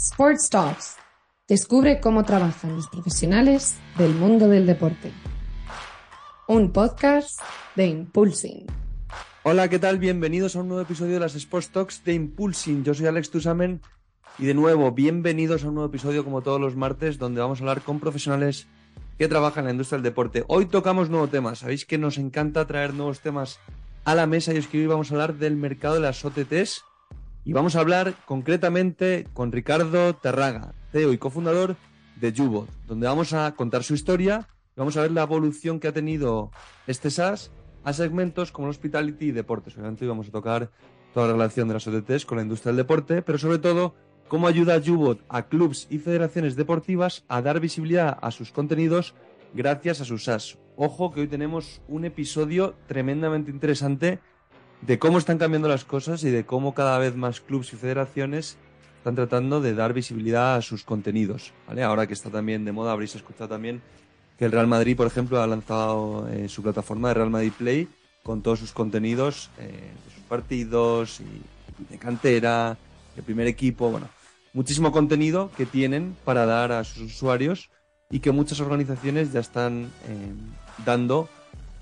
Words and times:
Sports 0.00 0.48
Talks. 0.48 0.96
Descubre 1.46 2.00
cómo 2.00 2.24
trabajan 2.24 2.74
los 2.74 2.88
profesionales 2.88 3.76
del 3.98 4.14
mundo 4.14 4.48
del 4.48 4.64
deporte. 4.64 5.12
Un 6.48 6.72
podcast 6.72 7.38
de 7.76 7.86
Impulsing. 7.88 8.64
Hola, 9.42 9.68
¿qué 9.68 9.78
tal? 9.78 9.98
Bienvenidos 9.98 10.56
a 10.56 10.60
un 10.60 10.68
nuevo 10.68 10.82
episodio 10.82 11.12
de 11.12 11.20
las 11.20 11.34
Sports 11.34 11.68
Talks 11.68 12.02
de 12.02 12.14
Impulsing. 12.14 12.82
Yo 12.82 12.94
soy 12.94 13.08
Alex 13.08 13.30
Tusamen 13.30 13.82
y 14.38 14.46
de 14.46 14.54
nuevo, 14.54 14.90
bienvenidos 14.92 15.64
a 15.64 15.68
un 15.68 15.74
nuevo 15.74 15.90
episodio 15.90 16.24
como 16.24 16.40
todos 16.40 16.58
los 16.58 16.76
martes 16.76 17.18
donde 17.18 17.42
vamos 17.42 17.60
a 17.60 17.64
hablar 17.64 17.82
con 17.82 18.00
profesionales 18.00 18.68
que 19.18 19.28
trabajan 19.28 19.64
en 19.64 19.66
la 19.66 19.72
industria 19.72 19.98
del 19.98 20.04
deporte. 20.04 20.44
Hoy 20.48 20.64
tocamos 20.64 21.10
nuevo 21.10 21.28
tema. 21.28 21.54
Sabéis 21.56 21.84
que 21.84 21.98
nos 21.98 22.16
encanta 22.16 22.66
traer 22.66 22.94
nuevos 22.94 23.20
temas 23.20 23.58
a 24.06 24.14
la 24.14 24.26
mesa 24.26 24.54
y 24.54 24.56
es 24.56 24.66
que 24.66 24.78
hoy 24.78 24.86
vamos 24.86 25.10
a 25.10 25.14
hablar 25.14 25.34
del 25.34 25.56
mercado 25.56 25.96
de 25.96 26.00
las 26.00 26.24
OTTs 26.24 26.84
y 27.44 27.52
vamos 27.52 27.76
a 27.76 27.80
hablar 27.80 28.14
concretamente 28.26 29.26
con 29.32 29.52
Ricardo 29.52 30.14
Terraga, 30.14 30.74
CEO 30.92 31.12
y 31.12 31.18
cofundador 31.18 31.76
de 32.16 32.32
Jubot, 32.32 32.68
donde 32.86 33.06
vamos 33.06 33.32
a 33.32 33.54
contar 33.54 33.82
su 33.82 33.94
historia 33.94 34.48
y 34.76 34.80
vamos 34.80 34.96
a 34.96 35.02
ver 35.02 35.12
la 35.12 35.22
evolución 35.22 35.80
que 35.80 35.88
ha 35.88 35.92
tenido 35.92 36.50
este 36.86 37.10
SaaS 37.10 37.50
a 37.82 37.92
segmentos 37.92 38.52
como 38.52 38.66
el 38.66 38.70
hospitality 38.70 39.26
y 39.26 39.32
deportes. 39.32 39.74
Obviamente 39.74 40.06
vamos 40.06 40.28
a 40.28 40.32
tocar 40.32 40.70
toda 41.14 41.26
la 41.26 41.32
relación 41.32 41.68
de 41.68 41.74
las 41.74 41.86
OTTs 41.86 42.26
con 42.26 42.36
la 42.36 42.42
industria 42.42 42.70
del 42.70 42.78
deporte, 42.84 43.22
pero 43.22 43.38
sobre 43.38 43.58
todo 43.58 43.94
cómo 44.28 44.46
ayuda 44.46 44.80
Jubot 44.84 45.24
a 45.28 45.48
clubs 45.48 45.86
y 45.90 45.98
federaciones 45.98 46.56
deportivas 46.56 47.24
a 47.28 47.42
dar 47.42 47.58
visibilidad 47.58 48.18
a 48.20 48.30
sus 48.30 48.52
contenidos 48.52 49.14
gracias 49.54 50.00
a 50.00 50.04
sus 50.04 50.24
SaaS. 50.24 50.58
Ojo 50.76 51.10
que 51.10 51.20
hoy 51.20 51.28
tenemos 51.28 51.82
un 51.88 52.04
episodio 52.04 52.74
tremendamente 52.86 53.50
interesante 53.50 54.20
de 54.82 54.98
cómo 54.98 55.18
están 55.18 55.38
cambiando 55.38 55.68
las 55.68 55.84
cosas 55.84 56.24
y 56.24 56.30
de 56.30 56.44
cómo 56.44 56.74
cada 56.74 56.98
vez 56.98 57.14
más 57.14 57.40
clubs 57.40 57.72
y 57.72 57.76
federaciones 57.76 58.56
están 58.98 59.14
tratando 59.14 59.60
de 59.60 59.74
dar 59.74 59.92
visibilidad 59.92 60.56
a 60.56 60.62
sus 60.62 60.84
contenidos. 60.84 61.52
¿vale? 61.66 61.82
Ahora 61.82 62.06
que 62.06 62.14
está 62.14 62.30
también 62.30 62.64
de 62.64 62.72
moda, 62.72 62.92
habréis 62.92 63.14
escuchado 63.14 63.48
también 63.48 63.80
que 64.38 64.44
el 64.46 64.52
Real 64.52 64.66
Madrid, 64.66 64.96
por 64.96 65.06
ejemplo, 65.06 65.42
ha 65.42 65.46
lanzado 65.46 66.28
eh, 66.28 66.48
su 66.48 66.62
plataforma 66.62 67.08
de 67.08 67.14
Real 67.14 67.30
Madrid 67.30 67.52
Play 67.56 67.88
con 68.22 68.42
todos 68.42 68.58
sus 68.58 68.72
contenidos 68.72 69.50
eh, 69.58 69.64
de 69.64 70.14
sus 70.14 70.22
partidos 70.24 71.20
y 71.20 71.90
de 71.90 71.98
cantera, 71.98 72.76
de 73.16 73.22
primer 73.22 73.46
equipo, 73.46 73.90
bueno, 73.90 74.08
muchísimo 74.52 74.92
contenido 74.92 75.50
que 75.56 75.66
tienen 75.66 76.16
para 76.24 76.46
dar 76.46 76.72
a 76.72 76.84
sus 76.84 77.02
usuarios 77.02 77.70
y 78.10 78.20
que 78.20 78.32
muchas 78.32 78.60
organizaciones 78.60 79.32
ya 79.32 79.40
están 79.40 79.90
eh, 80.08 80.32
dando 80.84 81.28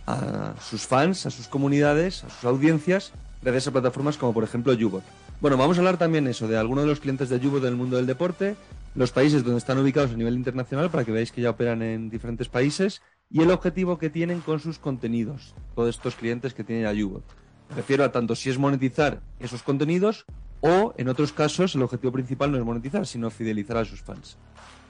a 0.09 0.55
sus 0.61 0.87
fans, 0.87 1.27
a 1.27 1.31
sus 1.31 1.48
comunidades, 1.48 2.25
a 2.25 2.31
sus 2.31 2.45
audiencias, 2.45 3.12
gracias 3.42 3.69
a 3.69 3.73
plataformas 3.73 4.17
como 4.17 4.33
por 4.33 4.42
ejemplo 4.42 4.75
Jubot. 4.78 5.03
Bueno, 5.41 5.56
vamos 5.56 5.77
a 5.77 5.81
hablar 5.81 5.98
también 5.98 6.27
eso 6.27 6.48
de 6.48 6.56
algunos 6.56 6.84
de 6.84 6.91
los 6.91 7.00
clientes 7.00 7.28
de 7.28 7.39
Jubot 7.39 7.62
del 7.62 7.77
mundo 7.77 7.97
del 7.97 8.06
deporte, 8.06 8.56
los 8.95 9.12
países 9.12 9.45
donde 9.45 9.59
están 9.59 9.78
ubicados 9.78 10.11
a 10.11 10.15
nivel 10.15 10.34
internacional 10.34 10.91
para 10.91 11.05
que 11.05 11.12
veáis 11.12 11.31
que 11.31 11.43
ya 11.43 11.50
operan 11.50 11.83
en 11.83 12.09
diferentes 12.09 12.49
países 12.49 13.03
y 13.31 13.43
el 13.43 13.50
objetivo 13.50 13.99
que 13.99 14.09
tienen 14.09 14.41
con 14.41 14.60
sus 14.60 14.78
contenidos, 14.78 15.55
todos 15.75 15.91
estos 15.91 16.15
clientes 16.15 16.54
que 16.54 16.65
tienen 16.65 16.87
a. 16.87 16.93
Me 16.93 17.77
refiero 17.77 18.03
a 18.03 18.10
tanto 18.10 18.34
si 18.34 18.49
es 18.49 18.59
monetizar 18.59 19.21
esos 19.38 19.62
contenidos 19.62 20.25
o, 20.60 20.94
en 20.97 21.09
otros 21.09 21.34
casos, 21.34 21.75
el 21.75 21.83
objetivo 21.83 22.12
principal 22.12 22.50
no 22.50 22.56
es 22.56 22.65
monetizar, 22.65 23.06
sino 23.06 23.31
fidelizar 23.31 23.77
a 23.77 23.84
sus 23.84 24.00
fans. 24.00 24.38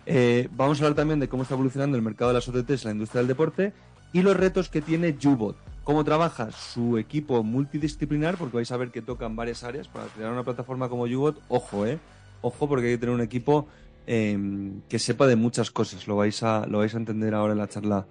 Eh, 0.07 0.49
vamos 0.53 0.81
a 0.81 0.85
hablar 0.85 0.97
también 0.97 1.19
de 1.19 1.29
cómo 1.29 1.43
está 1.43 1.55
evolucionando 1.55 1.97
el 1.97 2.03
mercado 2.03 2.31
de 2.31 2.35
las 2.35 2.49
OTTs 2.49 2.85
en 2.85 2.89
la 2.89 2.93
industria 2.93 3.19
del 3.19 3.29
deporte 3.29 3.75
y 4.13 4.23
los 4.23 4.37
retos 4.37 4.69
que 4.69 4.81
tiene 4.81 5.17
Jubot. 5.21 5.57
Cómo 5.85 6.05
trabaja 6.05 6.51
su 6.53 6.99
equipo 6.99 7.43
multidisciplinar, 7.43 8.37
porque 8.37 8.57
vais 8.57 8.71
a 8.73 8.77
ver 8.77 8.91
que 8.91 9.01
tocan 9.01 9.37
varias 9.37 9.65
áreas. 9.65 9.89
Para 9.89 10.07
crear 10.07 10.33
una 10.33 10.45
plataforma 10.45 10.89
como 10.89 11.09
Jubot, 11.09 11.41
ojo, 11.49 11.87
¿eh? 11.87 11.99
Ojo, 12.43 12.69
porque 12.69 12.87
hay 12.87 12.93
que 12.95 12.99
tener 12.99 13.15
un 13.15 13.23
equipo 13.23 13.67
em, 14.07 14.83
que 14.89 14.99
sepa 14.99 15.27
de 15.27 15.37
muchas 15.37 15.71
cosas. 15.71 16.07
Lo 16.07 16.17
vais 16.17 16.43
a, 16.43 16.67
lo 16.67 16.79
vais 16.79 16.95
a 16.95 16.99
entender 16.99 17.35
ahora 17.35 17.53
en 17.53 17.59
la 17.59 17.69
charla 17.69 18.07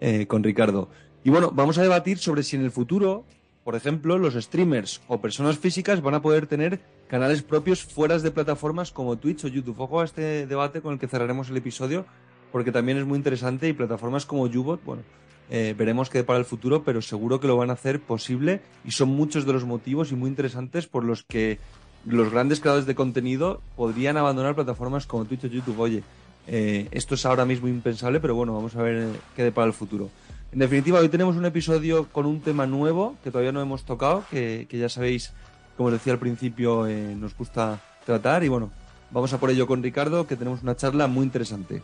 eh, 0.00 0.26
con 0.26 0.42
Ricardo. 0.42 0.88
Y 1.24 1.30
bueno, 1.30 1.52
vamos 1.52 1.78
a 1.78 1.82
debatir 1.82 2.18
sobre 2.18 2.42
si 2.42 2.56
en 2.56 2.64
el 2.64 2.72
futuro 2.72 3.24
por 3.64 3.76
ejemplo, 3.76 4.18
los 4.18 4.34
streamers 4.34 5.00
o 5.06 5.20
personas 5.20 5.56
físicas 5.56 6.02
van 6.02 6.14
a 6.14 6.22
poder 6.22 6.46
tener 6.46 6.80
canales 7.06 7.42
propios 7.42 7.84
fuera 7.84 8.18
de 8.18 8.30
plataformas 8.30 8.90
como 8.90 9.18
Twitch 9.18 9.44
o 9.44 9.48
YouTube. 9.48 9.78
Ojo 9.80 10.00
a 10.00 10.04
este 10.04 10.46
debate 10.46 10.80
con 10.80 10.94
el 10.94 10.98
que 10.98 11.06
cerraremos 11.06 11.48
el 11.48 11.56
episodio, 11.56 12.04
porque 12.50 12.72
también 12.72 12.98
es 12.98 13.06
muy 13.06 13.16
interesante 13.16 13.68
y 13.68 13.72
plataformas 13.72 14.26
como 14.26 14.42
Ubot, 14.42 14.82
bueno, 14.84 15.02
eh, 15.50 15.74
veremos 15.76 16.08
qué 16.08 16.24
para 16.24 16.38
el 16.38 16.44
futuro, 16.44 16.82
pero 16.82 17.02
seguro 17.02 17.40
que 17.40 17.46
lo 17.46 17.56
van 17.56 17.70
a 17.70 17.74
hacer 17.74 18.00
posible 18.00 18.60
y 18.84 18.92
son 18.92 19.10
muchos 19.10 19.44
de 19.44 19.52
los 19.52 19.64
motivos 19.64 20.12
y 20.12 20.14
muy 20.14 20.30
interesantes 20.30 20.86
por 20.86 21.04
los 21.04 21.22
que 21.22 21.58
los 22.06 22.30
grandes 22.30 22.60
creadores 22.60 22.86
de 22.86 22.94
contenido 22.94 23.60
podrían 23.76 24.16
abandonar 24.16 24.54
plataformas 24.54 25.06
como 25.06 25.24
Twitch 25.24 25.44
o 25.44 25.48
YouTube. 25.48 25.78
Oye, 25.78 26.02
eh, 26.46 26.88
esto 26.90 27.14
es 27.14 27.26
ahora 27.26 27.44
mismo 27.44 27.68
impensable, 27.68 28.18
pero 28.18 28.34
bueno, 28.34 28.54
vamos 28.54 28.74
a 28.76 28.82
ver 28.82 29.02
eh, 29.02 29.20
qué 29.36 29.52
para 29.52 29.66
el 29.66 29.72
futuro. 29.72 30.10
En 30.52 30.58
definitiva, 30.58 31.00
hoy 31.00 31.08
tenemos 31.08 31.36
un 31.36 31.44
episodio 31.44 32.08
con 32.12 32.26
un 32.26 32.40
tema 32.40 32.66
nuevo 32.66 33.16
que 33.22 33.30
todavía 33.30 33.52
no 33.52 33.62
hemos 33.62 33.84
tocado, 33.84 34.24
que, 34.30 34.66
ya 34.70 34.88
sabéis, 34.88 35.32
como 35.76 35.88
os 35.88 35.94
decía 35.94 36.12
al 36.12 36.18
principio, 36.18 36.86
nos 37.16 37.34
gusta 37.34 37.80
tratar. 38.04 38.44
Y 38.44 38.48
bueno, 38.48 38.70
vamos 39.10 39.32
a 39.32 39.40
por 39.40 39.50
ello 39.50 39.66
con 39.66 39.82
Ricardo, 39.82 40.26
que 40.26 40.36
tenemos 40.36 40.62
una 40.62 40.76
charla 40.76 41.06
muy 41.06 41.24
interesante. 41.24 41.82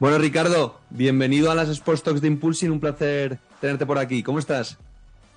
Bueno, 0.00 0.18
Ricardo, 0.18 0.80
bienvenido 0.90 1.50
a 1.50 1.56
las 1.56 1.68
Sports 1.68 2.04
Talks 2.04 2.20
de 2.20 2.28
Impulsing. 2.28 2.70
Un 2.70 2.78
placer 2.78 3.40
tenerte 3.60 3.84
por 3.84 3.98
aquí. 3.98 4.22
¿Cómo 4.22 4.38
estás? 4.38 4.78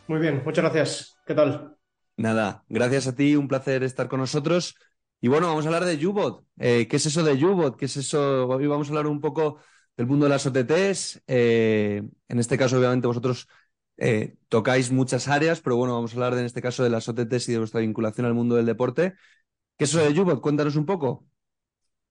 Muy 0.07 0.19
bien, 0.19 0.43
muchas 0.45 0.63
gracias. 0.63 1.17
¿Qué 1.25 1.33
tal? 1.33 1.75
Nada, 2.15 2.63
gracias 2.69 3.07
a 3.07 3.15
ti, 3.15 3.35
un 3.35 3.47
placer 3.47 3.81
estar 3.81 4.07
con 4.07 4.19
nosotros. 4.19 4.75
Y 5.19 5.29
bueno, 5.29 5.47
vamos 5.47 5.65
a 5.65 5.69
hablar 5.69 5.85
de 5.85 6.05
Ubot. 6.05 6.45
Eh, 6.59 6.87
¿Qué 6.87 6.97
es 6.97 7.05
eso 7.07 7.23
de 7.23 7.43
Ubot? 7.43 7.75
¿Qué 7.75 7.85
es 7.85 7.97
eso? 7.97 8.47
Hoy 8.47 8.67
vamos 8.67 8.87
a 8.87 8.91
hablar 8.91 9.07
un 9.07 9.19
poco 9.19 9.57
del 9.97 10.05
mundo 10.05 10.25
de 10.25 10.29
las 10.29 10.45
OTTs. 10.45 11.23
Eh, 11.25 12.03
en 12.27 12.39
este 12.39 12.55
caso, 12.55 12.77
obviamente, 12.77 13.07
vosotros 13.07 13.47
eh, 13.97 14.35
tocáis 14.47 14.91
muchas 14.91 15.27
áreas, 15.27 15.59
pero 15.61 15.75
bueno, 15.75 15.95
vamos 15.95 16.11
a 16.11 16.15
hablar 16.15 16.33
en 16.37 16.45
este 16.45 16.61
caso 16.61 16.83
de 16.83 16.91
las 16.91 17.09
OTTs 17.09 17.49
y 17.49 17.53
de 17.53 17.57
vuestra 17.57 17.81
vinculación 17.81 18.27
al 18.27 18.35
mundo 18.35 18.55
del 18.57 18.67
deporte. 18.67 19.15
¿Qué 19.75 19.85
es 19.85 19.89
eso 19.89 20.07
de 20.07 20.19
Ubot? 20.19 20.39
Cuéntanos 20.39 20.75
un 20.75 20.85
poco. 20.85 21.25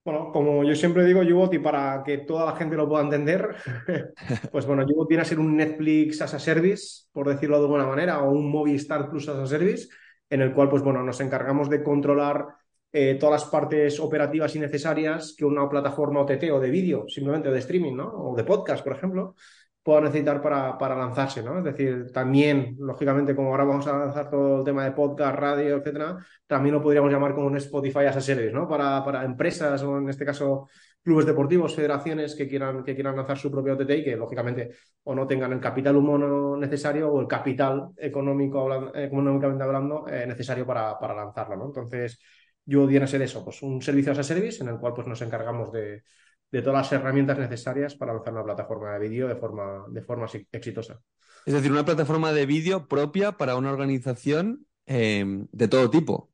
Bueno, 0.03 0.33
como 0.33 0.65
yo 0.65 0.75
siempre 0.75 1.05
digo, 1.05 1.21
Ubot, 1.21 1.53
y 1.53 1.59
para 1.59 2.03
que 2.03 2.19
toda 2.19 2.47
la 2.47 2.56
gente 2.56 2.75
lo 2.75 2.88
pueda 2.88 3.05
entender, 3.05 3.55
pues 4.53 4.65
bueno, 4.65 4.84
Ubot 4.88 5.06
viene 5.06 5.22
a 5.22 5.27
ser 5.27 5.38
un 5.38 5.55
Netflix 5.55 6.22
as 6.22 6.33
a 6.33 6.38
service, 6.38 7.06
por 7.12 7.28
decirlo 7.28 7.59
de 7.59 7.65
alguna 7.65 7.87
manera, 7.87 8.22
o 8.22 8.31
un 8.31 8.50
Movistar 8.50 9.10
Plus 9.10 9.28
as 9.28 9.37
a 9.37 9.47
service, 9.47 9.89
en 10.31 10.41
el 10.41 10.55
cual, 10.55 10.71
pues 10.71 10.83
bueno, 10.83 11.03
nos 11.03 11.21
encargamos 11.21 11.69
de 11.69 11.83
controlar 11.83 12.47
eh, 12.93 13.19
todas 13.21 13.43
las 13.43 13.50
partes 13.50 14.00
operativas 14.00 14.56
y 14.56 14.59
necesarias 14.59 15.34
que 15.37 15.44
una 15.44 15.69
plataforma 15.69 16.21
OTT 16.22 16.44
o 16.50 16.60
de 16.60 16.71
vídeo, 16.71 17.05
simplemente 17.06 17.50
de 17.50 17.59
streaming, 17.59 17.94
¿no? 17.94 18.09
O 18.09 18.34
de 18.34 18.44
podcast, 18.44 18.83
por 18.83 18.97
ejemplo, 18.97 19.37
pueda 19.82 20.02
necesitar 20.02 20.42
para, 20.42 20.76
para 20.76 20.94
lanzarse, 20.94 21.42
¿no? 21.42 21.58
Es 21.58 21.64
decir, 21.64 22.12
también, 22.12 22.76
lógicamente, 22.78 23.34
como 23.34 23.50
ahora 23.50 23.64
vamos 23.64 23.86
a 23.86 23.98
lanzar 23.98 24.30
todo 24.30 24.58
el 24.58 24.64
tema 24.64 24.84
de 24.84 24.92
podcast, 24.92 25.38
radio, 25.38 25.77
etcétera, 25.77 26.18
también 26.47 26.74
lo 26.74 26.82
podríamos 26.82 27.10
llamar 27.10 27.34
como 27.34 27.47
un 27.47 27.56
Spotify 27.56 28.00
as 28.06 28.16
a 28.16 28.21
service, 28.21 28.53
¿no? 28.53 28.68
Para, 28.68 29.03
para 29.04 29.24
empresas 29.24 29.82
o, 29.82 29.97
en 29.98 30.09
este 30.10 30.24
caso, 30.27 30.68
clubes 31.03 31.24
deportivos, 31.24 31.74
federaciones 31.74 32.34
que 32.34 32.47
quieran, 32.47 32.84
que 32.84 32.94
quieran 32.94 33.16
lanzar 33.16 33.38
su 33.38 33.50
propio 33.50 33.72
OTT 33.72 33.91
y 33.91 34.04
que, 34.04 34.16
lógicamente, 34.16 34.71
o 35.04 35.15
no 35.15 35.27
tengan 35.27 35.53
el 35.53 35.60
capital 35.60 35.97
humano 35.97 36.56
necesario 36.56 37.10
o 37.10 37.21
el 37.21 37.26
capital 37.26 37.88
económico, 37.97 38.92
económicamente 38.94 39.65
hablando, 39.65 40.06
eh, 40.09 40.26
necesario 40.26 40.66
para, 40.66 40.98
para 40.98 41.15
lanzarlo, 41.15 41.56
¿no? 41.56 41.66
Entonces, 41.66 42.21
yo 42.66 42.86
viene 42.86 43.04
a 43.04 43.09
ser 43.09 43.22
eso, 43.22 43.42
pues 43.44 43.62
un 43.62 43.80
servicio 43.80 44.12
as 44.12 44.18
a 44.18 44.22
service 44.22 44.62
en 44.62 44.68
el 44.68 44.78
cual 44.78 44.92
pues, 44.94 45.06
nos 45.06 45.22
encargamos 45.22 45.72
de, 45.72 46.03
todas 46.50 46.91
las 46.91 46.92
herramientas 46.92 47.38
necesarias 47.38 47.94
para 47.94 48.12
lanzar 48.12 48.32
una 48.32 48.44
plataforma 48.44 48.92
de 48.92 49.08
vídeo 49.08 49.28
de 49.28 49.36
forma, 49.36 49.84
de 49.88 50.02
forma 50.02 50.26
exitosa. 50.52 51.00
Es 51.47 51.54
decir, 51.54 51.70
una 51.70 51.84
plataforma 51.84 52.32
de 52.32 52.47
vídeo 52.47 52.86
propia 52.88 53.32
para 53.32 53.56
una 53.56 53.72
organización 53.72 54.66
eh, 54.86 55.24
de 55.52 55.68
todo 55.68 55.88
tipo. 55.88 56.30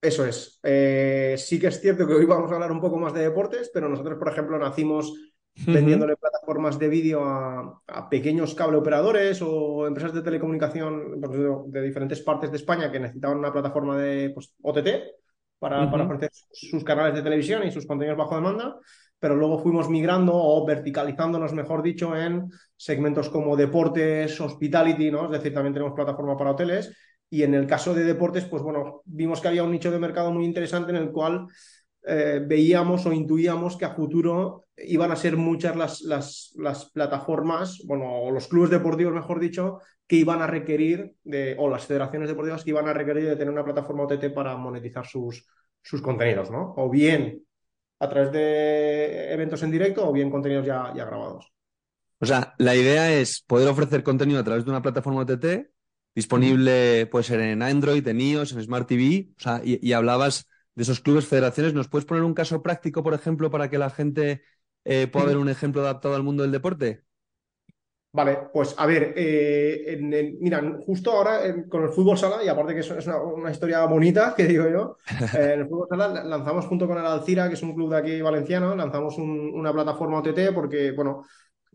Eso 0.00 0.26
es. 0.26 0.60
Eh, 0.62 1.34
sí 1.38 1.58
que 1.58 1.68
es 1.68 1.80
cierto 1.80 2.06
que 2.06 2.14
hoy 2.14 2.26
vamos 2.26 2.50
a 2.50 2.54
hablar 2.54 2.70
un 2.70 2.80
poco 2.80 2.98
más 2.98 3.14
de 3.14 3.22
deportes, 3.22 3.70
pero 3.72 3.88
nosotros, 3.88 4.18
por 4.18 4.28
ejemplo, 4.28 4.58
nacimos 4.58 5.14
vendiéndole 5.66 6.16
plataformas 6.16 6.78
de 6.78 6.88
vídeo 6.88 7.24
a, 7.24 7.82
pequeños 8.10 8.54
cable 8.54 8.76
operadores 8.76 9.40
o 9.42 9.86
empresas 9.86 10.12
de 10.12 10.22
telecomunicación 10.22 11.20
de 11.20 11.82
diferentes 11.82 12.20
partes 12.20 12.50
de 12.50 12.58
España 12.58 12.92
que 12.92 13.00
necesitaban 13.00 13.38
una 13.38 13.52
plataforma 13.52 13.96
de 13.96 14.30
pues, 14.30 14.54
OTT 14.60 14.88
para, 15.58 15.90
para 15.90 16.04
ofrecer 16.04 16.30
sus 16.52 16.84
canales 16.84 17.14
de 17.14 17.22
televisión 17.22 17.66
y 17.66 17.70
sus 17.70 17.86
contenidos 17.86 18.18
bajo 18.18 18.34
demanda 18.34 18.78
pero 19.18 19.34
luego 19.34 19.58
fuimos 19.58 19.88
migrando 19.88 20.32
o 20.34 20.64
verticalizándonos, 20.66 21.52
mejor 21.52 21.82
dicho, 21.82 22.14
en 22.16 22.50
segmentos 22.76 23.28
como 23.28 23.56
deportes, 23.56 24.40
hospitality, 24.40 25.10
¿no? 25.10 25.26
Es 25.26 25.30
decir, 25.32 25.54
también 25.54 25.72
tenemos 25.72 25.94
plataforma 25.94 26.36
para 26.36 26.50
hoteles. 26.50 26.94
Y 27.28 27.42
en 27.42 27.54
el 27.54 27.66
caso 27.66 27.94
de 27.94 28.04
deportes, 28.04 28.44
pues 28.44 28.62
bueno, 28.62 29.02
vimos 29.04 29.40
que 29.40 29.48
había 29.48 29.64
un 29.64 29.72
nicho 29.72 29.90
de 29.90 29.98
mercado 29.98 30.30
muy 30.30 30.44
interesante 30.44 30.90
en 30.90 30.98
el 30.98 31.10
cual 31.10 31.46
eh, 32.08 32.40
veíamos 32.46 33.04
o 33.04 33.12
intuíamos 33.12 33.76
que 33.76 33.84
a 33.84 33.90
futuro 33.90 34.66
iban 34.76 35.10
a 35.10 35.16
ser 35.16 35.36
muchas 35.36 35.74
las, 35.74 36.02
las, 36.02 36.90
plataformas, 36.92 37.82
bueno, 37.84 38.22
o 38.22 38.30
los 38.30 38.46
clubes 38.46 38.70
deportivos, 38.70 39.12
mejor 39.12 39.40
dicho, 39.40 39.80
que 40.06 40.14
iban 40.14 40.40
a 40.40 40.46
requerir, 40.46 41.16
de, 41.24 41.56
o 41.58 41.68
las 41.68 41.84
federaciones 41.84 42.28
deportivas 42.28 42.62
que 42.62 42.70
iban 42.70 42.86
a 42.86 42.92
requerir 42.92 43.24
de 43.24 43.34
tener 43.34 43.52
una 43.52 43.64
plataforma 43.64 44.04
OTT 44.04 44.32
para 44.32 44.56
monetizar 44.56 45.04
sus, 45.04 45.48
sus 45.82 46.00
contenidos, 46.00 46.48
¿no? 46.48 46.74
O 46.76 46.88
bien 46.88 47.42
a 47.98 48.08
través 48.08 48.30
de 48.30 49.32
eventos 49.32 49.64
en 49.64 49.72
directo 49.72 50.08
o 50.08 50.12
bien 50.12 50.30
contenidos 50.30 50.64
ya, 50.64 50.92
ya 50.94 51.06
grabados. 51.06 51.52
O 52.20 52.26
sea, 52.26 52.54
la 52.58 52.76
idea 52.76 53.12
es 53.12 53.40
poder 53.40 53.66
ofrecer 53.66 54.04
contenido 54.04 54.38
a 54.38 54.44
través 54.44 54.64
de 54.64 54.70
una 54.70 54.82
plataforma 54.82 55.22
OTT 55.22 55.70
disponible, 56.14 57.06
puede 57.06 57.24
ser 57.24 57.40
en 57.40 57.62
Android, 57.62 58.06
en 58.06 58.20
iOS, 58.20 58.52
en 58.52 58.62
Smart 58.62 58.86
TV, 58.86 59.30
o 59.36 59.40
sea, 59.40 59.60
y 59.64 59.92
hablabas 59.92 60.48
de 60.76 60.82
esos 60.82 61.00
clubes, 61.00 61.26
federaciones. 61.26 61.74
¿Nos 61.74 61.88
puedes 61.88 62.04
poner 62.04 62.22
un 62.22 62.34
caso 62.34 62.62
práctico, 62.62 63.02
por 63.02 63.14
ejemplo, 63.14 63.50
para 63.50 63.68
que 63.68 63.78
la 63.78 63.90
gente 63.90 64.42
eh, 64.84 65.08
pueda 65.08 65.26
ver 65.26 65.38
un 65.38 65.48
ejemplo 65.48 65.80
adaptado 65.80 66.14
al 66.14 66.22
mundo 66.22 66.44
del 66.44 66.52
deporte? 66.52 67.02
Vale, 68.12 68.48
pues 68.50 68.74
a 68.78 68.86
ver, 68.86 69.12
eh, 69.14 69.98
mira, 70.40 70.78
justo 70.86 71.12
ahora 71.12 71.40
con 71.68 71.82
el 71.82 71.90
fútbol 71.90 72.16
sala, 72.16 72.42
y 72.42 72.48
aparte 72.48 72.72
que 72.72 72.80
es, 72.80 72.90
es 72.90 73.06
una, 73.06 73.50
historia 73.50 73.84
bonita, 73.84 74.34
que 74.36 74.46
digo 74.46 74.66
yo, 74.70 74.96
eh, 75.34 75.52
en 75.54 75.60
el 75.60 75.68
fútbol 75.68 75.88
sala 75.90 76.24
lanzamos 76.24 76.64
junto 76.64 76.86
con 76.86 76.96
el 76.96 77.04
Alcira, 77.04 77.48
que 77.48 77.54
es 77.54 77.62
un 77.62 77.74
club 77.74 77.90
de 77.90 77.98
aquí 77.98 78.22
valenciano, 78.22 78.74
lanzamos 78.74 79.18
una 79.18 79.70
plataforma 79.70 80.20
OTT 80.20 80.54
porque, 80.54 80.92
bueno, 80.92 81.26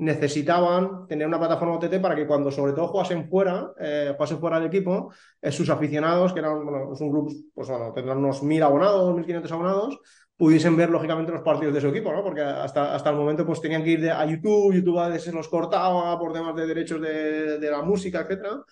necesitaban 0.01 1.05
tener 1.07 1.27
una 1.27 1.37
plataforma 1.37 1.75
OTT 1.75 2.01
para 2.01 2.15
que 2.15 2.25
cuando 2.25 2.49
sobre 2.49 2.73
todo 2.73 2.87
jugasen 2.87 3.29
fuera, 3.29 3.71
eh, 3.79 4.15
fuera 4.39 4.57
del 4.57 4.67
equipo, 4.67 5.13
eh, 5.39 5.51
sus 5.51 5.69
aficionados, 5.69 6.33
que 6.33 6.39
eran, 6.39 6.65
bueno, 6.65 6.91
es 6.91 7.01
un 7.01 7.11
club, 7.11 7.51
pues 7.53 7.69
bueno, 7.69 7.93
tendrán 7.93 8.17
unos 8.17 8.41
1.000 8.41 8.63
abonados, 8.63 9.13
1.500 9.15 9.51
abonados, 9.51 9.99
pudiesen 10.35 10.75
ver 10.75 10.89
lógicamente 10.89 11.31
los 11.31 11.43
partidos 11.43 11.75
de 11.75 11.81
su 11.81 11.89
equipo, 11.89 12.11
¿no? 12.11 12.23
Porque 12.23 12.41
hasta, 12.41 12.95
hasta 12.95 13.11
el 13.11 13.15
momento 13.15 13.45
pues 13.45 13.61
tenían 13.61 13.83
que 13.83 13.91
ir 13.91 14.09
a 14.09 14.25
YouTube, 14.25 14.73
YouTube 14.73 14.97
a 14.97 15.07
veces 15.07 15.35
los 15.35 15.47
cortaba 15.47 16.17
por 16.17 16.33
temas 16.33 16.55
de 16.55 16.65
derechos 16.65 16.99
de, 16.99 17.69
la 17.69 17.83
música, 17.83 18.21
etcétera. 18.21 18.63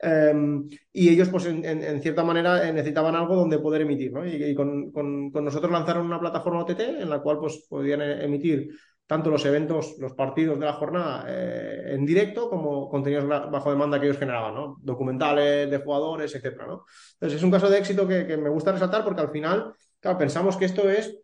Em, 0.00 0.66
y 0.92 1.08
ellos, 1.10 1.28
pues, 1.28 1.44
en, 1.44 2.00
cierta 2.00 2.24
manera, 2.24 2.66
eh, 2.66 2.72
necesitaban 2.72 3.14
algo 3.14 3.34
donde 3.36 3.58
poder 3.58 3.82
emitir, 3.82 4.12
¿no? 4.12 4.24
Y, 4.24 4.54
con, 4.54 4.90
con, 4.90 5.30
con, 5.30 5.44
nosotros 5.44 5.70
lanzaron 5.70 6.06
una 6.06 6.20
plataforma 6.20 6.60
OTT 6.60 6.80
en 6.80 7.10
la 7.10 7.20
cual, 7.20 7.38
pues, 7.40 7.66
podían 7.68 8.00
emitir 8.00 8.70
tanto 9.08 9.30
los 9.30 9.44
eventos, 9.46 9.96
los 9.98 10.12
partidos 10.12 10.60
de 10.60 10.66
la 10.66 10.74
jornada 10.74 11.24
eh, 11.26 11.94
en 11.94 12.04
directo 12.04 12.50
como 12.50 12.90
contenidos 12.90 13.26
bajo 13.26 13.70
demanda 13.70 13.98
que 13.98 14.04
ellos 14.04 14.18
generaban, 14.18 14.54
¿no? 14.54 14.76
Documentales 14.82 15.70
de 15.70 15.78
jugadores, 15.78 16.34
etcétera, 16.34 16.66
¿no? 16.66 16.84
Entonces 17.14 17.38
es 17.38 17.42
un 17.42 17.50
caso 17.50 17.70
de 17.70 17.78
éxito 17.78 18.06
que, 18.06 18.36
me 18.36 18.50
gusta 18.50 18.70
resaltar 18.70 19.04
porque 19.04 19.22
al 19.22 19.30
final, 19.30 19.72
claro, 19.98 20.18
pensamos 20.18 20.58
que 20.58 20.66
esto 20.66 20.90
es 20.90 21.18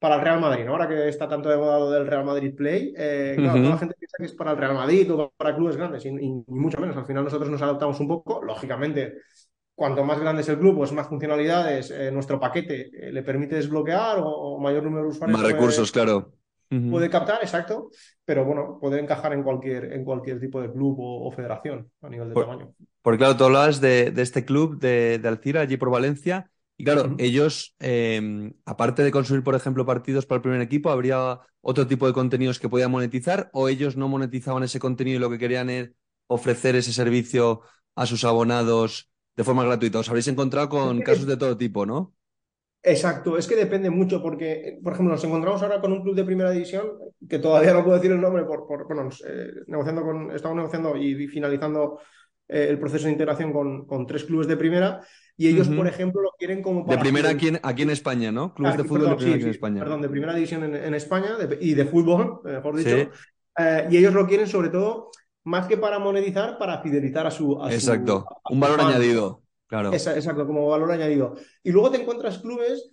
para 0.00 0.16
el 0.16 0.22
Real 0.22 0.40
Madrid, 0.40 0.64
¿no? 0.64 0.72
Ahora 0.72 0.88
que 0.88 1.08
está 1.08 1.28
tanto 1.28 1.48
de 1.48 1.56
moda 1.56 1.88
del 1.96 2.08
Real 2.08 2.24
Madrid 2.24 2.56
Play, 2.56 2.92
eh, 2.98 3.34
claro, 3.36 3.60
toda 3.60 3.70
la 3.70 3.78
gente 3.78 3.94
piensa 3.96 4.16
que 4.18 4.24
es 4.24 4.34
para 4.34 4.50
el 4.50 4.56
Real 4.56 4.74
Madrid 4.74 5.14
o 5.14 5.32
para 5.36 5.54
clubes 5.54 5.76
grandes 5.76 6.04
y, 6.06 6.10
mucho 6.48 6.80
menos. 6.80 6.96
Al 6.96 7.06
final 7.06 7.22
nosotros 7.22 7.48
nos 7.48 7.62
adaptamos 7.62 8.00
un 8.00 8.08
poco, 8.08 8.42
lógicamente, 8.42 9.14
cuanto 9.76 10.02
más 10.02 10.18
grande 10.18 10.42
es 10.42 10.48
el 10.48 10.58
club, 10.58 10.78
pues 10.78 10.90
más 10.90 11.06
funcionalidades, 11.06 11.92
eh, 11.92 12.10
nuestro 12.10 12.40
paquete 12.40 12.90
le 13.12 13.22
permite 13.22 13.54
desbloquear 13.54 14.18
o, 14.24 14.58
mayor 14.58 14.82
número 14.82 15.04
de 15.04 15.10
usuarios. 15.10 15.38
Más 15.38 15.48
recursos, 15.48 15.92
claro. 15.92 16.32
Puede 16.68 17.08
captar, 17.08 17.38
exacto, 17.40 17.90
pero 18.26 18.44
bueno, 18.44 18.78
puede 18.78 19.00
encajar 19.00 19.32
en 19.32 19.42
cualquier, 19.42 19.92
en 19.92 20.04
cualquier 20.04 20.38
tipo 20.38 20.60
de 20.60 20.70
club 20.70 20.96
o, 20.98 21.32
federación 21.32 21.90
a 22.02 22.10
nivel 22.10 22.28
de 22.28 22.34
tamaño. 22.34 22.74
Porque 23.00 23.18
claro, 23.18 23.36
tú 23.36 23.44
hablabas 23.44 23.80
de, 23.80 24.12
este 24.16 24.44
club 24.44 24.78
de, 24.78 25.18
de, 25.18 25.28
Alcira, 25.28 25.62
allí 25.62 25.78
por 25.78 25.90
Valencia, 25.90 26.50
y 26.80 26.84
claro, 26.84 27.16
ellos, 27.18 27.74
em, 27.80 28.52
aparte 28.64 29.02
de 29.02 29.10
consumir, 29.10 29.42
por 29.42 29.56
ejemplo, 29.56 29.84
partidos 29.84 30.26
para 30.26 30.36
el 30.36 30.42
primer 30.42 30.60
equipo, 30.60 30.90
¿habría 30.90 31.40
otro 31.60 31.88
tipo 31.88 32.06
de 32.06 32.12
contenidos 32.12 32.60
que 32.60 32.68
podían 32.68 32.92
monetizar 32.92 33.50
o 33.52 33.68
ellos 33.68 33.96
no 33.96 34.06
monetizaban 34.06 34.62
ese 34.62 34.78
contenido 34.78 35.16
y 35.16 35.20
lo 35.20 35.28
que 35.28 35.38
querían 35.38 35.70
era 35.70 35.90
ofrecer 36.28 36.76
ese 36.76 36.92
servicio 36.92 37.62
a 37.96 38.06
sus 38.06 38.22
abonados 38.22 39.10
de 39.36 39.42
forma 39.42 39.64
gratuita? 39.64 39.98
Os 39.98 40.08
habréis 40.08 40.28
encontrado 40.28 40.68
con 40.68 41.00
casos 41.00 41.26
de 41.26 41.36
todo 41.36 41.56
tipo, 41.56 41.84
¿no? 41.84 42.14
Exacto, 42.82 43.36
es 43.36 43.46
que 43.46 43.56
depende 43.56 43.90
mucho 43.90 44.22
porque, 44.22 44.78
por 44.82 44.92
ejemplo, 44.92 45.12
nos 45.12 45.24
encontramos 45.24 45.62
ahora 45.62 45.80
con 45.80 45.92
un 45.92 46.02
club 46.02 46.14
de 46.14 46.24
primera 46.24 46.50
división 46.50 46.86
que 47.28 47.38
todavía 47.38 47.74
no 47.74 47.82
puedo 47.82 47.96
decir 47.96 48.12
el 48.12 48.20
nombre 48.20 48.44
por, 48.44 48.66
por 48.66 48.86
bueno, 48.86 49.10
eh, 49.26 49.48
negociando 49.66 50.02
con, 50.02 50.30
estamos 50.30 50.56
negociando 50.56 50.96
y 50.96 51.26
finalizando 51.26 51.98
eh, 52.46 52.68
el 52.70 52.78
proceso 52.78 53.06
de 53.06 53.12
integración 53.12 53.52
con, 53.52 53.84
con, 53.86 54.06
tres 54.06 54.24
clubes 54.24 54.46
de 54.46 54.56
primera 54.56 55.00
y 55.36 55.48
ellos, 55.48 55.68
por 55.68 55.86
ejemplo, 55.86 56.22
lo 56.22 56.30
quieren 56.38 56.62
como 56.62 56.84
De 56.84 56.98
primera 56.98 57.30
aquí 57.30 57.48
en, 57.48 57.60
aquí 57.62 57.82
en 57.82 57.90
España, 57.90 58.32
¿no? 58.32 58.54
Clubes 58.54 58.76
de 58.76 58.84
fútbol 58.84 59.10
de 59.10 59.16
primera 59.16 59.36
aquí 59.36 59.44
en 59.44 59.50
España. 59.50 59.80
Perdón, 59.80 60.02
de 60.02 60.08
primera 60.08 60.34
división 60.34 60.74
en, 60.74 60.94
España 60.94 61.36
y 61.60 61.74
de 61.74 61.84
fútbol, 61.84 62.40
mejor 62.44 62.76
dicho. 62.76 63.10
Eh, 63.56 63.88
y 63.90 63.96
ellos 63.96 64.14
lo 64.14 64.26
quieren 64.26 64.46
sobre 64.46 64.68
todo 64.68 65.10
más 65.44 65.66
que 65.66 65.76
para 65.76 65.98
monetizar, 65.98 66.58
para 66.58 66.80
fidelizar 66.82 67.26
a 67.26 67.30
su... 67.30 67.58
Exacto, 67.70 68.24
un 68.50 68.60
valor 68.60 68.80
añadido. 68.80 69.42
Claro. 69.68 69.92
exacto, 69.92 70.46
como 70.46 70.66
valor 70.66 70.90
añadido. 70.90 71.36
Y 71.62 71.70
luego 71.70 71.90
te 71.90 72.00
encuentras 72.00 72.38
clubes 72.38 72.90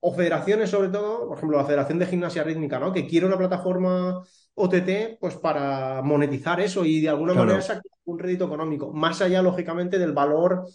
o 0.00 0.12
federaciones, 0.12 0.70
sobre 0.70 0.88
todo, 0.88 1.28
por 1.28 1.36
ejemplo, 1.36 1.56
la 1.56 1.64
Federación 1.64 1.98
de 1.98 2.06
Gimnasia 2.06 2.42
Rítmica, 2.42 2.78
¿no? 2.78 2.92
Que 2.92 3.06
quiere 3.06 3.26
una 3.26 3.38
plataforma 3.38 4.22
OTT, 4.54 5.18
pues 5.20 5.36
para 5.36 6.02
monetizar 6.02 6.60
eso 6.60 6.84
y 6.84 7.00
de 7.00 7.08
alguna 7.08 7.32
manera 7.32 7.60
sacar 7.62 7.82
un 8.04 8.18
rédito 8.18 8.46
económico. 8.46 8.92
Más 8.92 9.20
allá, 9.22 9.40
lógicamente, 9.40 9.98
del 9.98 10.12
valor, 10.12 10.66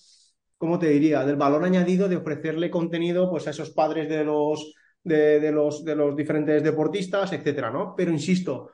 ¿cómo 0.58 0.80
te 0.80 0.88
diría? 0.88 1.26
Del 1.26 1.36
valor 1.36 1.64
añadido 1.66 2.08
de 2.08 2.18
ofrecerle 2.18 2.72
contenido 2.72 3.30
pues, 3.30 3.48
a 3.48 3.52
esos 3.52 3.72
padres 3.72 4.08
de 4.08 4.24
los, 4.24 4.74
de, 5.04 5.52
los, 5.52 5.84
de 5.84 5.96
los 5.96 6.16
diferentes 6.16 6.64
deportistas, 6.64 7.34
etcétera, 7.34 7.72
¿no? 7.72 7.94
Pero 7.96 8.12
insisto, 8.12 8.72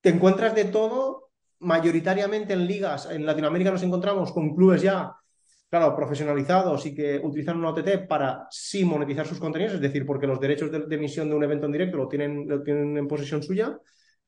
te 0.00 0.10
encuentras 0.10 0.54
de 0.54 0.66
todo, 0.66 1.30
mayoritariamente 1.58 2.52
en 2.52 2.66
ligas, 2.66 3.08
en 3.10 3.26
Latinoamérica 3.26 3.70
nos 3.70 3.82
encontramos 3.82 4.32
con 4.32 4.54
clubes 4.54 4.82
ya 4.82 5.14
claro, 5.70 5.94
profesionalizados 5.94 6.84
y 6.86 6.94
que 6.94 7.20
utilizan 7.22 7.58
una 7.58 7.70
OTT 7.70 8.08
para 8.08 8.48
sí 8.50 8.84
monetizar 8.84 9.26
sus 9.26 9.38
contenidos, 9.38 9.74
es 9.74 9.80
decir, 9.80 10.04
porque 10.04 10.26
los 10.26 10.40
derechos 10.40 10.70
de, 10.70 10.84
emisión 10.94 11.28
de 11.28 11.36
un 11.36 11.44
evento 11.44 11.66
en 11.66 11.72
directo 11.72 11.96
lo 11.96 12.08
tienen, 12.08 12.48
lo 12.48 12.62
tienen 12.62 12.98
en 12.98 13.06
posesión 13.06 13.42
suya. 13.42 13.78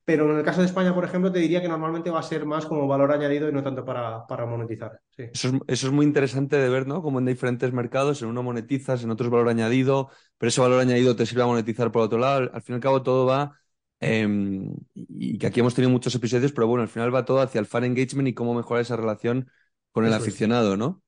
Pero 0.05 0.29
en 0.31 0.39
el 0.39 0.45
caso 0.45 0.61
de 0.61 0.67
España, 0.67 0.93
por 0.95 1.05
ejemplo, 1.05 1.31
te 1.31 1.39
diría 1.39 1.63
que 1.63 1.69
normalmente 1.69 2.11
va 2.11 2.19
a 2.19 2.25
ser 2.25 2.45
más 2.45 2.67
como 2.67 2.89
valor 2.89 3.13
añadido 3.13 3.49
y 3.49 3.53
no 3.53 3.63
tanto 3.63 3.85
para, 3.85 4.27
para 4.27 4.47
monetizar. 4.47 5.01
Eso, 5.17 5.61
es, 5.69 5.91
muy 5.93 6.05
interesante 6.05 6.57
de 6.57 6.69
ver, 6.69 6.89
¿no? 6.89 7.03
Como 7.03 7.21
en 7.21 7.27
diferentes 7.27 7.73
mercados, 7.73 8.21
en 8.21 8.29
uno 8.29 8.43
monetizas, 8.43 9.05
en 9.05 9.11
otro 9.13 9.27
es 9.27 9.31
valor 9.31 9.49
añadido, 9.49 10.11
pero 10.39 10.49
ese 10.49 10.61
valor 10.61 10.81
añadido 10.81 11.15
te 11.15 11.25
sirve 11.25 11.43
a 11.43 11.47
monetizar 11.47 11.93
por 11.93 12.03
otro 12.03 12.19
lado. 12.19 12.51
Al 12.53 12.63
fin 12.63 12.75
y 12.75 12.77
al 12.77 12.81
cabo, 12.81 13.03
todo 13.03 13.27
va. 13.27 13.57
Em, 14.01 14.75
y 14.95 15.39
que 15.39 15.47
aquí 15.47 15.61
hemos 15.61 15.75
tenido 15.75 15.93
muchos 15.93 16.13
episodios, 16.17 16.51
pero 16.51 16.67
bueno, 16.67 16.83
al 16.83 16.89
final 16.89 17.15
va 17.15 17.25
todo 17.25 17.41
hacia 17.41 17.61
el 17.61 17.67
fan 17.67 17.85
engagement 17.85 18.29
y 18.29 18.35
cómo 18.35 18.55
mejorar 18.55 18.83
esa 18.83 18.97
relación 18.97 19.49
con 19.93 20.05
el 20.05 20.13
aficionado, 20.13 20.77
¿no? 20.77 21.02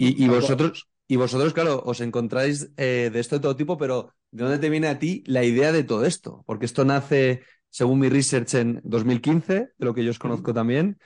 Y, 0.00 0.28
vosotros, 0.28 0.88
y 1.08 1.16
vosotros, 1.16 1.52
claro, 1.52 1.82
os 1.84 2.00
encontráis 2.00 2.70
eh, 2.76 3.10
de 3.12 3.18
esto 3.18 3.36
de 3.36 3.42
todo 3.42 3.56
tipo, 3.56 3.76
pero 3.76 4.14
¿de 4.30 4.44
dónde 4.44 4.58
te 4.58 4.70
viene 4.70 4.86
a 4.86 4.98
ti 5.00 5.24
la 5.26 5.42
idea 5.42 5.72
de 5.72 5.82
todo 5.82 6.04
esto? 6.04 6.44
Porque 6.46 6.66
esto 6.66 6.84
nace, 6.84 7.42
según 7.68 7.98
mi 7.98 8.08
research, 8.08 8.54
en 8.54 8.80
2015, 8.84 9.54
de 9.76 9.84
lo 9.84 9.94
que 9.94 10.04
yo 10.04 10.12
os 10.12 10.20
conozco 10.20 10.54
también. 10.54 10.98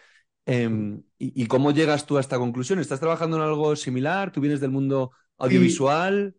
Em, 0.45 1.03
y, 1.19 1.47
cómo 1.47 1.71
llegas 1.71 2.05
tú 2.05 2.19
a 2.19 2.21
esta 2.21 2.39
conclusión? 2.39 2.81
¿Estás 2.81 3.01
trabajando 3.01 3.39
en 3.39 3.45
algo 3.45 3.75
similar? 3.77 4.31
¿Tú 4.31 4.41
vienes 4.41 4.61
del 4.61 4.73
mundo 4.73 5.13
audiovisual? 5.39 6.35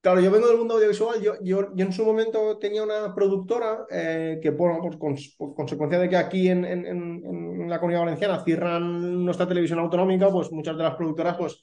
Claro, 0.00 0.20
yo 0.20 0.30
vengo 0.30 0.48
del 0.48 0.58
mundo 0.58 0.74
audiovisual. 0.74 1.20
Yo, 1.22 1.34
yo, 1.42 1.72
en 1.76 1.92
su 1.92 2.04
momento 2.04 2.58
tenía 2.58 2.82
una 2.82 3.14
productora 3.14 3.86
eh, 3.90 4.40
que, 4.42 4.50
bueno, 4.50 4.80
con, 4.98 5.16
por 5.38 5.54
consecuencia 5.54 5.98
de 5.98 6.08
que 6.08 6.16
aquí 6.16 6.48
en, 6.48 6.64
en, 6.64 6.86
en, 6.86 7.70
la 7.70 7.78
comunidad 7.78 8.00
valenciana 8.00 8.44
cierran 8.44 9.24
nuestra 9.24 9.46
televisión 9.46 9.78
autonómica, 9.78 10.30
pues 10.30 10.50
muchas 10.52 10.76
de 10.76 10.82
las 10.82 10.96
productoras 10.96 11.36
pues 11.38 11.62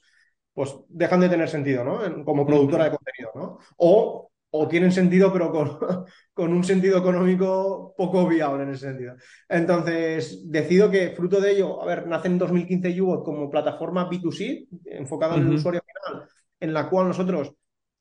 pues 0.54 0.76
dejan 0.88 1.20
de 1.20 1.28
tener 1.28 1.48
sentido, 1.48 1.84
¿no? 1.84 2.24
Como 2.24 2.46
productora 2.46 2.84
de 2.84 2.90
contenido, 2.90 3.30
¿no? 3.34 3.58
O, 3.76 4.30
o 4.50 4.68
tienen 4.68 4.92
sentido, 4.92 5.32
pero 5.32 5.50
con, 5.50 5.78
con, 6.34 6.52
un 6.52 6.62
sentido 6.62 6.98
económico 6.98 7.94
poco 7.96 8.26
viable 8.28 8.64
en 8.64 8.70
ese 8.70 8.86
sentido. 8.86 9.14
Entonces, 9.48 10.50
decido 10.50 10.90
que 10.90 11.10
fruto 11.10 11.40
de 11.40 11.52
ello, 11.52 11.82
a 11.82 11.86
ver, 11.86 12.06
nace 12.06 12.28
en 12.28 12.38
2015 12.38 12.92
YouBot 12.92 13.24
como 13.24 13.50
plataforma 13.50 14.10
B2C, 14.10 14.68
enfocada 14.86 15.36
en 15.36 15.46
el 15.46 15.54
usuario 15.54 15.80
final, 15.86 16.28
en 16.60 16.74
la 16.74 16.88
cual 16.88 17.08
nosotros, 17.08 17.54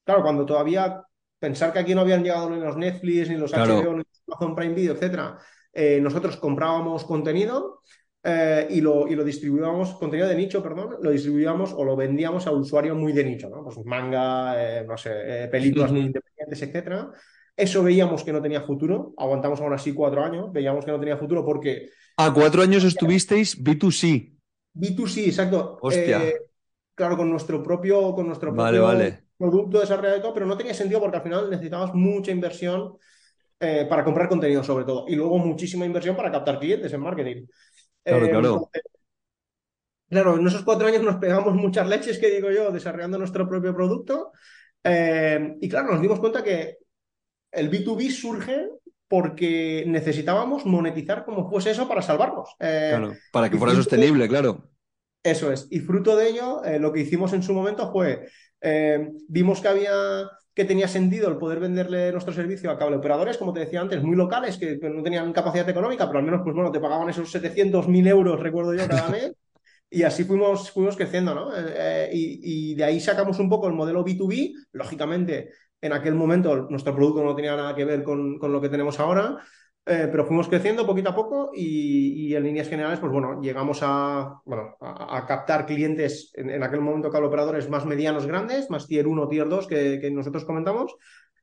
claro, 0.04 0.22
cuando 0.22 0.46
todavía 0.46 1.04
pensar 1.40 1.72
que 1.72 1.80
aquí 1.80 1.96
no 1.96 2.02
habían 2.02 2.24
llegado 2.24 2.50
ni 2.50 2.60
los 2.60 2.78
Netflix, 2.78 3.30
ni 3.30 3.38
los 3.38 3.52
Claro. 3.52 3.80
HBO, 3.80 3.92
ni 3.94 3.98
los 4.00 4.24
Amazon 4.28 4.56
Prime 4.56 4.74
Video, 4.74 4.94
etcétera. 4.94 5.40
Eh, 5.74 6.00
nosotros 6.02 6.36
comprábamos 6.36 7.06
contenido 7.06 7.82
eh, 8.24 8.68
y, 8.70 8.82
lo, 8.82 9.08
y 9.08 9.16
lo 9.16 9.24
distribuíamos, 9.24 9.96
contenido 9.96 10.28
de 10.28 10.36
nicho, 10.36 10.62
perdón, 10.62 10.98
lo 11.02 11.10
distribuíamos 11.10 11.74
o 11.74 11.84
lo 11.84 11.96
vendíamos 11.96 12.46
a 12.46 12.52
usuarios 12.52 12.96
muy 12.96 13.14
de 13.14 13.24
nicho, 13.24 13.50
¿no? 13.50 13.64
Pues 13.64 13.78
manga, 13.84 14.54
eh, 14.58 14.86
no 14.88 14.96
sé, 14.96 15.10
eh, 15.46 15.48
películas 15.48 15.92
muy 15.92 16.02
independientes, 16.02 16.62
etcétera. 16.62 17.10
Eso 17.58 17.84
veíamos 17.84 18.24
que 18.24 18.32
no 18.32 18.42
tenía 18.42 18.62
futuro, 18.62 19.14
aguantamos 19.18 19.60
aún 19.60 19.74
así 19.74 19.94
cuatro 19.94 20.24
años, 20.24 20.52
veíamos 20.52 20.86
que 20.86 20.92
no 20.92 21.00
tenía 21.00 21.18
futuro 21.18 21.44
porque 21.44 21.90
Ah, 22.18 22.32
cuatro 22.34 22.62
años 22.62 22.84
estuvisteis 22.84 23.62
B2C. 23.62 24.38
B2C, 24.74 25.26
exacto. 25.26 25.80
Hostia. 25.82 26.24
Eh, 26.24 26.36
claro, 26.94 27.18
con 27.18 27.30
nuestro 27.30 27.64
propio, 27.64 28.14
con 28.14 28.28
nuestro 28.28 28.54
propio 28.54 28.84
vale. 28.84 29.24
producto 29.38 29.80
desarrollado 29.80 30.18
y 30.18 30.22
todo, 30.22 30.34
pero 30.34 30.46
no 30.46 30.58
tenía 30.58 30.74
sentido 30.74 31.00
porque 31.00 31.18
al 31.18 31.24
final 31.24 31.50
necesitabas 31.50 31.94
mucha 31.96 32.32
inversión 32.32 32.98
para 33.60 34.04
comprar 34.04 34.28
contenido, 34.28 34.64
sobre 34.64 34.86
todo, 34.86 35.06
y 35.08 35.16
luego 35.16 35.38
muchísima 35.38 35.86
inversión 35.86 36.16
para 36.16 36.32
captar 36.32 36.58
clientes 36.58 36.92
en 36.94 37.00
marketing. 37.00 37.46
Claro, 38.04 38.26
Eh, 38.26 38.30
claro. 38.30 38.70
claro, 40.10 40.38
en 40.38 40.48
esos 40.48 40.64
cuatro 40.64 40.88
años 40.88 41.04
nos 41.04 41.18
pegamos 41.18 41.54
muchas 41.56 41.88
leches, 41.88 42.18
que 42.20 42.30
digo 42.32 42.52
yo, 42.52 42.72
desarrollando 42.72 43.18
nuestro 43.18 43.48
propio 43.48 43.74
producto. 43.76 44.32
Eh, 44.84 45.56
y 45.62 45.70
claro, 45.70 45.92
nos 45.92 46.02
dimos 46.02 46.20
cuenta 46.20 46.44
que 46.44 46.78
el 47.52 47.70
B2B 47.70 48.10
surge 48.10 48.68
porque 49.08 49.84
necesitábamos 49.88 50.66
monetizar 50.66 51.26
como 51.26 51.50
fuese 51.50 51.72
eso 51.72 51.88
para 51.88 52.02
salvarnos. 52.02 52.50
Eh, 52.60 52.88
Claro. 52.92 53.14
Para 53.32 53.50
que 53.50 53.58
fuera 53.58 53.74
fruto- 53.74 53.84
sostenible, 53.84 54.28
claro. 54.28 54.72
Eso 55.24 55.52
es. 55.52 55.68
Y 55.70 55.80
fruto 55.82 56.16
de 56.16 56.30
ello, 56.30 56.64
eh, 56.64 56.80
lo 56.80 56.92
que 56.92 57.02
hicimos 57.02 57.34
en 57.34 57.44
su 57.44 57.54
momento 57.54 57.92
fue, 57.92 58.28
vimos 59.28 59.62
que 59.62 59.68
había, 59.68 60.30
que 60.54 60.66
tenía 60.66 60.88
sentido 60.88 61.30
el 61.30 61.38
poder 61.38 61.60
venderle 61.60 62.12
nuestro 62.12 62.34
servicio 62.34 62.70
a 62.72 62.78
cable 62.78 62.98
operadores, 62.98 63.38
como 63.38 63.54
te 63.54 63.62
decía 63.62 63.82
antes, 63.82 64.04
muy 64.04 64.16
locales, 64.16 64.58
que, 64.58 64.78
no 64.78 65.02
tenían 65.02 65.32
capacidad 65.32 65.68
económica, 65.70 66.08
pero 66.08 66.20
al 66.20 66.26
menos, 66.26 66.42
pues 66.44 66.56
bueno, 66.56 66.72
te 66.72 66.80
pagaban 66.80 67.10
esos 67.10 67.34
700.000 67.34 68.08
euros, 68.08 68.40
recuerdo 68.40 68.74
yo, 68.74 68.88
cada 68.88 69.08
mes. 69.10 69.34
Y 69.90 70.04
así 70.04 70.24
fuimos, 70.24 70.72
fuimos 70.72 70.96
creciendo, 70.96 71.36
¿no? 71.36 71.56
Eh, 71.56 71.74
eh, 71.76 72.10
y, 72.14 72.72
y 72.72 72.76
de 72.76 72.84
ahí 72.84 73.00
sacamos 73.00 73.40
un 73.40 73.50
poco 73.50 73.68
el 73.68 73.74
modelo 73.74 74.06
B2B. 74.06 74.54
Lógicamente, 74.72 75.52
en 75.82 75.94
aquel 75.94 76.16
momento 76.16 76.68
nuestro 76.70 76.96
producto 76.96 77.24
no 77.24 77.36
tenía 77.36 77.56
nada 77.56 77.76
que 77.76 77.84
ver 77.84 78.04
con, 78.04 78.38
con 78.38 78.54
lo 78.54 78.62
que 78.62 78.70
tenemos 78.70 79.00
ahora, 79.00 79.38
eh, 79.84 80.08
pero 80.12 80.26
fuimos 80.26 80.48
creciendo 80.48 80.86
poquito 80.86 81.10
a 81.10 81.16
poco 81.16 81.52
y, 81.56 82.36
en 82.36 82.44
líneas 82.44 82.70
generales, 82.70 83.00
pues 83.00 83.12
bueno, 83.12 83.42
llegamos 83.42 83.80
a, 83.82 84.40
bueno, 84.46 84.78
a, 84.80 85.18
a 85.18 85.26
captar 85.26 85.66
clientes 85.66 86.32
en, 86.36 86.62
aquel 86.62 86.82
momento 86.82 87.10
cable 87.10 87.28
operadores 87.28 87.68
más 87.68 87.86
medianos, 87.86 88.28
grandes, 88.28 88.70
más 88.70 88.88
tier 88.88 89.08
1, 89.08 89.28
tier 89.28 89.50
2 89.50 89.68
que, 89.68 90.12
nosotros 90.12 90.46
comentamos. 90.46 90.96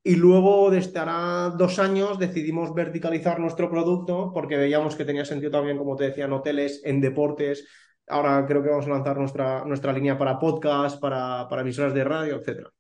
Y 0.05 0.15
luego, 0.15 0.71
desde 0.71 1.01
hará 1.01 1.51
dos 1.59 1.81
años, 1.81 2.19
decidimos 2.21 2.73
verticalizar 2.73 3.41
nuestro 3.41 3.69
producto 3.69 4.31
porque 4.33 4.57
veíamos 4.57 4.95
que 4.95 5.05
tenía 5.05 5.25
sentido 5.25 5.51
también, 5.51 5.77
como 5.77 5.97
te 5.97 6.05
decía, 6.05 6.27
en 6.27 6.33
hoteles, 6.33 6.81
en 6.85 7.01
deportes. 7.01 7.67
Ahora 8.07 8.47
creo 8.47 8.63
que 8.63 8.71
vamos 8.71 8.87
a 8.87 8.91
lanzar 8.91 9.19
nuestra, 9.19 9.65
nuestra 9.65 9.93
línea 9.93 10.17
para 10.17 10.39
podcast, 10.39 11.01
para, 11.01 11.49
para 11.49 11.63
emisoras 11.63 11.93
de 11.93 12.05
radio, 12.05 12.37
etcétera. 12.37 12.71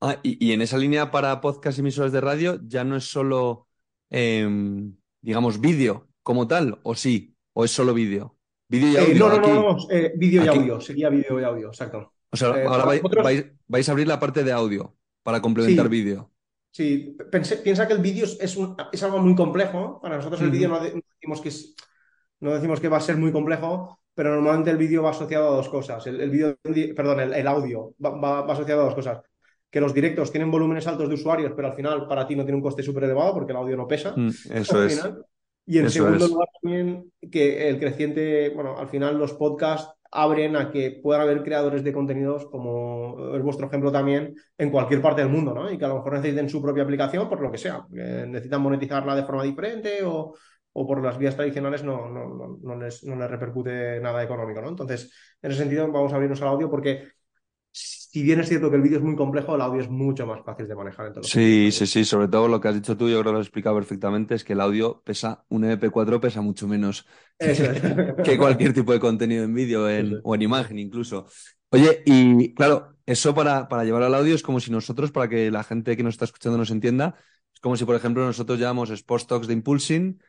Ah, 0.00 0.18
y, 0.24 0.44
y 0.44 0.52
en 0.52 0.60
esa 0.60 0.76
línea 0.76 1.12
para 1.12 1.40
podcast 1.40 1.78
y 1.78 1.82
emisoras 1.82 2.10
de 2.10 2.20
radio 2.20 2.58
ya 2.66 2.82
no 2.82 2.96
es 2.96 3.04
solo, 3.04 3.68
em, 4.12 4.94
digamos, 5.22 5.58
vídeo 5.60 6.06
como 6.22 6.46
tal, 6.46 6.78
o 6.84 6.94
sí, 6.94 7.34
o 7.54 7.64
es 7.64 7.70
solo 7.70 7.94
vídeo. 7.94 8.36
Vídeo 8.68 8.88
y 8.92 8.96
Eh, 8.96 9.00
audio 9.00 9.18
no, 9.18 9.28
no, 9.28 9.34
aquí. 9.36 9.50
no, 9.50 9.62
no, 9.72 9.90
eh, 9.90 10.12
vídeo 10.16 10.44
y 10.44 10.48
Aquí. 10.48 10.58
audio, 10.58 10.80
sería 10.80 11.08
vídeo 11.08 11.40
y 11.40 11.44
audio, 11.44 11.68
exacto. 11.68 12.12
O 12.30 12.36
sea, 12.36 12.48
Eh, 12.56 12.64
ahora 12.66 12.84
vais, 12.84 13.02
vais- 13.02 13.52
vais 13.66 13.88
a 13.88 13.92
abrir 13.92 14.06
la 14.06 14.20
parte 14.20 14.44
de 14.44 14.52
audio 14.52 14.94
para 15.22 15.40
complementar 15.40 15.86
Sí. 15.86 15.90
vídeo. 15.90 16.30
Sí, 16.70 17.16
pensé- 17.30 17.58
piensa 17.62 17.86
que 17.86 17.92
el 17.94 18.00
vídeo 18.00 18.24
es, 18.24 18.56
un- 18.56 18.76
es 18.92 19.02
algo 19.02 19.18
muy 19.18 19.34
complejo. 19.34 20.00
Para 20.00 20.16
nosotros 20.16 20.40
el 20.40 20.48
Ujú. 20.48 20.56
vídeo 20.56 20.68
no, 20.68 20.80
de- 20.80 20.94
no 20.94 21.00
decimos 21.14 21.40
que 21.42 21.48
es, 21.50 21.74
no 22.40 22.54
decimos 22.54 22.80
que 22.80 22.88
va 22.88 22.96
a 22.98 23.00
ser 23.00 23.16
muy 23.18 23.30
complejo, 23.32 23.98
pero 24.14 24.34
normalmente 24.34 24.70
el 24.70 24.78
vídeo 24.78 25.02
va 25.02 25.10
asociado 25.10 25.48
a 25.48 25.56
dos 25.56 25.68
cosas. 25.68 26.06
El, 26.06 26.20
el 26.20 26.30
vídeo, 26.30 26.56
perdón, 26.94 27.20
el, 27.20 27.34
el 27.34 27.46
audio 27.46 27.94
va, 28.04 28.10
va- 28.10 28.40
va 28.42 28.52
asociado 28.54 28.82
a 28.82 28.84
dos 28.86 28.94
cosas. 28.94 29.20
Que 29.72 29.80
los 29.80 29.94
directos 29.94 30.30
tienen 30.30 30.50
volúmenes 30.50 30.86
altos 30.86 31.08
de 31.08 31.14
usuarios, 31.14 31.52
pero 31.56 31.68
al 31.68 31.74
final 31.74 32.06
para 32.06 32.26
ti 32.26 32.36
no 32.36 32.44
tiene 32.44 32.56
un 32.58 32.62
coste 32.62 32.82
súper 32.82 33.04
elevado 33.04 33.32
porque 33.32 33.52
el 33.52 33.58
audio 33.58 33.76
no 33.76 33.88
pesa. 33.88 34.12
Mm, 34.14 34.28
eso 34.52 34.78
al 34.78 34.86
es. 34.86 35.02
Y 35.64 35.78
en 35.78 35.86
Eso 35.86 35.94
segundo 35.94 36.24
es. 36.26 36.30
lugar 36.30 36.48
también 36.60 37.12
que 37.30 37.68
el 37.68 37.78
creciente, 37.78 38.50
bueno, 38.50 38.76
al 38.78 38.88
final 38.88 39.16
los 39.16 39.32
podcasts 39.32 39.90
abren 40.10 40.56
a 40.56 40.70
que 40.70 41.00
puedan 41.02 41.22
haber 41.22 41.42
creadores 41.42 41.82
de 41.82 41.92
contenidos, 41.92 42.44
como 42.46 43.34
es 43.34 43.42
vuestro 43.42 43.66
ejemplo 43.68 43.90
también, 43.90 44.34
en 44.58 44.70
cualquier 44.70 45.00
parte 45.00 45.22
del 45.22 45.30
mundo, 45.30 45.54
¿no? 45.54 45.70
Y 45.72 45.78
que 45.78 45.86
a 45.86 45.88
lo 45.88 45.96
mejor 45.96 46.12
necesiten 46.14 46.50
su 46.50 46.60
propia 46.60 46.82
aplicación 46.82 47.28
por 47.30 47.40
lo 47.40 47.50
que 47.50 47.56
sea, 47.58 47.86
necesitan 47.90 48.60
monetizarla 48.60 49.16
de 49.16 49.24
forma 49.24 49.42
diferente 49.42 50.02
o, 50.04 50.34
o 50.74 50.86
por 50.86 51.02
las 51.02 51.16
vías 51.16 51.34
tradicionales 51.36 51.82
no, 51.82 52.08
no, 52.10 52.28
no, 52.28 52.58
no 52.62 52.76
les, 52.76 53.04
no 53.04 53.16
les 53.16 53.30
repercute 53.30 54.00
nada 54.00 54.22
económico, 54.22 54.60
¿no? 54.60 54.68
Entonces, 54.68 55.10
en 55.40 55.50
ese 55.50 55.60
sentido 55.60 55.90
vamos 55.90 56.12
a 56.12 56.16
abrirnos 56.16 56.42
al 56.42 56.48
audio 56.48 56.68
porque 56.70 57.04
si 57.72 58.22
bien 58.22 58.40
es 58.40 58.48
cierto 58.48 58.70
que 58.70 58.76
el 58.76 58.82
vídeo 58.82 58.98
es 58.98 59.04
muy 59.04 59.16
complejo, 59.16 59.54
el 59.54 59.60
audio 59.62 59.80
es 59.80 59.88
mucho 59.90 60.26
más 60.26 60.42
fácil 60.44 60.68
de 60.68 60.74
manejar 60.74 61.06
en 61.08 61.12
todos 61.14 61.28
Sí, 61.28 61.70
sí, 61.72 61.86
sí, 61.86 62.04
sobre 62.04 62.26
todo 62.28 62.48
lo 62.48 62.60
que 62.60 62.68
has 62.68 62.74
dicho 62.74 62.96
tú, 62.96 63.08
yo 63.08 63.20
creo 63.20 63.24
que 63.24 63.32
lo 63.34 63.38
has 63.38 63.46
explicado 63.46 63.76
perfectamente, 63.76 64.34
es 64.34 64.42
que 64.44 64.54
el 64.54 64.60
audio 64.60 65.02
pesa, 65.04 65.44
un 65.48 65.64
MP4 65.64 66.20
pesa 66.20 66.40
mucho 66.40 66.66
menos 66.66 67.06
es. 67.38 67.60
que 68.22 68.36
cualquier 68.38 68.72
tipo 68.72 68.92
de 68.92 68.98
contenido 69.00 69.44
en 69.44 69.54
vídeo 69.54 69.88
en- 69.88 70.20
o 70.24 70.34
en 70.34 70.42
imagen 70.42 70.78
incluso. 70.78 71.26
Oye, 71.70 72.02
y 72.04 72.54
claro, 72.54 72.96
eso 73.06 73.34
para, 73.34 73.68
para 73.68 73.84
llevar 73.84 74.02
al 74.02 74.14
audio 74.14 74.34
es 74.34 74.42
como 74.42 74.58
si 74.60 74.70
nosotros, 74.72 75.12
para 75.12 75.28
que 75.28 75.50
la 75.50 75.62
gente 75.64 75.96
que 75.96 76.02
nos 76.02 76.14
está 76.14 76.24
escuchando 76.24 76.58
nos 76.58 76.70
entienda, 76.72 77.14
es 77.54 77.60
como 77.60 77.76
si, 77.76 77.84
por 77.84 77.94
ejemplo, 77.94 78.24
nosotros 78.26 78.58
llevamos 78.58 78.90
Sports 78.90 79.26
Talks 79.28 79.46
de 79.46 79.52
Impulsing 79.54 80.20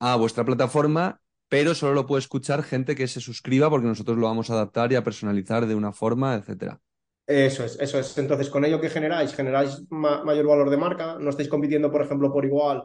a 0.00 0.16
vuestra 0.16 0.44
plataforma, 0.44 1.20
pero 1.48 1.74
solo 1.74 1.94
lo 1.94 2.06
puede 2.06 2.20
escuchar 2.20 2.62
gente 2.62 2.96
que 2.96 3.08
se 3.08 3.20
suscriba 3.20 3.70
porque 3.70 3.86
nosotros 3.86 4.18
lo 4.18 4.26
vamos 4.26 4.50
a 4.50 4.54
adaptar 4.54 4.92
y 4.92 4.96
a 4.96 5.04
personalizar 5.04 5.66
de 5.66 5.74
una 5.74 5.92
forma, 5.92 6.34
etcétera. 6.34 6.80
Eso 7.26 7.64
es, 7.64 7.76
eso 7.80 7.98
es. 7.98 8.16
Entonces, 8.18 8.48
con 8.50 8.64
ello 8.64 8.80
que 8.80 8.88
generáis, 8.88 9.34
generáis 9.34 9.82
ma- 9.90 10.22
mayor 10.22 10.46
valor 10.46 10.70
de 10.70 10.76
marca, 10.76 11.18
no 11.18 11.30
estáis 11.30 11.48
compitiendo, 11.48 11.90
por 11.90 12.02
ejemplo, 12.02 12.32
por 12.32 12.44
igual, 12.44 12.84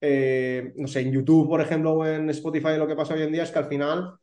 eh, 0.00 0.72
no 0.76 0.86
sé, 0.88 1.00
en 1.00 1.12
YouTube, 1.12 1.48
por 1.48 1.60
ejemplo, 1.60 1.92
o 1.94 2.06
en 2.06 2.30
Spotify, 2.30 2.76
lo 2.78 2.86
que 2.86 2.94
pasa 2.96 3.14
hoy 3.14 3.22
en 3.22 3.32
día 3.32 3.42
es 3.44 3.50
que 3.50 3.58
al 3.58 3.66
final, 3.66 4.14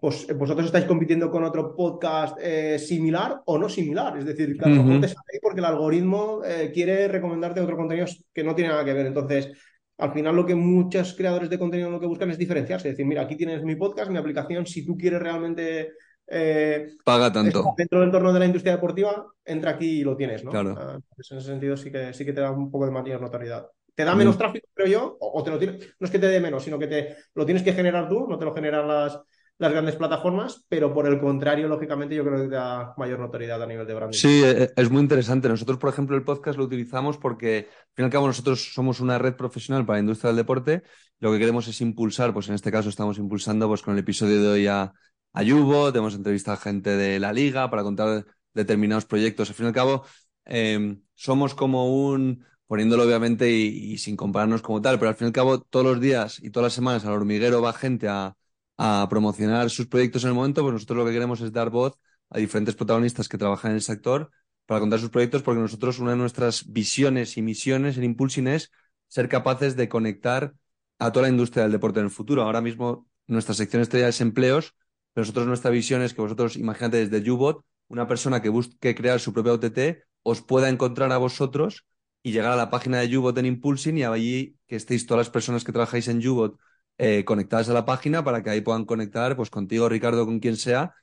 pues 0.00 0.26
vosotros 0.36 0.66
estáis 0.66 0.84
compitiendo 0.86 1.30
con 1.30 1.44
otro 1.44 1.74
podcast 1.74 2.38
eh, 2.40 2.78
similar 2.78 3.42
o 3.46 3.58
no 3.58 3.68
similar. 3.68 4.16
Es 4.18 4.26
decir, 4.26 4.56
que 4.58 4.64
a 4.64 4.70
lo 4.70 4.76
mejor 4.76 4.98
Ujú. 4.98 4.98
te 5.00 5.08
sale 5.08 5.40
porque 5.42 5.60
el 5.60 5.66
algoritmo 5.66 6.42
eh, 6.44 6.70
quiere 6.72 7.08
recomendarte 7.08 7.60
otro 7.60 7.76
contenido 7.76 8.06
que 8.32 8.44
no 8.44 8.54
tiene 8.54 8.70
nada 8.70 8.84
que 8.84 8.92
ver. 8.94 9.06
Entonces, 9.06 9.50
al 9.98 10.12
final 10.12 10.34
lo 10.36 10.46
que 10.46 10.54
muchos 10.54 11.14
creadores 11.14 11.50
de 11.50 11.58
contenido 11.58 11.90
lo 11.90 12.00
que 12.00 12.06
buscan 12.06 12.30
es 12.30 12.38
diferenciarse. 12.38 12.88
Es 12.88 12.94
decir, 12.94 13.06
mira, 13.06 13.22
aquí 13.22 13.36
tienes 13.36 13.62
mi 13.62 13.76
podcast, 13.76 14.10
mi 14.10 14.18
aplicación, 14.18 14.66
si 14.66 14.84
tú 14.86 14.96
quieres 14.96 15.20
realmente... 15.20 15.92
eh, 16.26 16.88
Paga 17.04 17.32
tanto. 17.32 17.74
dentro 17.76 17.98
del 18.00 18.08
entorno 18.08 18.32
de 18.32 18.38
la 18.38 18.46
industria 18.46 18.74
deportiva, 18.74 19.26
entra 19.44 19.72
aquí 19.72 20.00
y 20.00 20.04
lo 20.04 20.16
tienes, 20.16 20.44
¿no? 20.44 20.50
Claro. 20.50 20.74
Ah, 20.78 20.98
pues 21.16 21.30
en 21.32 21.38
ese 21.38 21.48
sentido 21.48 21.76
sí 21.76 21.90
que, 21.90 22.12
sí 22.12 22.24
que 22.24 22.32
te 22.32 22.40
da 22.40 22.50
un 22.50 22.70
poco 22.70 22.84
de 22.86 22.92
mayor 22.92 23.20
notoriedad. 23.20 23.66
Te 23.94 24.04
da 24.04 24.14
menos 24.14 24.36
Mm. 24.36 24.38
tráfico, 24.38 24.68
creo 24.74 24.86
yo, 24.86 25.16
o, 25.20 25.40
o 25.40 25.42
te 25.42 25.50
lo 25.50 25.58
tiene, 25.58 25.78
no 25.98 26.04
es 26.04 26.10
que 26.10 26.18
te 26.20 26.28
dé 26.28 26.38
menos, 26.40 26.62
sino 26.62 26.78
que 26.78 26.86
te 26.86 27.16
lo 27.34 27.44
tienes 27.44 27.64
que 27.64 27.72
generar 27.72 28.08
tú, 28.08 28.26
no 28.28 28.38
te 28.38 28.44
lo 28.44 28.54
generan 28.54 28.86
las, 28.86 29.18
las 29.58 29.72
grandes 29.72 29.96
plataformas, 29.96 30.64
pero 30.68 30.94
por 30.94 31.06
el 31.06 31.20
contrario, 31.20 31.66
lógicamente, 31.66 32.14
yo 32.14 32.24
creo 32.24 32.42
que 32.42 32.48
da 32.48 32.94
mayor 32.96 33.18
notoriedad 33.18 33.60
a 33.60 33.66
nivel 33.66 33.86
de 33.86 33.94
branding. 33.94 34.16
Sí, 34.16 34.42
e- 34.44 34.72
es 34.74 34.90
muy 34.90 35.02
interesante. 35.02 35.48
Nosotros, 35.48 35.78
por 35.78 35.90
ejemplo, 35.90 36.16
el 36.16 36.22
podcast 36.22 36.56
lo 36.56 36.64
utilizamos 36.64 37.18
porque, 37.18 37.66
al 37.68 37.94
fin 37.94 38.02
y 38.02 38.04
al 38.04 38.10
cabo, 38.10 38.26
nosotros 38.28 38.72
somos 38.72 39.00
una 39.00 39.18
red 39.18 39.34
profesional 39.34 39.84
para 39.84 39.96
la 39.96 40.00
industria 40.00 40.28
del 40.28 40.36
deporte. 40.36 40.82
Lo 41.18 41.32
que 41.32 41.40
queremos 41.40 41.66
es 41.66 41.80
impulsar, 41.80 42.32
pues 42.32 42.48
en 42.48 42.54
este 42.54 42.70
caso 42.70 42.88
estamos 42.88 43.18
impulsando 43.18 43.66
pues 43.66 43.82
con 43.82 43.94
el 43.94 44.00
episodio 44.00 44.40
de 44.40 44.48
hoy 44.48 44.66
a, 44.68 44.92
a 45.32 45.42
Yubo, 45.42 45.88
hemos 45.88 46.14
entrevistado 46.14 46.56
a 46.56 46.60
gente 46.60 46.96
de 46.96 47.18
la 47.18 47.32
liga 47.32 47.68
para 47.68 47.82
contar 47.82 48.24
determinados 48.54 49.06
proyectos. 49.06 49.48
Al 49.48 49.56
fin 49.56 49.66
y 49.66 49.68
al 49.68 49.74
cabo, 49.74 50.04
eh, 50.46 50.96
somos 51.14 51.56
como 51.56 52.08
un, 52.08 52.44
poniéndolo 52.68 53.02
obviamente 53.02 53.50
y, 53.50 53.92
y 53.92 53.98
sin 53.98 54.14
compararnos 54.14 54.62
como 54.62 54.80
tal, 54.80 55.00
pero 55.00 55.08
al 55.08 55.16
fin 55.16 55.26
y 55.26 55.30
al 55.30 55.32
cabo, 55.32 55.60
todos 55.60 55.84
los 55.84 56.00
días 56.00 56.38
y 56.40 56.50
todas 56.50 56.66
las 56.66 56.74
semanas 56.74 57.04
al 57.04 57.14
hormiguero 57.14 57.60
va 57.60 57.72
gente 57.72 58.06
a, 58.06 58.36
a 58.78 59.06
promocionar 59.10 59.70
sus 59.70 59.86
proyectos 59.88 60.22
en 60.24 60.30
el 60.30 60.34
momento, 60.34 60.62
pues 60.62 60.72
nosotros 60.72 60.98
lo 60.98 61.04
que 61.04 61.12
queremos 61.12 61.40
es 61.40 61.52
dar 61.52 61.70
voz 61.70 61.98
a 62.30 62.38
diferentes 62.38 62.74
protagonistas 62.76 63.28
que 63.28 63.36
trabajan 63.38 63.72
en 63.72 63.76
el 63.76 63.82
sector 63.82 64.30
para 64.66 64.80
contar 64.80 65.00
sus 65.00 65.10
proyectos, 65.10 65.42
porque 65.42 65.60
nosotros 65.60 65.98
una 65.98 66.12
de 66.12 66.18
nuestras 66.18 66.70
visiones 66.70 67.36
y 67.36 67.42
misiones 67.42 67.98
en 67.98 68.04
Impulsing 68.04 68.46
es 68.46 68.70
ser 69.08 69.28
capaces 69.28 69.76
de 69.76 69.88
conectar 69.88 70.54
a 70.98 71.12
toda 71.12 71.24
la 71.24 71.30
industria 71.30 71.64
del 71.64 71.72
deporte 71.72 72.00
en 72.00 72.06
el 72.06 72.10
futuro. 72.10 72.42
Ahora 72.42 72.60
mismo 72.60 73.08
nuestra 73.26 73.54
sección 73.54 73.82
estrella 73.82 74.08
es 74.08 74.20
empleos, 74.20 74.74
pero 75.12 75.22
nosotros 75.22 75.46
nuestra 75.46 75.70
visión 75.70 76.02
es 76.02 76.14
que 76.14 76.20
vosotros, 76.20 76.56
imagínate 76.56 77.06
desde 77.06 77.30
Ubot, 77.30 77.64
una 77.88 78.06
persona 78.06 78.42
que 78.42 78.48
busque 78.48 78.94
crear 78.94 79.18
su 79.20 79.32
propia 79.32 79.54
OTT 79.54 80.04
os 80.22 80.42
pueda 80.42 80.68
encontrar 80.68 81.10
a 81.12 81.18
vosotros 81.18 81.86
y 82.22 82.32
llegar 82.32 82.52
a 82.52 82.56
la 82.56 82.70
página 82.70 83.00
de 83.00 83.16
Ubot 83.16 83.36
en 83.38 83.46
Impulsing 83.46 83.98
y 83.98 84.04
allí 84.04 84.56
que 84.66 84.76
estéis 84.76 85.06
todas 85.06 85.26
las 85.26 85.30
personas 85.30 85.64
que 85.64 85.72
trabajáis 85.72 86.08
en 86.08 86.26
Ubot 86.28 86.58
eh, 86.98 87.24
conectadas 87.24 87.68
a 87.68 87.74
la 87.74 87.84
página 87.84 88.24
para 88.24 88.42
que 88.42 88.50
ahí 88.50 88.60
puedan 88.60 88.84
conectar 88.84 89.36
pues 89.36 89.50
contigo, 89.50 89.88
Ricardo, 89.88 90.26
con 90.26 90.40
quien 90.40 90.56
sea. 90.56 90.94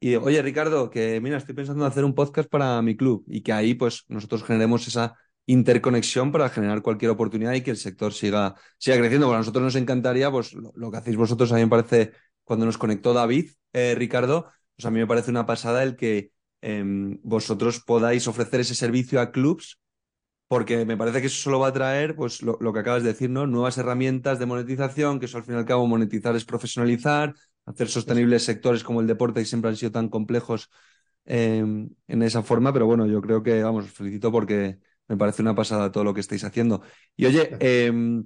Y 0.00 0.16
oye, 0.16 0.42
Ricardo, 0.42 0.90
que 0.90 1.20
mira, 1.20 1.38
estoy 1.38 1.54
pensando 1.54 1.84
en 1.84 1.90
hacer 1.90 2.04
un 2.04 2.14
podcast 2.14 2.48
para 2.50 2.82
mi 2.82 2.96
club 2.96 3.24
y 3.26 3.42
que 3.42 3.52
ahí 3.52 3.74
pues 3.74 4.04
nosotros 4.08 4.44
generemos 4.44 4.86
esa 4.86 5.16
interconexión 5.46 6.32
para 6.32 6.48
generar 6.48 6.82
cualquier 6.82 7.10
oportunidad 7.10 7.52
y 7.54 7.62
que 7.62 7.70
el 7.70 7.76
sector 7.76 8.12
siga, 8.12 8.54
siga 8.78 8.98
creciendo. 8.98 9.26
Bueno, 9.26 9.38
a 9.38 9.40
nosotros 9.40 9.64
nos 9.64 9.76
encantaría, 9.76 10.30
pues 10.30 10.52
lo, 10.52 10.90
que 10.90 10.96
hacéis 10.96 11.16
vosotros 11.16 11.52
a 11.52 11.56
mí 11.56 11.62
me 11.62 11.68
parece, 11.68 12.12
cuando 12.44 12.66
nos 12.66 12.78
conectó 12.78 13.12
David, 13.12 13.50
eh, 13.72 13.94
Ricardo, 13.94 14.46
pues 14.76 14.86
a 14.86 14.90
mí 14.90 14.98
me 14.98 15.06
parece 15.06 15.30
una 15.30 15.46
pasada 15.46 15.82
el 15.82 15.96
que 15.96 16.32
em, 16.60 17.18
vosotros 17.22 17.80
podáis 17.80 18.26
ofrecer 18.28 18.60
ese 18.60 18.74
servicio 18.74 19.20
a 19.20 19.30
clubs, 19.32 19.78
porque 20.54 20.84
me 20.84 20.96
parece 20.96 21.20
que 21.20 21.26
eso 21.26 21.42
solo 21.42 21.58
va 21.58 21.66
a 21.66 21.72
traer, 21.72 22.14
pues 22.14 22.40
lo, 22.40 22.72
que 22.72 22.78
acabas 22.78 23.02
de 23.02 23.08
decir, 23.08 23.28
¿no? 23.28 23.44
Nuevas 23.44 23.76
herramientas 23.76 24.38
de 24.38 24.46
monetización, 24.46 25.18
que 25.18 25.26
eso 25.26 25.36
al 25.36 25.42
fin 25.42 25.56
y 25.56 25.58
al 25.58 25.64
cabo 25.64 25.84
monetizar 25.88 26.36
es 26.36 26.44
profesionalizar, 26.44 27.34
hacer 27.66 27.88
sostenibles 27.88 28.44
sectores 28.44 28.84
como 28.84 29.00
el 29.00 29.08
deporte 29.08 29.40
que 29.40 29.46
siempre 29.46 29.70
han 29.70 29.76
sido 29.76 29.90
tan 29.90 30.08
complejos 30.08 30.70
em, 31.24 31.90
en 32.06 32.22
esa 32.22 32.44
forma, 32.44 32.72
pero 32.72 32.86
bueno, 32.86 33.04
yo 33.08 33.20
creo 33.20 33.42
que, 33.42 33.64
vamos, 33.64 33.86
os 33.86 33.90
felicito 33.90 34.30
porque 34.30 34.78
me 35.08 35.16
parece 35.16 35.42
una 35.42 35.56
pasada 35.56 35.90
todo 35.90 36.04
lo 36.04 36.14
que 36.14 36.20
estáis 36.20 36.44
haciendo. 36.44 36.82
Y 37.16 37.26
oye, 37.26 37.50
em, 37.58 38.24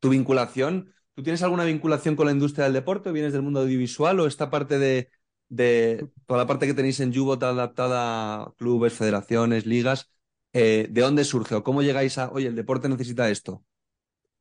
tu 0.00 0.08
vinculación, 0.08 0.92
¿tú 1.14 1.22
tienes 1.22 1.44
alguna 1.44 1.62
vinculación 1.62 2.16
con 2.16 2.26
la 2.26 2.32
industria 2.32 2.64
del 2.64 2.74
deporte? 2.74 3.12
¿Vienes 3.12 3.32
del 3.32 3.42
mundo 3.42 3.60
audiovisual 3.60 4.18
o 4.18 4.26
esta 4.26 4.50
parte 4.50 4.80
de, 4.80 5.10
de 5.48 6.08
toda 6.26 6.40
la 6.40 6.46
parte 6.48 6.66
que 6.66 6.74
tenéis 6.74 6.98
en 6.98 7.14
Jubot 7.14 7.40
adaptada 7.40 8.42
a 8.42 8.52
clubes, 8.58 8.94
federaciones, 8.94 9.64
ligas? 9.64 10.08
Eh, 10.52 10.86
¿De 10.90 11.00
dónde 11.00 11.24
surge 11.24 11.54
o 11.54 11.62
cómo 11.62 11.82
llegáis 11.82 12.18
a, 12.18 12.30
oye, 12.30 12.48
el 12.48 12.54
deporte 12.54 12.88
necesita 12.88 13.30
esto? 13.30 13.64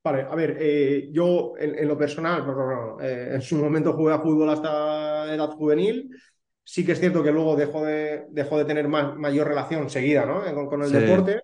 Vale, 0.03 0.23
a 0.23 0.35
ver, 0.35 0.57
eh, 0.59 1.09
yo 1.11 1.53
en, 1.57 1.87
lo 1.87 1.97
personal, 1.97 2.43
eh, 3.01 3.31
en 3.35 3.41
su 3.41 3.55
momento 3.57 3.93
jugué 3.93 4.13
a 4.13 4.19
fútbol 4.19 4.49
hasta 4.49 5.33
edad 5.33 5.49
juvenil. 5.51 6.09
Sí 6.63 6.85
que 6.85 6.93
es 6.93 6.99
cierto 6.99 7.23
que 7.23 7.31
luego 7.31 7.55
dejó 7.55 7.85
de, 7.85 8.25
dejó 8.29 8.57
de 8.57 8.65
tener 8.65 8.87
más, 8.87 9.15
mayor 9.15 9.47
relación 9.47 9.89
seguida 9.89 10.25
¿no? 10.25 10.43
con, 10.67 10.83
el 10.83 10.91
deporte. 10.91 11.41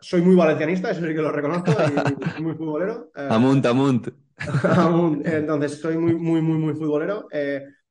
Soy 0.00 0.22
muy 0.22 0.34
valencianista, 0.34 0.90
eso 0.90 1.00
sí 1.00 1.08
que 1.08 1.14
lo 1.14 1.30
reconozco, 1.30 1.72
y, 1.72 2.42
muy 2.42 2.54
futbolero. 2.54 3.10
Eh, 3.14 3.28
amunt, 3.30 3.66
amunt. 3.66 4.08
Entonces, 5.26 5.78
soy 5.80 5.98
muy, 5.98 6.14
muy, 6.14 6.40
muy, 6.40 6.58
muy 6.58 6.74
futbolero. 6.74 7.28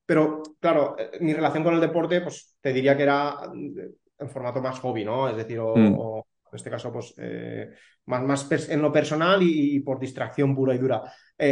Pero, 0.08 0.42
claro, 0.60 0.96
mi 1.20 1.34
relación 1.34 1.64
con 1.64 1.76
el 1.76 1.82
deporte, 1.82 2.22
pues 2.22 2.56
te 2.62 2.74
diría 2.74 2.98
que 2.98 3.04
era 3.04 3.38
en 4.18 4.30
formato 4.30 4.62
más 4.62 4.80
hobby, 4.80 5.04
¿no? 5.04 5.30
Es 5.30 5.38
decir, 5.38 5.60
o, 5.60 5.76
mm. 5.76 6.20
en 6.52 6.56
este 6.56 6.70
caso, 6.70 6.92
pues 6.92 7.16
más, 8.06 8.24
más 8.24 8.70
en 8.70 8.82
lo 8.82 8.92
personal 8.92 9.42
y, 9.42 9.80
por 9.82 10.00
distracción 10.00 10.56
pura 10.56 10.74
y 10.74 10.78
dura. 10.78 11.04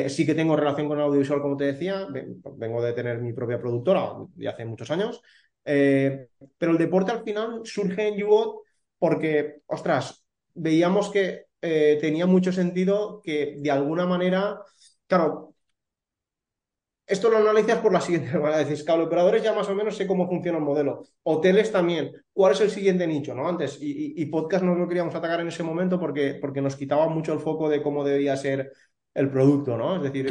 sí 0.07 0.25
que 0.25 0.35
tengo 0.35 0.55
relación 0.55 0.87
con 0.87 0.99
audiovisual, 0.99 1.41
como 1.41 1.57
te 1.57 1.65
decía, 1.65 2.07
vengo 2.55 2.81
de 2.81 2.93
tener 2.93 3.19
mi 3.19 3.33
propia 3.33 3.59
productora 3.59 4.13
de 4.35 4.47
hace 4.47 4.65
muchos 4.65 4.89
años, 4.91 5.21
pero 5.63 6.71
el 6.71 6.77
deporte 6.77 7.11
al 7.11 7.23
final 7.23 7.61
surge 7.63 8.07
en 8.07 8.17
YouGot 8.17 8.63
porque, 8.97 9.61
ostras, 9.65 10.23
veíamos 10.53 11.09
que 11.09 11.47
eh, 11.61 11.97
tenía 11.99 12.25
mucho 12.25 12.51
sentido 12.51 13.21
que 13.23 13.57
de 13.59 13.71
alguna 13.71 14.05
manera, 14.05 14.59
claro, 15.07 15.52
esto 17.05 17.29
lo 17.29 17.37
analizas 17.37 17.79
por 17.79 17.91
la 17.91 18.01
siguiente 18.01 18.37
manera, 18.39 18.63
decís, 18.63 18.83
cable 18.83 19.05
operadores 19.05 19.43
ya 19.43 19.53
más 19.53 19.67
o 19.69 19.75
menos 19.75 19.95
sé 19.95 20.07
cómo 20.07 20.27
funciona 20.27 20.57
el 20.57 20.63
modelo, 20.63 21.03
hoteles 21.23 21.71
también, 21.71 22.11
¿cuál 22.31 22.53
es 22.53 22.61
el 22.61 22.71
siguiente 22.71 23.07
nicho? 23.07 23.33
¿no? 23.33 23.47
Antes, 23.47 23.77
y, 23.81 24.25
podcast 24.27 24.63
no 24.63 24.75
lo 24.75 24.87
queríamos 24.87 25.15
atacar 25.15 25.41
en 25.41 25.47
ese 25.47 25.63
momento 25.63 25.99
porque, 25.99 26.37
porque 26.39 26.61
nos 26.61 26.75
quitaba 26.75 27.07
mucho 27.07 27.33
el 27.33 27.39
foco 27.39 27.69
de 27.69 27.81
cómo 27.81 28.03
debía 28.03 28.35
ser 28.37 28.71
el 29.13 29.29
producto, 29.29 29.77
¿no? 29.77 29.97
Es 29.97 30.03
decir, 30.03 30.27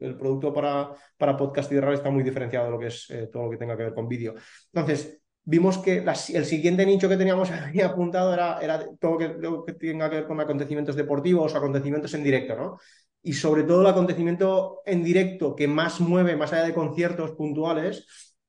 el 0.00 0.16
producto 0.16 0.52
para, 0.52 0.90
para 1.16 1.36
podcast 1.36 1.70
y 1.72 1.80
radio 1.80 1.94
está 1.94 2.10
muy 2.10 2.22
diferenciado 2.22 2.66
de 2.66 2.72
lo 2.72 2.78
que 2.78 2.88
es 2.88 3.08
eh, 3.10 3.28
todo 3.32 3.44
lo 3.44 3.50
que 3.50 3.56
tenga 3.56 3.76
que 3.76 3.84
ver 3.84 3.94
con 3.94 4.08
vídeo. 4.08 4.34
Entonces, 4.72 5.22
vimos 5.44 5.78
que 5.78 6.04
el 6.34 6.44
siguiente 6.44 6.84
nicho 6.84 7.08
que 7.08 7.16
teníamos 7.16 7.50
ahí 7.50 7.80
apuntado 7.80 8.34
era, 8.34 8.58
era 8.60 8.84
todo 8.98 9.18
lo 9.18 9.64
que 9.64 9.72
tenga 9.74 10.10
que 10.10 10.16
ver 10.16 10.26
con 10.26 10.40
acontecimientos 10.40 10.96
deportivos, 10.96 11.54
acontecimientos 11.54 12.12
en 12.14 12.24
directo, 12.24 12.56
¿no? 12.56 12.78
Y 13.22 13.32
sobre 13.32 13.64
todo 13.64 13.82
el 13.82 13.86
acontecimiento 13.86 14.80
en 14.86 15.02
directo 15.02 15.54
que 15.54 15.68
más 15.68 16.00
mueve, 16.00 16.36
más 16.36 16.52
allá 16.52 16.64
de 16.64 16.74
conciertos 16.74 17.32
puntuales, 17.32 18.06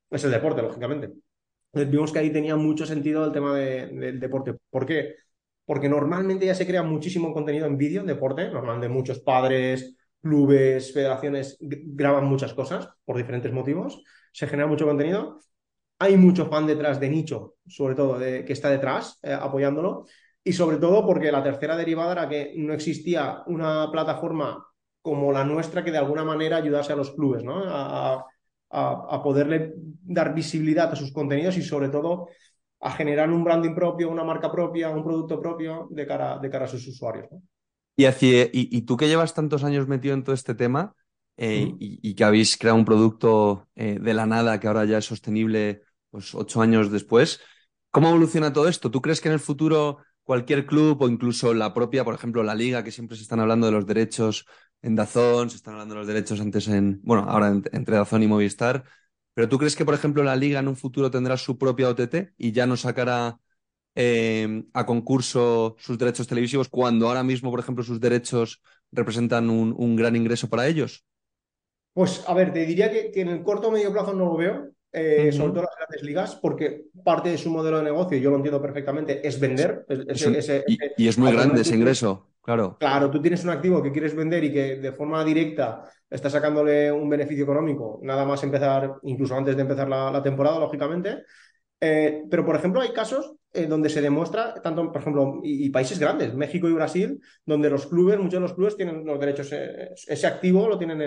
es 0.09 0.23
el 0.23 0.31
deporte, 0.31 0.61
lógicamente. 0.61 1.11
Vimos 1.73 2.11
que 2.11 2.19
ahí 2.19 2.31
tenía 2.31 2.55
mucho 2.55 2.85
sentido 2.85 3.25
el 3.25 3.31
tema 3.31 3.55
del 3.55 4.19
deporte. 4.19 4.55
¿Por 4.69 4.85
qué? 4.85 5.15
Porque 5.65 5.89
normalmente 5.89 6.45
ya 6.45 6.55
se 6.55 6.65
crea 6.65 6.83
muchísimo 6.83 7.33
contenido 7.33 7.67
en 7.67 7.77
vídeo, 7.77 8.01
en 8.01 8.07
deporte, 8.07 8.49
normalmente 8.49 8.89
muchos 8.89 9.19
padres, 9.19 9.95
clubes, 10.21 10.93
federaciones 10.93 11.57
graban 11.59 12.25
muchas 12.25 12.53
cosas 12.53 12.89
por 13.05 13.17
diferentes 13.17 13.51
motivos, 13.53 14.03
se 14.31 14.47
genera 14.47 14.67
mucho 14.67 14.85
contenido 14.85 15.39
hay 15.99 16.15
mucho 16.17 16.45
fan 16.45 16.65
detrás 16.65 16.99
de 16.99 17.09
nicho, 17.09 17.55
sobre 17.67 17.93
todo, 17.93 18.17
de, 18.17 18.45
que 18.45 18.53
está 18.53 18.69
detrás 18.69 19.19
eh, 19.21 19.33
apoyándolo. 19.33 20.05
Y 20.49 20.53
sobre 20.53 20.77
todo 20.77 21.05
porque 21.05 21.31
la 21.31 21.43
tercera 21.43 21.77
derivada 21.77 22.11
era 22.13 22.27
que 22.27 22.53
no 22.57 22.73
existía 22.73 23.43
una 23.45 23.87
plataforma 23.91 24.65
como 24.99 25.31
la 25.31 25.45
nuestra 25.45 25.83
que 25.83 25.91
de 25.91 25.99
alguna 25.99 26.23
manera 26.23 26.57
ayudase 26.57 26.91
a 26.91 26.95
los 26.95 27.11
clubes 27.11 27.43
¿no? 27.43 27.61
a, 27.67 28.25
poderle 29.23 29.75
dar 29.75 30.33
visibilidad 30.33 30.91
a 30.91 30.95
sus 30.95 31.13
contenidos 31.13 31.55
y 31.57 31.61
sobre 31.61 31.89
todo 31.89 32.29
a 32.79 32.89
generar 32.89 33.29
un 33.29 33.43
branding 33.43 33.75
propio, 33.75 34.09
una 34.09 34.23
marca 34.23 34.51
propia, 34.51 34.89
un 34.89 35.03
producto 35.03 35.39
propio 35.39 35.87
de 35.91 36.07
cara, 36.07 36.39
de 36.39 36.49
cara 36.49 36.65
a 36.65 36.67
sus 36.67 36.87
usuarios. 36.87 37.27
Y, 37.95 38.07
y, 38.51 38.81
tú 38.81 38.97
que 38.97 39.07
llevas 39.07 39.35
tantos 39.35 39.63
años 39.63 39.87
metido 39.87 40.15
en 40.15 40.23
todo 40.23 40.33
este 40.33 40.55
tema 40.55 40.95
eh, 41.37 41.75
y, 41.77 42.15
que 42.15 42.23
habéis 42.23 42.57
creado 42.57 42.79
un 42.79 42.85
producto 42.85 43.67
eh, 43.75 43.99
de 44.01 44.13
la 44.15 44.25
nada 44.25 44.59
que 44.59 44.67
ahora 44.67 44.85
ya 44.85 44.97
es 44.97 45.05
sostenible 45.05 45.83
pues 46.09 46.33
ocho 46.33 46.59
años 46.59 46.91
después. 46.91 47.39
¿Cómo 47.91 48.09
evoluciona 48.09 48.51
todo 48.51 48.67
esto? 48.67 48.89
¿Tú 48.89 48.99
crees 48.99 49.21
que 49.21 49.27
en 49.27 49.35
el 49.35 49.39
futuro 49.39 49.99
cualquier 50.29 50.67
club 50.67 51.01
o 51.01 51.09
incluso 51.09 51.55
la 51.55 51.73
propia, 51.73 52.03
por 52.03 52.13
ejemplo, 52.13 52.43
la 52.43 52.53
liga, 52.53 52.83
que 52.83 52.91
siempre 52.91 53.17
se 53.17 53.23
están 53.23 53.39
hablando 53.39 53.65
de 53.65 53.71
los 53.71 53.87
derechos 53.87 54.45
en 54.83 54.95
Dazón, 54.95 55.49
se 55.49 55.55
están 55.55 55.73
hablando 55.73 55.95
de 55.95 56.01
los 56.01 56.07
derechos 56.07 56.39
antes 56.39 56.67
en, 56.67 57.01
bueno, 57.01 57.23
ahora 57.27 57.47
entre 57.47 57.95
Dazón 57.95 58.21
y 58.21 58.27
Movistar, 58.27 58.83
pero 59.33 59.49
tú 59.49 59.57
crees 59.57 59.75
que, 59.75 59.85
por 59.85 59.95
ejemplo, 59.95 60.21
la 60.21 60.35
liga 60.35 60.59
en 60.59 60.67
un 60.67 60.75
futuro 60.75 61.09
tendrá 61.09 61.35
su 61.35 61.57
propia 61.57 61.89
OTT 61.89 62.35
y 62.37 62.51
ya 62.51 62.67
no 62.67 62.77
sacará 62.77 63.39
eh, 63.95 64.65
a 64.71 64.85
concurso 64.85 65.75
sus 65.79 65.97
derechos 65.97 66.27
televisivos 66.27 66.69
cuando 66.69 67.07
ahora 67.07 67.23
mismo, 67.23 67.49
por 67.49 67.59
ejemplo, 67.59 67.83
sus 67.83 67.99
derechos 67.99 68.61
representan 68.91 69.49
un, 69.49 69.95
gran 69.95 70.15
ingreso 70.15 70.47
para 70.47 70.67
ellos? 70.67 71.03
Pues 71.93 72.23
a 72.27 72.35
ver, 72.35 72.53
te 72.53 72.67
diría 72.67 72.91
que, 72.91 73.09
que 73.09 73.21
en 73.21 73.29
el 73.29 73.41
corto 73.41 73.69
o 73.69 73.71
medio 73.71 73.91
plazo 73.91 74.13
no 74.13 74.25
lo 74.25 74.37
veo, 74.37 74.69
eh, 74.91 75.31
sobre 75.31 75.51
todo 75.51 75.63
las 75.63 75.75
grandes 75.77 76.03
ligas, 76.03 76.35
porque 76.35 76.85
parte 77.03 77.29
de 77.29 77.37
su 77.37 77.51
modelo 77.51 77.77
de 77.77 77.83
negocio, 77.83 78.17
yo 78.17 78.31
lo 78.31 78.37
entiendo 78.37 78.61
perfectamente, 78.61 79.25
es 79.27 79.39
vender. 79.39 79.85
y, 80.97 81.07
es 81.07 81.17
muy 81.17 81.31
grande 81.31 81.61
ese 81.61 81.75
ingreso, 81.75 82.31
claro. 82.41 82.77
Claro, 82.79 83.11
tú 83.11 83.21
tienes 83.21 83.43
un 83.43 83.51
activo 83.51 83.83
que 83.83 83.91
quieres 83.91 84.15
vender 84.15 84.43
y 84.43 84.51
que 84.51 84.77
de 84.77 84.91
forma 84.91 85.23
directa 85.23 85.83
está 86.09 86.29
sacándole 86.29 86.91
un 86.91 87.07
beneficio 87.07 87.43
económico, 87.43 87.99
nada 88.01 88.25
más 88.25 88.43
empezar, 88.43 88.95
incluso 89.03 89.35
antes 89.35 89.55
de 89.55 89.61
empezar 89.61 89.87
la, 89.87 90.23
temporada, 90.23 90.57
lógicamente. 90.59 91.23
Eh, 91.79 92.23
pero, 92.29 92.43
por 92.43 92.55
ejemplo, 92.55 92.81
hay 92.81 92.91
casos 92.91 93.35
eh, 93.53 93.67
donde 93.67 93.89
se 93.89 94.01
demuestra, 94.01 94.55
tanto, 94.55 94.91
por 94.91 95.01
ejemplo, 95.01 95.39
y, 95.43 95.69
países 95.69 95.99
grandes, 95.99 96.33
México 96.33 96.67
y 96.67 96.73
Brasil, 96.73 97.21
donde 97.45 97.69
los 97.69 97.85
clubes, 97.85 98.17
muchos 98.17 98.33
de 98.33 98.39
los 98.39 98.53
clubes 98.53 98.75
tienen 98.75 99.05
los 99.05 99.19
derechos, 99.19 99.51
ese 99.51 100.27
activo 100.27 100.67
lo 100.67 100.79
tienen 100.79 100.99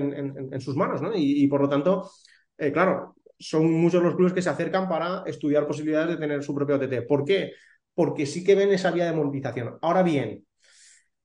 en, 0.53 0.61
sus 0.61 0.77
manos, 0.77 1.03
¿no? 1.03 1.11
Y, 1.17 1.49
por 1.49 1.63
lo 1.63 1.69
tanto, 1.69 2.09
claro, 2.73 3.17
son 3.43 3.71
muchos 3.71 4.03
los 4.03 4.15
clubes 4.15 4.33
que 4.33 4.43
se 4.43 4.51
acercan 4.51 4.89
para 4.89 5.25
estudiar 5.27 5.67
posibilidades 5.67 6.11
de 6.11 6.17
tener 6.17 6.43
su 6.43 6.55
propio 6.55 6.77
OTT. 6.77 7.07
¿Por 7.07 7.25
qué? 7.25 7.53
Porque 7.95 8.27
sí 8.27 8.45
que 8.45 8.55
ven 8.55 8.73
esa 8.73 8.91
vía 8.91 9.07
de 9.07 9.13
monetización. 9.13 9.79
Ahora 9.83 10.03
bien, 10.03 10.47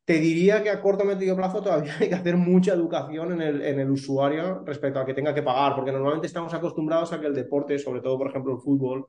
te 0.05 0.19
diría 0.19 0.63
que 0.63 0.69
a 0.69 0.81
corto 0.81 1.03
o 1.03 1.07
medio 1.07 1.35
plazo 1.35 1.61
todavía 1.61 1.95
hay 1.99 2.09
que 2.09 2.15
hacer 2.15 2.37
mucha 2.37 2.73
educación 2.73 3.33
en 3.33 3.41
el, 3.41 3.61
en 3.61 3.79
el 3.79 3.91
usuario 3.91 4.63
respecto 4.65 4.99
a 4.99 5.05
que 5.05 5.13
tenga 5.13 5.33
que 5.33 5.43
pagar, 5.43 5.75
porque 5.75 5.91
normalmente 5.91 6.27
estamos 6.27 6.53
acostumbrados 6.53 7.13
a 7.13 7.19
que 7.19 7.27
el 7.27 7.35
deporte, 7.35 7.77
sobre 7.79 8.01
todo, 8.01 8.17
por 8.17 8.29
ejemplo, 8.29 8.53
el 8.53 8.59
fútbol, 8.59 9.05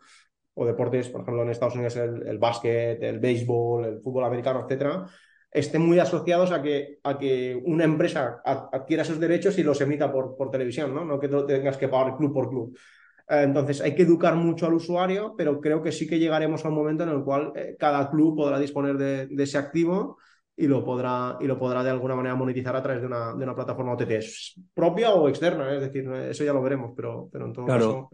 o 0.55 0.66
deportes, 0.66 1.09
por 1.09 1.23
ejemplo, 1.23 1.42
en 1.42 1.51
Estados 1.51 1.77
Unidos 1.77 1.97
el, 1.97 2.27
el 2.27 2.38
básquet, 2.38 3.01
el 3.01 3.21
béisbol, 3.21 3.85
el 3.85 4.01
fútbol 4.01 4.25
americano, 4.25 4.64
etcétera, 4.64 5.07
estén 5.51 5.83
muy 5.83 5.99
asociados 5.99 6.51
a 6.51 6.61
que, 6.61 6.99
a 7.05 7.16
que 7.16 7.61
una 7.64 7.85
empresa 7.85 8.42
adquiera 8.44 9.05
sus 9.05 9.21
derechos 9.21 9.57
y 9.59 9.62
los 9.62 9.81
emita 9.81 10.11
por, 10.12 10.37
por 10.37 10.51
televisión, 10.51 10.94
¿no? 10.94 11.05
No 11.05 11.18
que 11.21 11.29
tengas 11.29 11.77
que 11.77 11.88
pagar 11.88 12.16
club 12.16 12.35
por 12.35 12.51
club. 12.51 12.77
Eh, 13.29 13.43
entonces 13.43 13.81
hay 13.81 13.95
que 13.95 14.03
educar 14.03 14.35
mucho 14.37 14.67
al 14.67 14.75
usuario, 14.75 15.35
pero 15.37 15.61
creo 15.61 15.83
que 15.83 15.93
sí 15.93 16.07
que 16.07 16.19
llegaremos 16.19 16.64
a 16.64 16.69
un 16.69 16.75
momento 16.75 17.03
en 17.03 17.11
el 17.11 17.23
cual 17.23 17.53
eh, 17.55 17.77
cada 17.79 18.11
club 18.11 18.37
podrá 18.37 18.59
disponer 18.59 18.97
de, 18.97 19.29
ese 19.43 19.59
activo 19.59 20.17
y 20.57 20.67
lo, 20.67 20.85
podrá, 20.85 21.37
y 21.41 21.47
lo 21.47 21.59
podrá 21.59 21.85
de 21.85 21.91
alguna 21.91 22.17
manera 22.17 22.35
monetizar 22.35 22.75
a 22.75 22.83
través 22.83 23.03
de 23.03 23.07
una, 23.07 23.35
de 23.35 23.45
una 23.45 23.55
plataforma 23.55 23.93
OTT 23.93 24.12
propia 24.75 25.12
o 25.12 25.29
externa, 25.29 25.71
¿eh? 25.73 25.77
es 25.77 25.83
decir, 25.83 26.11
eso 26.11 26.43
ya 26.43 26.53
lo 26.53 26.62
veremos, 26.62 26.93
pero, 26.97 27.29
pero 27.31 27.47
en 27.47 27.53
todo 27.53 27.67
caso... 27.67 28.11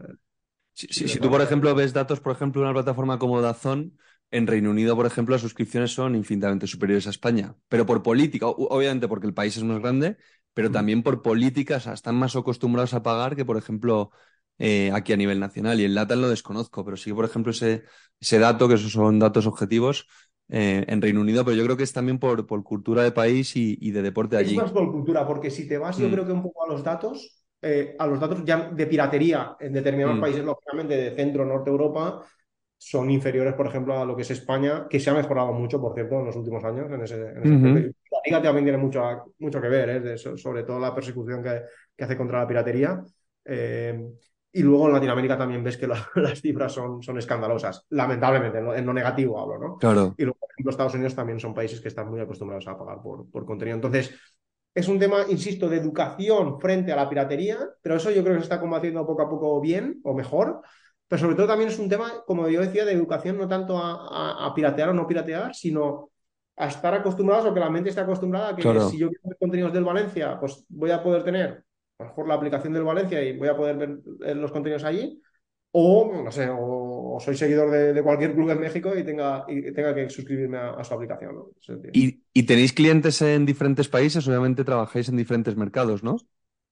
si, 0.73 1.19
tú, 1.19 1.29
por 1.29 1.41
ejemplo, 1.41 1.73
ves 1.73 1.93
datos, 1.93 2.19
por 2.19 2.33
ejemplo, 2.33 2.61
de 2.61 2.67
una 2.67 2.73
plataforma 2.73 3.17
como 3.17 3.41
Dazón, 3.41 3.97
en 4.31 4.47
Reino 4.47 4.71
Unido, 4.71 4.95
por 4.95 5.05
ejemplo, 5.05 5.33
las 5.33 5.41
suscripciones 5.41 5.93
son 5.93 6.15
infinitamente 6.15 6.67
superiores 6.67 7.07
a 7.07 7.11
España, 7.11 7.55
pero 7.69 7.85
por 7.85 8.03
política, 8.03 8.47
obviamente 8.47 9.07
porque 9.07 9.27
el 9.27 9.33
país 9.33 9.55
es 9.55 9.63
más 9.63 9.79
grande, 9.79 10.17
pero 10.53 10.69
también 10.71 11.03
por 11.03 11.21
políticas, 11.21 11.87
están 11.87 12.15
más 12.15 12.35
acostumbrados 12.35 12.93
a 12.93 13.03
pagar 13.03 13.35
que, 13.35 13.45
por 13.45 13.57
ejemplo, 13.57 14.11
eh, 14.57 14.91
aquí 14.93 15.13
a 15.13 15.17
nivel 15.17 15.39
nacional. 15.39 15.79
Y 15.79 15.85
en 15.85 15.95
LATAM 15.95 16.21
lo 16.21 16.29
desconozco, 16.29 16.83
pero 16.83 16.97
sí 16.97 17.09
que, 17.09 17.15
por 17.15 17.25
ejemplo, 17.25 17.51
ese, 17.51 17.83
ese 18.19 18.39
dato, 18.39 18.67
que 18.67 18.75
esos 18.75 18.91
son 18.91 19.19
datos 19.19 19.47
objetivos, 19.47 20.07
eh, 20.47 20.85
en 20.87 21.01
Reino 21.01 21.21
Unido, 21.21 21.43
pero 21.43 21.57
yo 21.57 21.63
creo 21.63 21.77
que 21.77 21.83
es 21.83 21.93
también 21.93 22.19
por, 22.19 22.45
por 22.45 22.63
cultura 22.63 23.01
de 23.01 23.11
país 23.11 23.55
y, 23.55 23.91
de 23.91 24.01
deporte 24.01 24.37
allí. 24.37 24.51
Es 24.51 24.61
más 24.61 24.71
por 24.71 24.91
cultura, 24.91 25.25
porque 25.25 25.49
si 25.49 25.67
te 25.67 25.77
vas, 25.77 25.97
yo 25.97 26.07
mm. 26.07 26.11
creo 26.11 26.25
que 26.25 26.31
un 26.31 26.43
poco 26.43 26.63
a 26.63 26.67
los 26.67 26.83
datos, 26.83 27.43
eh, 27.61 27.95
a 27.97 28.05
los 28.05 28.19
datos 28.19 28.43
ya 28.45 28.69
de 28.69 28.85
piratería 28.85 29.55
en 29.59 29.73
determinados 29.73 30.17
mm. 30.17 30.21
países, 30.21 30.43
lógicamente 30.43 30.95
de 30.95 31.15
centro, 31.15 31.45
norte 31.45 31.71
Europa, 31.71 32.23
son 32.77 33.09
inferiores, 33.09 33.55
por 33.55 33.65
ejemplo, 33.65 33.99
a 33.99 34.05
lo 34.05 34.15
que 34.15 34.21
es 34.21 34.31
España, 34.31 34.85
que 34.87 34.99
se 34.99 35.09
ha 35.09 35.15
mejorado 35.15 35.51
mucho, 35.51 35.81
por 35.81 35.95
cierto, 35.95 36.19
en 36.19 36.25
los 36.25 36.35
últimos 36.35 36.63
años. 36.63 36.91
En 36.91 37.01
ese, 37.01 37.17
La 37.17 38.19
liga 38.23 38.41
también 38.43 38.65
tiene 38.65 38.77
mucho, 38.77 39.01
mucho 39.39 39.59
que 39.59 39.69
ver, 39.69 39.89
¿eh? 39.89 40.17
sobre 40.17 40.63
todo 40.63 40.79
la 40.79 40.93
persecución 40.93 41.41
que, 41.41 41.61
que, 41.97 42.03
hace 42.03 42.15
contra 42.15 42.41
la 42.41 42.47
piratería. 42.47 43.03
Eh, 43.43 43.99
y 44.55 44.63
luego 44.63 44.87
en 44.87 44.93
Latinoamérica 44.93 45.37
también 45.37 45.61
ves 45.61 45.75
que 45.75 45.85
las 46.15 46.41
cifras 46.41 46.71
son, 46.71 47.03
son 47.03 47.17
escandalosas, 47.17 47.85
lamentablemente, 47.89 48.59
en 48.59 48.85
lo, 48.85 48.93
negativo 48.93 49.37
hablo, 49.37 49.59
¿no? 49.59 49.77
Claro. 49.77 50.15
Y 50.17 50.23
luego, 50.23 50.39
por 50.39 50.49
ejemplo, 50.49 50.71
Estados 50.71 50.93
Unidos 50.93 51.13
también 51.13 51.41
son 51.41 51.53
países 51.53 51.81
que 51.81 51.89
están 51.89 52.09
muy 52.09 52.21
acostumbrados 52.21 52.65
a 52.69 52.77
pagar 52.77 53.01
por, 53.01 53.29
por 53.29 53.45
contenido. 53.45 53.75
Entonces, 53.75 54.15
es 54.73 54.87
un 54.87 54.97
tema, 54.97 55.25
insisto, 55.27 55.67
de 55.67 55.75
educación 55.75 56.57
frente 56.57 56.93
a 56.93 56.95
la 56.95 57.09
piratería, 57.09 57.57
pero 57.81 57.97
eso 57.97 58.11
yo 58.11 58.23
creo 58.23 58.35
que 58.35 58.39
se 58.39 58.45
está 58.45 58.61
combatiendo 58.61 59.05
poco 59.05 59.23
a 59.23 59.29
poco 59.29 59.59
bien 59.59 59.99
o 60.03 60.13
mejor. 60.13 60.61
Pero 61.05 61.19
sobre 61.19 61.35
todo 61.35 61.47
también 61.47 61.69
es 61.69 61.77
un 61.77 61.89
tema, 61.89 62.23
como 62.25 62.47
yo 62.47 62.61
decía, 62.61 62.85
de 62.85 62.93
educación, 62.93 63.37
no 63.37 63.49
tanto 63.49 63.77
a, 63.77 64.53
piratear 64.55 64.89
o 64.89 64.93
no 64.93 65.05
piratear, 65.05 65.53
sino 65.53 66.11
a 66.55 66.67
estar 66.67 66.93
acostumbrados 66.93 67.45
o 67.45 67.53
que 67.53 67.59
la 67.59 67.69
mente 67.69 67.89
esté 67.89 67.99
acostumbrada 67.99 68.49
a 68.49 68.55
que 68.55 68.61
si 68.61 68.97
yo 68.97 69.09
quiero 69.09 69.21
ver 69.25 69.37
contenidos 69.37 69.73
del 69.73 69.83
Valencia, 69.83 70.39
pues 70.39 70.63
voy 70.69 70.91
a 70.91 71.03
poder 71.03 71.25
tener 71.25 71.65
a 71.97 72.03
lo 72.03 72.09
mejor 72.09 72.27
la 72.27 72.35
aplicación 72.35 72.73
del 72.73 72.83
Valencia 72.83 73.23
y 73.23 73.37
voy 73.37 73.47
a 73.47 73.55
poder 73.55 73.77
ver 73.77 74.35
los 74.35 74.51
contenidos 74.51 74.83
allí. 74.83 75.21
O, 75.77 76.09
no 76.23 76.31
sé, 76.31 76.47
o, 76.49 77.17
soy 77.19 77.35
seguidor 77.35 77.69
de, 77.69 78.01
cualquier 78.01 78.33
club 78.33 78.49
en 78.49 78.61
México 78.61 78.97
y 78.97 79.03
tenga, 79.03 79.45
y 79.47 79.73
tenga 79.73 79.93
que 79.93 80.09
suscribirme 80.09 80.57
a, 80.57 80.81
su 80.85 80.93
aplicación. 80.93 81.35
¿Y, 81.91 82.21
¿Y, 82.33 82.43
tenéis 82.43 82.71
clientes 82.71 83.21
en 83.21 83.45
diferentes 83.45 83.89
países? 83.89 84.25
Obviamente 84.25 84.63
trabajáis 84.63 85.09
en 85.09 85.17
diferentes 85.17 85.57
mercados, 85.57 86.01
¿no? 86.01 86.15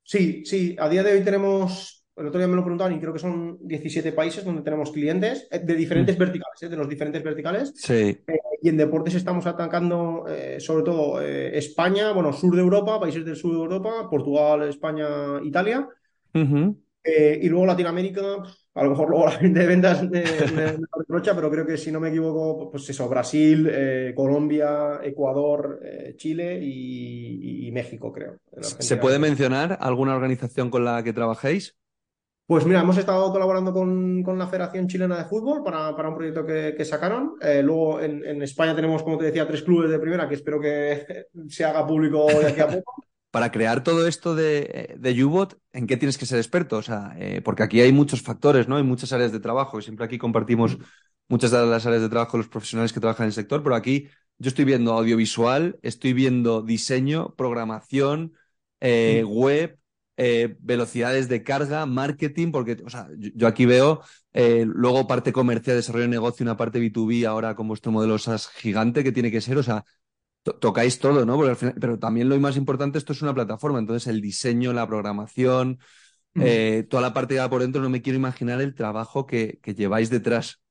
Sí, 0.04 0.46
sí. 0.46 0.78
A 0.80 0.88
día 0.88 1.04
de 1.04 1.14
hoy 1.14 1.24
tenemos 1.24 2.04
el 2.16 2.28
otro 2.28 2.40
día 2.40 2.48
me 2.48 2.56
lo 2.56 2.64
preguntaban 2.64 2.94
y 2.94 3.00
creo 3.00 3.14
que 3.14 3.20
son 3.20 3.58
17 3.62 4.12
países 4.12 4.46
donde 4.46 4.62
tenemos 4.62 4.92
clientes 4.92 5.48
eh, 5.50 5.60
de 5.60 5.76
diferentes 5.76 6.16
mm. 6.16 6.20
verticales, 6.20 6.62
eh, 6.62 6.70
de 6.70 6.76
los 6.76 6.88
diferentes 6.88 7.24
verticales. 7.24 7.74
Sí. 7.76 7.94
Eh, 7.94 8.40
y 8.64 8.70
en 8.70 8.78
deportes 8.78 9.14
estamos 9.16 9.46
atacando 9.46 10.24
sobre 10.60 10.84
todo 10.84 11.22
España, 11.22 12.14
bueno, 12.14 12.32
sur 12.32 12.56
de 12.56 12.62
Europa, 12.62 12.98
países 12.98 13.26
del 13.26 13.36
sur 13.36 13.52
de 13.52 13.58
Europa, 13.58 14.08
Portugal, 14.10 14.64
España, 14.70 15.06
Italia. 15.44 15.86
y 16.34 17.50
luego 17.50 17.66
Latinoamérica, 17.66 18.22
a 18.74 18.84
lo 18.86 18.92
mejor 18.92 19.10
luego 19.10 19.26
la 19.26 19.32
gente 19.32 19.60
de 19.60 19.68
ventas 19.68 20.10
me, 20.10 20.24
reprocha, 20.98 21.36
pero 21.36 21.52
creo 21.52 21.66
que 21.66 21.76
si 21.76 21.92
no 21.92 22.00
me 22.00 22.08
equivoco, 22.08 22.72
pues 22.72 22.90
eso, 22.90 23.10
Brasil, 23.10 23.70
Colombia, 24.16 25.02
Ecuador, 25.04 25.82
Chile 26.16 26.58
y, 26.64 27.68
y, 27.68 27.72
México, 27.74 28.14
creo. 28.14 28.38
¿Se 28.62 28.96
puede 28.96 29.20
mencionar 29.20 29.78
alguna 29.82 30.16
organización 30.16 30.70
con 30.70 30.86
la 30.86 31.04
que 31.04 31.12
trabajéis? 31.12 31.76
Pues 32.46 32.66
mira, 32.66 32.82
hemos 32.82 32.98
estado 32.98 33.32
colaborando 33.32 33.72
con, 33.72 34.24
la 34.38 34.48
Federación 34.48 34.88
Chilena 34.88 35.18
de 35.18 35.26
Fútbol 35.26 35.64
para, 35.64 35.96
para 35.96 36.10
un 36.10 36.16
proyecto 36.16 36.46
que, 36.46 36.84
sacaron. 36.84 37.36
Eh, 37.42 37.64
luego 37.64 38.02
en, 38.02 38.42
España 38.42 38.76
tenemos, 38.76 39.02
como 39.02 39.18
te 39.18 39.26
decía, 39.26 39.48
tres 39.48 39.64
clubes 39.64 39.90
de 39.90 40.00
primera 40.00 40.28
que 40.28 40.36
espero 40.36 40.60
que 40.60 41.28
se 41.48 41.64
haga 41.64 41.88
público 41.88 42.28
de 42.28 42.48
aquí 42.48 42.60
a 42.60 42.68
poco. 42.68 42.96
Para 43.32 43.52
crear 43.52 43.84
todo 43.84 44.08
esto 44.08 44.36
de, 44.36 44.96
de 45.00 45.24
U-Bot, 45.24 45.58
¿en 45.72 45.88
qué 45.88 45.98
tienes 45.98 46.20
que 46.20 46.28
ser 46.28 46.38
experto? 46.38 46.78
O 46.78 46.84
sea, 46.84 47.16
eh, 47.18 47.42
porque 47.44 47.64
aquí 47.64 47.82
hay 47.82 47.92
muchos 47.92 48.22
factores, 48.22 48.68
¿no? 48.68 48.76
Hay 48.78 48.84
muchas 48.84 49.12
áreas 49.12 49.32
de 49.32 49.40
trabajo. 49.40 49.82
Siempre 49.82 50.06
aquí 50.06 50.20
compartimos 50.20 50.78
muchas 51.28 51.50
de 51.50 51.66
las 51.66 51.86
áreas 51.88 52.04
de 52.04 52.10
trabajo 52.10 52.38
los 52.38 52.48
profesionales 52.48 52.94
que 52.94 53.00
trabajan 53.00 53.24
en 53.24 53.30
el 53.30 53.34
sector, 53.34 53.64
pero 53.64 53.74
aquí 53.74 54.08
yo 54.38 54.50
estoy 54.50 54.66
viendo 54.66 54.94
audiovisual, 54.94 55.80
estoy 55.82 56.14
viendo 56.14 56.62
diseño, 56.62 57.34
programación, 57.36 58.34
eh, 58.82 59.24
web, 59.26 59.80
eh, 60.18 60.56
velocidades 60.60 61.28
de 61.28 61.44
carga, 61.44 61.86
marketing, 61.86 62.52
porque 62.52 62.78
o 62.86 62.90
sea, 62.90 63.08
yo 63.18 63.48
aquí 63.48 63.66
veo 63.66 64.02
eh, 64.34 64.66
luego 64.68 65.08
parte 65.08 65.34
comercial, 65.34 65.76
desarrollo 65.76 66.04
de 66.04 66.10
negocio, 66.10 66.44
una 66.44 66.58
parte 66.58 66.80
B2B 66.80 67.26
ahora 67.26 67.56
con 67.56 67.68
vuestro 67.68 67.92
modelo 67.92 68.18
SaaS 68.18 68.48
gigante 68.48 69.04
que 69.04 69.12
tiene 69.12 69.32
que 69.32 69.42
ser, 69.42 69.58
o 69.58 69.64
sea, 69.64 69.84
tocáis 70.44 71.00
todo, 71.00 71.26
¿no? 71.26 71.36
Porque 71.36 71.52
al 71.52 71.56
final, 71.56 71.76
pero 71.80 71.98
también 71.98 72.30
lo 72.30 72.40
más 72.40 72.58
importante, 72.58 72.98
esto 72.98 73.14
es 73.14 73.22
una 73.22 73.34
plataforma, 73.34 73.80
entonces 73.80 74.08
el 74.08 74.22
diseño, 74.22 74.74
la 74.74 74.88
programación, 74.88 75.80
eh, 76.36 76.86
toda 76.90 77.02
la 77.02 77.14
parte 77.14 77.36
que 77.36 77.40
va 77.40 77.50
por 77.50 77.62
dentro, 77.62 77.82
no 77.82 77.90
me 77.90 78.02
quiero 78.02 78.18
imaginar 78.18 78.62
el 78.62 78.76
trabajo 78.76 79.26
que, 79.26 79.60
que 79.62 79.74
lleváis 79.74 80.10
detrás. 80.10 80.62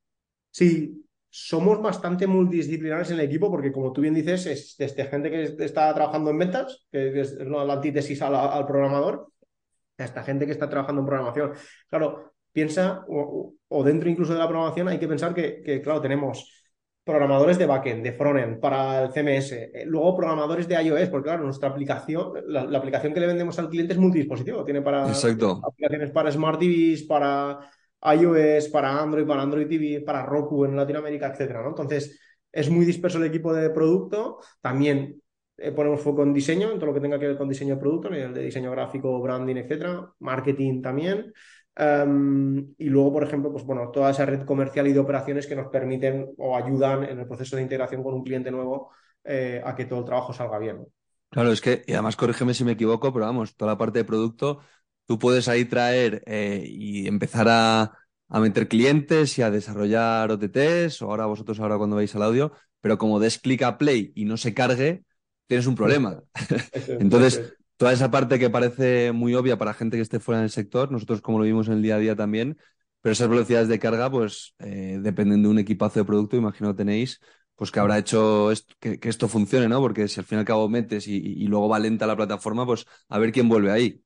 Sí, 0.50 1.02
somos 1.34 1.80
bastante 1.80 2.26
multidisciplinares 2.26 3.10
en 3.10 3.18
el 3.18 3.24
equipo 3.24 3.50
porque, 3.50 3.72
como 3.72 3.90
tú 3.90 4.02
bien 4.02 4.12
dices, 4.12 4.44
es 4.44 4.76
desde 4.76 5.06
gente 5.06 5.30
que 5.30 5.64
está 5.64 5.94
trabajando 5.94 6.30
en 6.30 6.38
ventas, 6.38 6.86
que 6.92 7.18
es 7.18 7.38
la 7.38 7.72
antítesis 7.72 8.20
al, 8.20 8.66
programador, 8.66 9.31
a 10.02 10.06
esta 10.06 10.22
gente 10.22 10.46
que 10.46 10.52
está 10.52 10.68
trabajando 10.68 11.00
en 11.00 11.06
programación. 11.06 11.52
Claro, 11.88 12.34
piensa, 12.52 13.04
o, 13.08 13.84
dentro 13.84 14.08
incluso 14.08 14.32
de 14.32 14.38
la 14.38 14.48
programación, 14.48 14.88
hay 14.88 14.98
que 14.98 15.08
pensar 15.08 15.34
que, 15.34 15.80
claro, 15.82 16.00
tenemos 16.00 16.50
programadores 17.04 17.58
de 17.58 17.66
backend, 17.66 18.04
de 18.04 18.12
frontend 18.12 18.60
para 18.60 19.04
el 19.04 19.12
CMS, 19.12 19.52
eh, 19.52 19.84
luego 19.86 20.16
programadores 20.16 20.68
de 20.68 20.80
iOS, 20.80 21.08
porque 21.08 21.30
claro, 21.30 21.42
nuestra 21.42 21.68
aplicación, 21.68 22.32
la, 22.46 22.78
aplicación 22.78 23.12
que 23.12 23.18
le 23.18 23.26
vendemos 23.26 23.58
al 23.58 23.68
cliente 23.68 23.94
es 23.94 23.98
multidispositivo, 23.98 24.64
tiene 24.64 24.82
para 24.82 25.10
aplicaciones 25.10 26.10
para 26.12 26.30
Smart 26.30 26.60
TVs, 26.60 27.02
para 27.04 27.58
iOS, 28.02 28.68
para 28.68 29.00
Android, 29.00 29.26
para 29.26 29.42
Android 29.42 29.66
TV, 29.66 30.02
para 30.02 30.24
Roku 30.24 30.64
en 30.64 30.76
Latinoamérica, 30.76 31.28
etcétera, 31.28 31.62
¿no? 31.62 31.70
Entonces, 31.70 32.20
es 32.52 32.70
muy 32.70 32.84
disperso 32.84 33.18
el 33.18 33.24
equipo 33.24 33.52
de 33.52 33.70
producto, 33.70 34.38
también 34.60 35.21
ponemos 35.70 36.00
foco 36.00 36.24
en 36.24 36.32
diseño, 36.32 36.72
en 36.72 36.78
todo 36.78 36.86
lo 36.86 36.94
que 36.94 37.00
tenga 37.00 37.18
que 37.18 37.28
ver 37.28 37.38
con 37.38 37.48
diseño 37.48 37.76
de 37.76 37.80
producto, 37.80 38.10
nivel 38.10 38.34
de 38.34 38.42
diseño 38.42 38.70
gráfico, 38.72 39.20
branding, 39.20 39.56
etcétera, 39.56 40.12
marketing 40.18 40.82
también. 40.82 41.32
Em, 41.74 42.74
y 42.76 42.88
luego, 42.88 43.12
por 43.12 43.24
ejemplo, 43.24 43.50
pues 43.50 43.64
bueno, 43.64 43.90
toda 43.90 44.10
esa 44.10 44.26
red 44.26 44.44
comercial 44.44 44.86
y 44.88 44.92
de 44.92 44.98
operaciones 44.98 45.46
que 45.46 45.56
nos 45.56 45.68
permiten 45.68 46.32
o 46.36 46.56
ayudan 46.56 47.04
en 47.04 47.20
el 47.20 47.26
proceso 47.26 47.56
de 47.56 47.62
integración 47.62 48.02
con 48.02 48.14
un 48.14 48.24
cliente 48.24 48.50
nuevo 48.50 48.90
eh, 49.24 49.62
a 49.64 49.74
que 49.74 49.86
todo 49.86 50.00
el 50.00 50.04
trabajo 50.04 50.32
salga 50.32 50.58
bien. 50.58 50.84
Claro, 51.30 51.50
es 51.50 51.62
que, 51.62 51.82
y 51.86 51.92
además 51.92 52.16
corrígeme 52.16 52.52
si 52.52 52.64
me 52.64 52.72
equivoco, 52.72 53.12
pero 53.12 53.24
vamos, 53.24 53.56
toda 53.56 53.72
la 53.72 53.78
parte 53.78 54.00
de 54.00 54.04
producto, 54.04 54.60
tú 55.06 55.18
puedes 55.18 55.48
ahí 55.48 55.64
traer 55.64 56.22
eh, 56.26 56.62
y 56.66 57.08
empezar 57.08 57.46
a, 57.48 57.92
a, 58.28 58.40
meter 58.40 58.68
clientes 58.68 59.38
y 59.38 59.42
a 59.42 59.50
desarrollar 59.50 60.30
OTTs, 60.30 61.00
o 61.00 61.06
ahora 61.06 61.24
vosotros 61.24 61.58
ahora 61.58 61.78
cuando 61.78 61.96
veis 61.96 62.14
al 62.14 62.22
audio, 62.22 62.52
pero 62.82 62.98
como 62.98 63.18
des 63.18 63.38
clic 63.38 63.62
a 63.62 63.78
play 63.78 64.12
y 64.14 64.26
no 64.26 64.36
se 64.36 64.52
cargue, 64.52 65.04
tienes 65.46 65.66
un 65.66 65.74
problema. 65.74 66.22
Entonces, 67.00 67.54
toda 67.76 67.92
esa 67.92 68.10
parte 68.10 68.38
que 68.38 68.50
parece 68.50 69.12
muy 69.12 69.34
obvia 69.34 69.58
para 69.58 69.74
gente 69.74 69.96
que 69.96 70.02
esté 70.02 70.20
fuera 70.20 70.40
del 70.40 70.50
sector, 70.50 70.90
nosotros 70.90 71.20
como 71.20 71.38
lo 71.38 71.44
vimos 71.44 71.68
en 71.68 71.74
el 71.74 71.82
día 71.82 71.96
a 71.96 71.98
día 71.98 72.16
también, 72.16 72.58
pero 73.00 73.12
esas 73.12 73.28
velocidades 73.28 73.68
de 73.68 73.78
carga, 73.78 74.10
pues 74.10 74.54
eh, 74.60 74.98
dependen 75.00 75.42
de 75.42 75.48
un 75.48 75.58
equipazo 75.58 76.00
de 76.00 76.04
producto, 76.04 76.36
imagino 76.36 76.74
tenéis, 76.74 77.20
pues 77.56 77.70
que 77.70 77.80
habrá 77.80 77.98
hecho 77.98 78.50
que, 78.78 78.98
esto 79.02 79.28
funcione, 79.28 79.68
¿no? 79.68 79.80
Porque 79.80 80.08
si 80.08 80.20
al 80.20 80.26
fin 80.26 80.38
y 80.38 80.40
al 80.40 80.44
cabo 80.44 80.68
metes 80.68 81.06
y, 81.08 81.46
luego 81.46 81.68
va 81.68 81.78
lenta 81.78 82.06
la 82.06 82.16
plataforma, 82.16 82.64
pues 82.64 82.86
a 83.08 83.18
ver 83.18 83.32
quién 83.32 83.48
vuelve 83.48 83.70
ahí. 83.70 84.02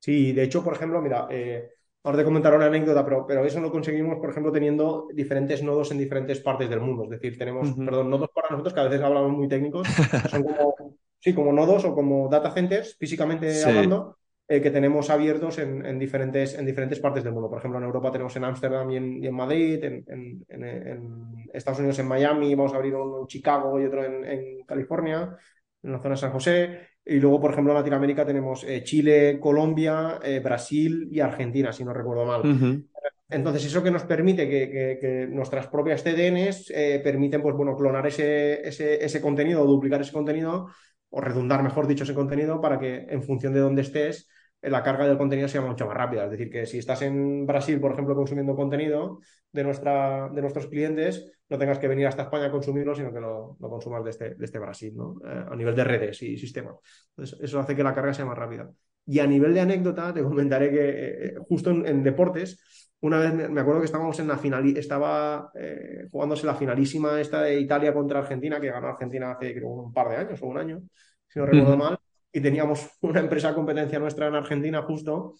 Sí, 0.00 0.32
de 0.32 0.44
hecho, 0.44 0.62
por 0.62 0.74
ejemplo, 0.74 1.02
mira, 1.02 1.26
eh, 1.30 1.70
Ahora 2.08 2.20
te 2.20 2.24
comentaré 2.24 2.56
una 2.56 2.64
anécdota, 2.64 3.04
pero, 3.04 3.26
pero 3.26 3.44
eso 3.44 3.60
lo 3.60 3.70
conseguimos, 3.70 4.18
por 4.18 4.30
ejemplo, 4.30 4.50
teniendo 4.50 5.08
diferentes 5.12 5.62
nodos 5.62 5.90
en 5.90 5.98
diferentes 5.98 6.40
partes 6.40 6.70
del 6.70 6.80
mundo. 6.80 7.04
Es 7.04 7.10
decir, 7.10 7.36
tenemos, 7.36 7.70
perdón, 7.76 8.08
nodos 8.08 8.30
para 8.34 8.48
nosotros, 8.48 8.72
que 8.72 8.80
a 8.80 8.84
veces 8.84 9.02
hablamos 9.02 9.30
muy 9.32 9.46
técnicos, 9.46 9.86
son 10.30 10.42
como, 10.42 10.74
sí, 11.20 11.34
como 11.34 11.52
nodos 11.52 11.84
o 11.84 11.94
como 11.94 12.26
data 12.30 12.50
centers, 12.50 12.96
físicamente 12.98 13.62
hablando, 13.62 14.16
eh, 14.48 14.62
que 14.62 14.70
tenemos 14.70 15.10
abiertos 15.10 15.58
en, 15.58 15.98
diferentes, 15.98 16.54
en 16.54 16.64
diferentes 16.64 16.98
partes 16.98 17.24
del 17.24 17.34
mundo. 17.34 17.50
Por 17.50 17.58
ejemplo, 17.58 17.78
en 17.78 17.84
Europa 17.84 18.10
tenemos 18.10 18.34
en 18.36 18.44
Ámsterdam 18.44 18.90
y 18.90 19.26
en, 19.26 19.34
Madrid, 19.34 19.84
en, 19.84 20.46
Estados 21.52 21.80
Unidos 21.80 21.98
en 21.98 22.08
Miami, 22.08 22.54
vamos 22.54 22.72
a 22.72 22.76
abrir 22.76 22.94
uno 22.94 23.20
en 23.20 23.26
Chicago 23.26 23.78
y 23.78 23.84
otro 23.84 24.02
en, 24.02 24.64
California, 24.64 25.36
en 25.82 25.92
la 25.92 25.98
zona 25.98 26.14
de 26.14 26.20
San 26.22 26.32
José. 26.32 26.87
Y 27.10 27.20
luego, 27.20 27.40
por 27.40 27.52
ejemplo, 27.52 27.72
en 27.72 27.78
Latinoamérica 27.78 28.26
tenemos 28.26 28.64
eh, 28.64 28.82
Chile, 28.84 29.38
Colombia, 29.40 30.20
eh, 30.22 30.40
Brasil 30.40 31.08
y 31.10 31.20
Argentina, 31.20 31.72
si 31.72 31.82
no 31.82 31.94
recuerdo 31.94 32.26
mal. 32.26 32.84
Entonces, 33.30 33.64
eso 33.64 33.82
que 33.82 33.90
nos 33.90 34.04
permite 34.04 34.46
que, 34.46 35.26
nuestras 35.30 35.68
propias 35.68 36.02
CDNs 36.02 36.70
eh, 36.70 37.00
permiten, 37.02 37.40
pues 37.40 37.56
bueno, 37.56 37.74
clonar 37.74 38.06
ese, 38.06 38.66
ese, 38.66 39.02
ese 39.02 39.22
contenido 39.22 39.62
o 39.62 39.66
duplicar 39.66 40.02
ese 40.02 40.12
contenido 40.12 40.68
o 41.08 41.20
redundar, 41.22 41.62
mejor 41.62 41.86
dicho, 41.86 42.04
ese 42.04 42.12
contenido 42.12 42.60
para 42.60 42.78
que 42.78 43.06
en 43.08 43.22
función 43.22 43.54
de 43.54 43.60
dónde 43.60 43.82
estés, 43.82 44.28
la 44.62 44.82
carga 44.82 45.06
del 45.06 45.18
contenido 45.18 45.48
sea 45.48 45.60
mucho 45.60 45.86
más 45.86 45.96
rápida. 45.96 46.24
Es 46.24 46.30
decir, 46.30 46.50
que 46.50 46.66
si 46.66 46.78
estás 46.78 47.02
en 47.02 47.46
Brasil, 47.46 47.80
por 47.80 47.92
ejemplo, 47.92 48.14
consumiendo 48.14 48.56
contenido 48.56 49.20
de, 49.52 49.64
nuestra, 49.64 50.28
de 50.28 50.40
nuestros 50.40 50.66
clientes, 50.66 51.32
no 51.48 51.58
tengas 51.58 51.78
que 51.78 51.88
venir 51.88 52.06
hasta 52.06 52.22
España 52.22 52.46
a 52.46 52.50
consumirlo, 52.50 52.94
sino 52.94 53.12
que 53.12 53.20
lo, 53.20 53.56
consumas 53.60 54.04
de 54.04 54.10
este, 54.10 54.34
de 54.34 54.44
este 54.44 54.58
Brasil, 54.58 54.94
¿no? 54.96 55.16
Eh, 55.24 55.44
a 55.50 55.56
nivel 55.56 55.74
de 55.74 55.84
redes 55.84 56.22
y 56.22 56.36
sistemas. 56.36 56.76
Entonces, 57.10 57.38
eso 57.40 57.60
hace 57.60 57.76
que 57.76 57.84
la 57.84 57.94
carga 57.94 58.12
sea 58.12 58.26
más 58.26 58.36
rápida. 58.36 58.70
Y 59.06 59.20
a 59.20 59.26
nivel 59.26 59.54
de 59.54 59.60
anécdota, 59.60 60.12
te 60.12 60.22
comentaré 60.22 60.70
que 60.70 60.88
eh, 60.88 61.34
justo 61.48 61.70
en, 61.70 62.02
deportes, 62.02 62.92
una 63.00 63.18
vez 63.18 63.32
me 63.50 63.60
acuerdo 63.60 63.80
que 63.80 63.86
estábamos 63.86 64.18
en 64.18 64.28
la 64.28 64.36
final, 64.36 64.76
estaba 64.76 65.50
eh, 65.54 66.08
jugándose 66.10 66.46
la 66.46 66.54
finalísima 66.54 67.20
esta 67.20 67.42
de 67.42 67.60
Italia 67.60 67.94
contra 67.94 68.18
Argentina, 68.18 68.60
que 68.60 68.70
ganó 68.70 68.88
Argentina 68.88 69.30
hace 69.30 69.54
creo 69.54 69.68
un 69.68 69.92
par 69.92 70.10
de 70.10 70.16
años 70.16 70.42
o 70.42 70.46
un 70.46 70.58
año, 70.58 70.82
si 71.28 71.38
no 71.38 71.46
recuerdo 71.46 71.76
mal, 71.76 71.98
y 72.32 72.40
teníamos 72.40 72.88
una 73.00 73.20
empresa 73.20 73.54
competencia 73.54 73.98
nuestra 73.98 74.28
en 74.28 74.34
Argentina 74.34 74.82
justo, 74.82 75.34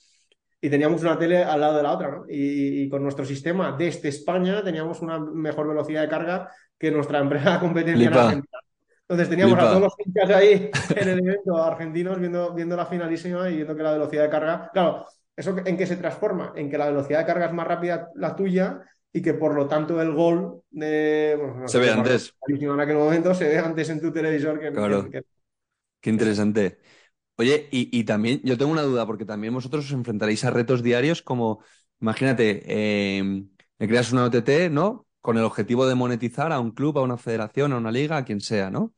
y 0.60 0.68
teníamos 0.70 1.02
una 1.02 1.18
tele 1.18 1.44
al 1.44 1.60
lado 1.60 1.76
de 1.76 1.82
la 1.82 1.92
otra, 1.92 2.10
¿no? 2.10 2.24
Y, 2.28 2.88
con 2.88 3.02
nuestro 3.02 3.24
sistema 3.24 3.76
desde 3.78 4.08
España 4.08 4.62
teníamos 4.62 5.00
una 5.02 5.18
mejor 5.20 5.68
velocidad 5.68 6.02
de 6.02 6.08
carga 6.08 6.50
que 6.76 6.90
nuestra 6.90 7.18
empresa 7.20 7.60
competencia 7.60 8.08
en 8.08 8.14
Argentina. 8.14 8.58
Entonces 9.02 9.30
teníamos 9.30 9.58
a 9.58 9.62
todos 9.62 9.80
los 9.82 9.94
hinchas 10.04 10.30
ahí 10.30 10.70
en 10.96 11.08
el 11.08 11.18
evento 11.20 11.56
argentinos 11.62 12.18
viendo, 12.18 12.52
viendo 12.52 12.76
la 12.76 12.86
finalísima 12.86 13.48
y 13.48 13.56
viendo 13.56 13.74
que 13.74 13.82
la 13.82 13.92
velocidad 13.92 14.24
de 14.24 14.30
carga, 14.30 14.70
claro, 14.72 15.06
¿eso 15.34 15.56
en 15.64 15.76
qué 15.76 15.86
se 15.86 15.96
transforma? 15.96 16.52
En 16.56 16.68
que 16.68 16.76
la 16.76 16.86
velocidad 16.86 17.20
de 17.20 17.26
carga 17.26 17.46
es 17.46 17.52
más 17.52 17.66
rápida 17.66 18.10
la 18.16 18.36
tuya 18.36 18.82
y 19.12 19.22
que 19.22 19.34
por 19.34 19.54
lo 19.54 19.66
tanto 19.66 20.02
el 20.02 20.12
gol 20.12 20.60
de, 20.70 21.38
se 21.66 21.78
ve 21.78 21.90
antes. 21.90 22.34
En 22.48 22.80
aquel 22.80 22.96
momento 22.96 23.32
se 23.32 23.48
ve 23.48 23.58
antes 23.58 23.88
en 23.88 24.00
tu 24.00 24.12
televisor 24.12 24.60
que, 24.60 24.72
claro. 24.72 25.08
Qué 26.00 26.10
interesante. 26.10 26.78
Oye, 27.36 27.68
y, 27.70 28.02
también 28.04 28.40
yo 28.42 28.58
tengo 28.58 28.72
una 28.72 28.82
duda, 28.82 29.06
porque 29.06 29.24
también 29.24 29.54
vosotros 29.54 29.84
os 29.86 29.92
enfrentaréis 29.92 30.44
a 30.44 30.50
retos 30.50 30.82
diarios 30.82 31.22
como, 31.22 31.62
imagínate, 32.00 32.64
eh, 32.66 33.44
creas 33.78 34.10
una 34.12 34.24
OTT, 34.24 34.70
¿no? 34.70 35.06
Con 35.20 35.38
el 35.38 35.44
objetivo 35.44 35.86
de 35.86 35.94
monetizar 35.94 36.52
a 36.52 36.58
un 36.58 36.72
club, 36.72 36.98
a 36.98 37.02
una 37.02 37.16
federación, 37.16 37.72
a 37.72 37.76
una 37.76 37.92
liga, 37.92 38.16
a 38.16 38.24
quien 38.24 38.40
sea, 38.40 38.70
¿no? 38.70 38.92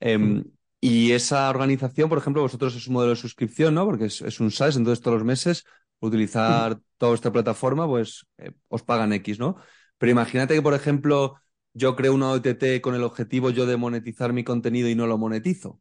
Em, 0.00 0.44
y 0.80 1.12
esa 1.12 1.48
organización, 1.48 2.10
por 2.10 2.18
ejemplo, 2.18 2.42
vosotros 2.42 2.76
es 2.76 2.86
un 2.86 2.94
modelo 2.94 3.10
de 3.10 3.16
suscripción, 3.16 3.74
¿no? 3.74 3.86
Porque 3.86 4.04
es, 4.04 4.40
un 4.40 4.50
SaaS, 4.50 4.76
entonces 4.76 5.02
todos 5.02 5.16
los 5.16 5.26
meses 5.26 5.64
utilizar 6.00 6.78
toda 6.98 7.14
esta 7.14 7.32
plataforma, 7.32 7.86
pues 7.86 8.26
eh, 8.36 8.52
os 8.68 8.82
pagan 8.82 9.12
X, 9.14 9.38
¿no? 9.38 9.56
Pero 9.96 10.12
imagínate 10.12 10.54
que, 10.54 10.62
por 10.62 10.74
ejemplo, 10.74 11.40
yo 11.72 11.96
creo 11.96 12.14
una 12.14 12.30
OTT 12.30 12.80
con 12.82 12.94
el 12.94 13.02
objetivo 13.02 13.50
yo 13.50 13.66
de 13.66 13.76
monetizar 13.76 14.32
mi 14.32 14.44
contenido 14.44 14.88
y 14.88 14.94
no 14.94 15.06
lo 15.06 15.18
monetizo. 15.18 15.80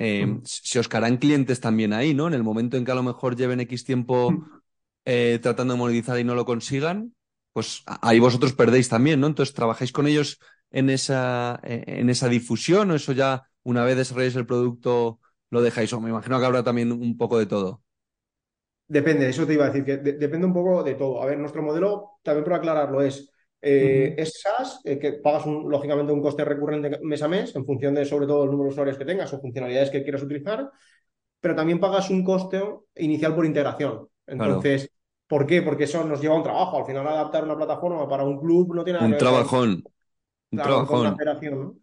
Eh, 0.00 0.38
se 0.44 0.78
os 0.78 0.88
caerán 0.88 1.16
clientes 1.16 1.60
también 1.60 1.92
ahí, 1.92 2.14
¿no? 2.14 2.28
En 2.28 2.34
el 2.34 2.44
momento 2.44 2.76
en 2.76 2.84
que 2.84 2.92
a 2.92 2.94
lo 2.94 3.02
mejor 3.02 3.34
lleven 3.34 3.58
X 3.60 3.84
tiempo 3.84 4.44
eh, 5.04 5.40
tratando 5.42 5.74
de 5.74 5.78
monetizar 5.78 6.18
y 6.18 6.24
no 6.24 6.36
lo 6.36 6.44
consigan, 6.44 7.14
pues 7.52 7.82
ahí 7.86 8.20
vosotros 8.20 8.52
perdéis 8.52 8.88
también, 8.88 9.20
¿no? 9.20 9.26
Entonces, 9.26 9.54
¿trabajáis 9.54 9.90
con 9.90 10.06
ellos 10.06 10.38
en 10.70 10.88
esa, 10.88 11.58
e, 11.64 11.82
en 11.86 12.10
esa 12.10 12.28
difusión 12.28 12.90
o 12.92 12.94
eso 12.94 13.12
ya 13.12 13.48
una 13.64 13.84
vez 13.84 13.96
desarrolléis 13.96 14.36
el 14.36 14.46
producto 14.46 15.18
lo 15.50 15.62
dejáis? 15.62 15.92
O 15.92 16.00
me 16.00 16.10
imagino 16.10 16.38
que 16.38 16.46
habrá 16.46 16.62
también 16.62 16.92
un 16.92 17.16
poco 17.16 17.38
de 17.38 17.46
todo. 17.46 17.82
Depende, 18.86 19.28
eso 19.28 19.46
te 19.46 19.54
iba 19.54 19.64
a 19.64 19.70
decir, 19.70 19.84
que 19.84 19.96
depende 19.98 20.46
un 20.46 20.54
poco 20.54 20.82
de 20.82 20.94
todo. 20.94 21.22
A 21.22 21.26
ver, 21.26 21.38
nuestro 21.38 21.62
modelo, 21.62 22.18
también 22.22 22.44
por 22.44 22.54
aclararlo, 22.54 23.02
es 23.02 23.30
eh, 23.60 24.14
es 24.16 24.40
SaaS, 24.40 24.80
eh, 24.84 24.98
que 24.98 25.14
pagas 25.14 25.46
lógicamente 25.46 26.12
un 26.12 26.22
coste 26.22 26.44
recurrente 26.44 27.00
mes 27.02 27.22
a 27.22 27.28
mes 27.28 27.54
en 27.56 27.64
función 27.64 27.94
de 27.94 28.04
sobre 28.04 28.26
todo 28.26 28.44
el 28.44 28.50
número 28.50 28.68
de 28.68 28.72
usuarios 28.72 28.98
que 28.98 29.04
tengas 29.04 29.32
o 29.32 29.40
funcionalidades 29.40 29.90
que 29.90 30.02
quieras 30.02 30.22
utilizar, 30.22 30.70
pero 31.40 31.54
también 31.54 31.80
pagas 31.80 32.10
un 32.10 32.24
coste 32.24 32.62
inicial 32.96 33.34
por 33.34 33.46
integración. 33.46 34.08
Entonces, 34.26 34.90
¿por 35.26 35.46
qué? 35.46 35.62
Porque 35.62 35.84
eso 35.84 36.04
nos 36.04 36.20
lleva 36.20 36.34
a 36.34 36.38
un 36.38 36.42
trabajo. 36.44 36.78
Al 36.78 36.86
final, 36.86 37.06
adaptar 37.06 37.44
una 37.44 37.56
plataforma 37.56 38.08
para 38.08 38.24
un 38.24 38.38
club 38.38 38.74
no 38.74 38.84
tiene 38.84 38.98
nada 38.98 39.10
un 39.10 39.18
trabajón. 39.18 39.84
Un 40.50 40.58
trabajón. 40.58 41.82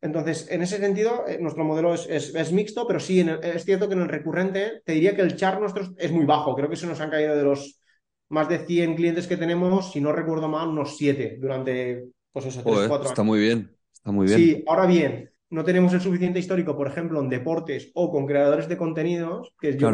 Entonces, 0.00 0.48
en 0.50 0.62
ese 0.62 0.78
sentido, 0.78 1.26
eh, 1.26 1.38
nuestro 1.40 1.64
modelo 1.64 1.94
es, 1.94 2.52
mixto, 2.52 2.86
pero 2.86 3.00
sí, 3.00 3.26
es 3.42 3.64
cierto 3.64 3.88
que 3.88 3.94
en 3.94 4.02
el 4.02 4.08
recurrente 4.08 4.82
te 4.84 4.92
diría 4.92 5.16
que 5.16 5.22
el 5.22 5.36
char 5.36 5.58
nuestro 5.58 5.88
es 5.96 6.12
muy 6.12 6.24
bajo. 6.24 6.54
Creo 6.54 6.68
que 6.68 6.76
se 6.76 6.86
nos 6.86 7.00
han 7.00 7.10
caído 7.10 7.34
de 7.34 7.42
los 7.42 7.80
más 8.28 8.48
de 8.48 8.58
100 8.58 8.96
clientes 8.96 9.26
que 9.26 9.36
tenemos, 9.36 9.92
si 9.92 10.00
no 10.00 10.12
recuerdo 10.12 10.48
mal, 10.48 10.68
unos 10.68 10.96
7 10.96 11.38
durante, 11.40 12.08
pues 12.32 12.46
eso, 12.46 12.62
3, 12.62 12.88
4 12.88 13.08
Está 13.08 13.22
muy 13.22 13.38
bien, 13.38 13.70
está 13.92 14.10
muy 14.10 14.26
bien. 14.26 14.38
Sí, 14.38 14.64
ahora 14.66 14.86
bien, 14.86 15.30
no 15.50 15.64
tenemos 15.64 15.92
el 15.94 16.00
suficiente 16.00 16.38
histórico, 16.38 16.76
por 16.76 16.88
ejemplo, 16.88 17.20
en 17.20 17.28
deportes 17.28 17.90
o 17.94 18.10
con 18.10 18.26
creadores 18.26 18.68
de 18.68 18.76
contenidos, 18.76 19.52
que 19.60 19.76
yo 19.76 19.90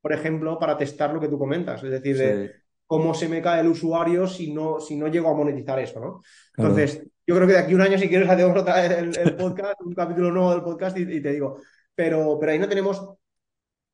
por 0.00 0.12
ejemplo, 0.12 0.58
para 0.58 0.76
testar 0.76 1.14
lo 1.14 1.20
que 1.20 1.28
tú 1.28 1.38
comentas, 1.38 1.82
es 1.82 1.90
decir, 1.90 2.16
de 2.18 2.52
cómo 2.86 3.14
se 3.14 3.28
me 3.28 3.40
cae 3.40 3.60
el 3.60 3.68
usuario 3.68 4.26
si 4.26 4.52
no, 4.52 4.80
si 4.80 4.96
no 4.96 5.08
llego 5.08 5.30
a 5.30 5.34
monetizar 5.34 5.78
eso, 5.78 5.98
¿no? 6.00 6.22
Entonces, 6.56 7.02
yo 7.26 7.34
creo 7.36 7.46
que 7.46 7.54
de 7.54 7.60
aquí 7.60 7.72
a 7.72 7.76
un 7.76 7.82
año, 7.82 7.96
si 7.96 8.08
quieres, 8.08 8.28
hacemos 8.28 8.60
otra 8.60 8.82
vez 8.82 9.16
el, 9.16 9.36
podcast, 9.36 9.80
un 9.80 9.94
capítulo 9.94 10.30
nuevo 10.30 10.50
del 10.50 10.62
podcast 10.62 10.98
y, 10.98 11.22
te 11.22 11.32
digo, 11.32 11.58
pero, 11.94 12.36
pero 12.38 12.52
ahí 12.52 12.58
no 12.58 12.68
tenemos, 12.68 13.02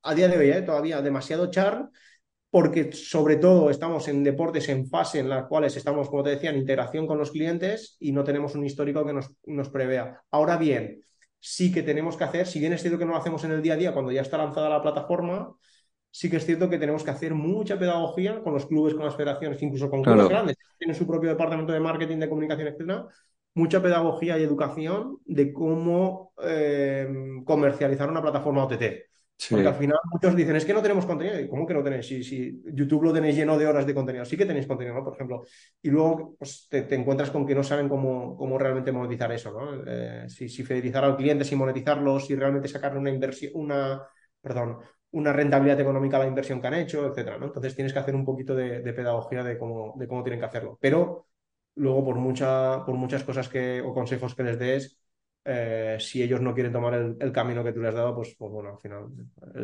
a 0.03 0.15
día 0.15 0.27
de 0.29 0.37
hoy, 0.37 0.51
¿eh? 0.51 0.63
todavía 0.63 1.01
demasiado 1.01 1.49
char 1.51 1.91
porque 2.51 2.93
sobre 2.93 3.37
todo 3.37 3.71
estamos 3.71 4.09
en 4.09 4.25
deportes 4.25 4.69
en 4.69 4.87
fase 4.89 5.19
en 5.21 5.29
las 5.29 5.47
cuales 5.47 5.77
estamos, 5.77 6.09
como 6.09 6.23
te 6.23 6.31
decía, 6.31 6.51
en 6.51 6.57
integración 6.57 7.07
con 7.07 7.19
los 7.19 7.31
clientes 7.31 7.97
y 8.01 8.13
no 8.13 8.25
tenemos 8.25 8.55
un 8.55 8.65
histórico 8.65 9.05
que 9.05 9.13
nos, 9.13 9.31
nos 9.47 9.69
prevea. 9.69 10.23
Ahora 10.31 10.57
bien, 10.57 11.03
sí 11.39 11.73
que 11.73 11.83
tenemos 11.83 12.17
que 12.17 12.25
hacer, 12.25 12.47
si 12.47 12.59
bien 12.59 12.73
es 12.73 12.81
cierto 12.81 12.99
que 12.99 13.05
no 13.05 13.13
lo 13.13 13.19
hacemos 13.19 13.45
en 13.45 13.53
el 13.53 13.63
día 13.63 13.75
a 13.75 13.77
día 13.77 13.93
cuando 13.93 14.13
ya 14.13 14.23
está 14.23 14.39
lanzada 14.39 14.69
la 14.69 14.83
plataforma, 14.83 15.55
sí 16.11 16.31
que 16.31 16.37
es 16.37 16.47
cierto 16.47 16.71
que 16.71 16.79
tenemos 16.79 17.05
que 17.05 17.11
hacer 17.11 17.35
mucha 17.35 17.79
pedagogía 17.79 18.41
con 18.43 18.55
los 18.55 18.67
clubes, 18.67 18.95
con 18.95 19.05
las 19.05 19.15
federaciones, 19.15 19.63
incluso 19.63 19.91
con 19.91 20.03
clubes 20.03 20.29
grandes, 20.29 20.57
tienen 20.79 20.97
su 20.97 21.07
propio 21.07 21.31
departamento 21.31 21.73
de 21.73 21.81
marketing, 21.81 22.19
de 22.19 22.29
comunicación, 22.29 22.69
etcétera, 22.69 23.07
mucha 23.55 23.83
pedagogía 23.83 24.39
y 24.39 24.43
educación 24.43 25.19
de 25.25 25.53
cómo 25.53 26.33
eh, 26.43 27.09
comercializar 27.45 28.09
una 28.09 28.23
plataforma 28.23 28.65
OTT. 28.65 29.08
Porque 29.51 29.69
al 29.69 29.75
final 29.75 29.99
muchos 30.11 30.35
dicen, 30.35 30.57
es 30.57 30.65
que 30.65 30.75
no 30.75 30.83
tenemos 30.83 31.07
contenido. 31.07 31.39
¿Y 31.39 31.49
cómo 31.49 31.65
que 31.65 31.75
no 31.75 31.83
tenéis? 31.83 32.07
Si, 32.07 32.25
si, 32.25 32.61
YouTube 32.73 33.05
lo 33.05 33.13
tenéis 33.13 33.37
lleno 33.37 33.57
de 33.57 33.67
horas 33.67 33.87
de 33.87 33.95
contenido, 33.95 34.25
sí 34.25 34.37
que 34.37 34.45
tenéis 34.45 34.67
contenido, 34.67 34.97
¿no? 34.97 35.05
Por 35.05 35.15
ejemplo. 35.15 35.45
Y 35.81 35.91
luego 35.91 36.35
pues, 36.37 36.67
te, 36.69 36.93
encuentras 36.95 37.31
con 37.31 37.47
que 37.47 37.55
no 37.55 37.63
saben 37.63 37.89
cómo, 37.89 38.37
cómo 38.37 38.59
realmente 38.59 38.91
monetizar 38.91 39.31
eso, 39.31 39.53
¿no? 39.53 39.85
Eh, 39.87 40.29
si, 40.29 40.49
si, 40.49 40.65
fidelizar 40.65 41.05
al 41.05 41.17
cliente, 41.17 41.45
si 41.45 41.55
monetizarlo, 41.55 42.19
si 42.19 42.35
realmente 42.35 42.69
sacarle 42.69 42.99
una 42.99 43.11
inversión, 43.11 43.53
una, 43.55 44.03
perdón, 44.41 44.79
una 45.13 45.33
rentabilidad 45.33 45.81
económica 45.81 46.17
a 46.17 46.21
la 46.21 46.27
inversión 46.27 46.61
que 46.61 46.67
han 46.67 46.75
hecho, 46.75 47.07
etcétera, 47.07 47.39
¿no? 47.39 47.47
Entonces 47.47 47.75
tienes 47.75 47.93
que 47.93 47.99
hacer 48.01 48.15
un 48.17 48.25
poquito 48.25 48.55
de, 48.57 48.81
pedagogía 48.93 49.45
de 49.45 49.57
cómo, 49.57 49.95
de 49.97 50.09
cómo 50.09 50.23
tienen 50.23 50.41
que 50.41 50.47
hacerlo. 50.47 50.79
Pero 50.81 51.29
luego, 51.77 52.05
por, 52.05 52.17
mucha, 52.17 52.85
por 52.85 52.97
muchas 52.97 53.23
cosas 53.23 53.49
que, 53.49 53.81
o 53.83 53.95
consejos 53.95 54.35
que 54.35 54.43
les 54.43 54.59
des, 54.59 55.01
eh, 55.51 55.97
si 55.99 56.23
ellos 56.23 56.43
no 56.43 56.53
quieren 56.53 56.75
tomar 56.75 56.93
el, 56.95 57.33
camino 57.33 57.65
que 57.65 57.73
tú 57.73 57.81
les 57.81 57.89
has 57.89 57.95
dado, 57.95 58.15
pues, 58.15 58.37
pues 58.39 58.53
bueno, 58.53 58.71
al 58.71 58.79
final. 58.79 59.07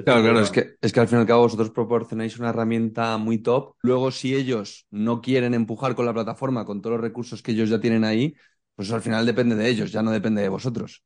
Claro, 0.04 0.22
claro, 0.22 0.40
es 0.40 0.50
que, 0.50 0.76
es 0.80 0.92
que 0.92 1.00
al 1.00 1.08
fin 1.08 1.18
y 1.18 1.20
al 1.20 1.26
cabo 1.26 1.42
vosotros 1.42 1.68
proporcionáis 1.68 2.38
una 2.38 2.48
herramienta 2.48 3.18
muy 3.18 3.38
top. 3.38 3.74
Luego, 3.82 4.10
si 4.10 4.34
ellos 4.34 4.86
no 4.90 5.20
quieren 5.20 5.52
empujar 5.52 5.94
con 5.94 6.06
la 6.06 6.14
plataforma, 6.14 6.64
con 6.64 6.80
todos 6.80 6.96
los 6.96 7.02
recursos 7.02 7.42
que 7.42 7.52
ellos 7.52 7.68
ya 7.68 7.80
tienen 7.80 8.02
ahí, 8.02 8.34
pues 8.74 8.90
al 8.92 9.02
final 9.02 9.26
depende 9.26 9.56
de 9.56 9.68
ellos, 9.68 9.92
ya 9.92 10.02
no 10.02 10.10
depende 10.10 10.40
de 10.40 10.48
vosotros. 10.48 11.04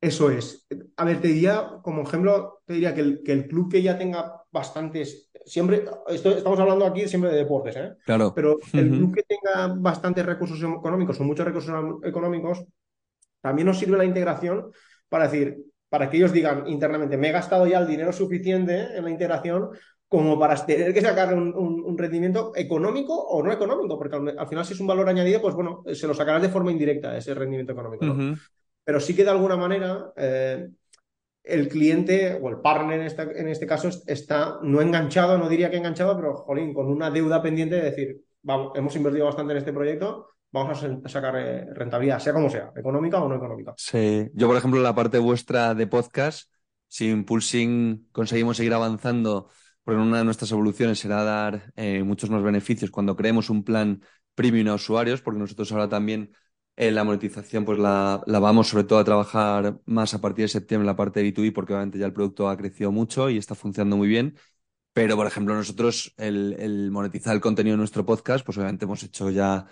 Eso 0.00 0.30
es. 0.30 0.66
A 0.96 1.04
ver, 1.04 1.22
te 1.22 1.28
diría, 1.28 1.78
como 1.82 2.02
ejemplo, 2.02 2.60
te 2.66 2.74
diría 2.74 2.94
que 2.94 3.00
el, 3.00 3.22
que 3.22 3.32
el 3.32 3.46
club 3.46 3.70
que 3.70 3.82
ya 3.82 3.96
tenga 3.96 4.42
bastantes, 4.50 5.30
siempre, 5.46 5.84
estamos 6.08 6.58
hablando 6.58 6.84
aquí 6.84 7.08
siempre 7.08 7.30
de 7.30 7.38
deportes, 7.38 7.76
¿eh? 7.76 7.92
Claro. 8.04 8.32
Pero 8.34 8.58
el 8.72 8.90
club 8.90 9.14
que 9.14 9.22
tenga 9.22 9.74
bastantes 9.78 10.26
recursos 10.26 10.58
económicos 10.62 11.18
o 11.20 11.24
muchos 11.24 11.46
recursos 11.46 11.74
económicos, 12.02 12.64
también 13.40 13.66
nos 13.66 13.78
sirve 13.78 13.96
la 13.96 14.04
integración 14.04 14.70
para 15.08 15.24
decir, 15.28 15.58
para 15.88 16.08
que 16.08 16.16
ellos 16.16 16.32
digan 16.32 16.66
internamente, 16.68 17.16
me 17.16 17.28
he 17.28 17.32
gastado 17.32 17.66
ya 17.66 17.78
el 17.78 17.86
dinero 17.86 18.12
suficiente 18.12 18.96
en 18.96 19.04
la 19.04 19.10
integración 19.10 19.70
como 20.10 20.38
para 20.38 20.56
tener 20.66 20.92
que 20.92 21.00
sacar 21.00 21.34
un, 21.34 21.96
rendimiento 21.96 22.52
económico 22.56 23.14
o 23.14 23.42
no 23.44 23.52
económico, 23.52 23.96
porque 23.96 24.16
al, 24.16 24.48
final 24.48 24.64
si 24.64 24.72
es 24.72 24.80
un 24.80 24.88
valor 24.88 25.08
añadido, 25.08 25.40
pues 25.40 25.54
bueno, 25.54 25.84
se 25.92 26.06
lo 26.08 26.14
sacarás 26.14 26.42
de 26.42 26.48
forma 26.48 26.72
indirecta 26.72 27.16
ese 27.16 27.32
rendimiento 27.32 27.72
económico. 27.72 28.06
Pero 28.82 28.98
sí 28.98 29.14
que 29.14 29.22
de 29.22 29.30
alguna 29.30 29.56
manera 29.56 30.12
eh, 30.16 30.68
el 31.44 31.68
cliente 31.68 32.38
o 32.42 32.48
el 32.48 32.60
partner 32.60 33.00
en, 33.00 33.36
en 33.36 33.48
este 33.48 33.66
caso 33.66 33.88
está 34.06 34.58
no 34.62 34.80
enganchado, 34.80 35.38
no 35.38 35.48
diría 35.48 35.70
que 35.70 35.76
enganchado, 35.76 36.16
pero 36.16 36.34
jolín, 36.34 36.74
con 36.74 36.88
una 36.88 37.10
deuda 37.10 37.40
pendiente 37.40 37.76
de 37.76 37.82
decir, 37.82 38.20
vamos, 38.42 38.72
hemos 38.74 38.96
invertido 38.96 39.26
bastante 39.26 39.52
en 39.52 39.58
este 39.58 39.72
proyecto, 39.72 40.26
vamos 40.52 40.82
a 40.82 41.08
sacar 41.08 41.36
eh, 41.36 41.66
rentabilidad, 41.74 42.18
sea 42.18 42.32
como 42.32 42.50
sea, 42.50 42.72
económica 42.76 43.20
o 43.20 43.28
no 43.28 43.36
económica. 43.36 43.74
Sí, 43.76 44.28
yo 44.34 44.48
por 44.48 44.56
ejemplo, 44.56 44.80
la 44.80 44.94
parte 44.94 45.18
vuestra 45.18 45.74
de 45.74 45.86
podcast, 45.86 46.50
si 46.88 47.08
Impulsing 47.08 48.08
conseguimos 48.12 48.56
seguir 48.56 48.74
avanzando, 48.74 49.48
porque 49.84 50.00
una 50.00 50.18
de 50.18 50.24
nuestras 50.24 50.50
evoluciones 50.52 50.98
será 50.98 51.22
dar 51.22 51.72
eh, 51.76 52.02
muchos 52.02 52.30
más 52.30 52.42
beneficios 52.42 52.90
cuando 52.90 53.16
creemos 53.16 53.50
un 53.50 53.64
plan 53.64 54.02
premium 54.34 54.68
a 54.68 54.74
usuarios, 54.74 55.22
porque 55.22 55.40
nosotros 55.40 55.70
ahora 55.72 55.88
también 55.88 56.32
eh, 56.76 56.90
la 56.90 57.04
monetización 57.04 57.64
pues 57.64 57.78
la, 57.78 58.22
vamos 58.26 58.68
sobre 58.68 58.84
todo 58.84 58.98
a 58.98 59.04
trabajar 59.04 59.78
más 59.86 60.14
a 60.14 60.20
partir 60.20 60.44
de 60.44 60.48
septiembre 60.48 60.86
la 60.86 60.96
parte 60.96 61.20
de 61.22 61.32
B2B, 61.32 61.52
porque 61.52 61.74
obviamente 61.74 61.98
ya 61.98 62.06
el 62.06 62.12
producto 62.12 62.48
ha 62.48 62.56
crecido 62.56 62.90
mucho 62.90 63.30
y 63.30 63.38
está 63.38 63.54
funcionando 63.54 63.96
muy 63.96 64.08
bien. 64.08 64.36
Pero, 64.92 65.14
por 65.14 65.26
ejemplo, 65.26 65.54
nosotros 65.54 66.12
el 66.16 66.90
monetizar 66.90 67.32
el 67.34 67.40
contenido 67.40 67.74
de 67.74 67.78
nuestro 67.78 68.04
podcast, 68.04 68.44
pues 68.44 68.58
obviamente 68.58 68.86
hemos 68.86 69.02
hecho 69.04 69.30
ya 69.30 69.66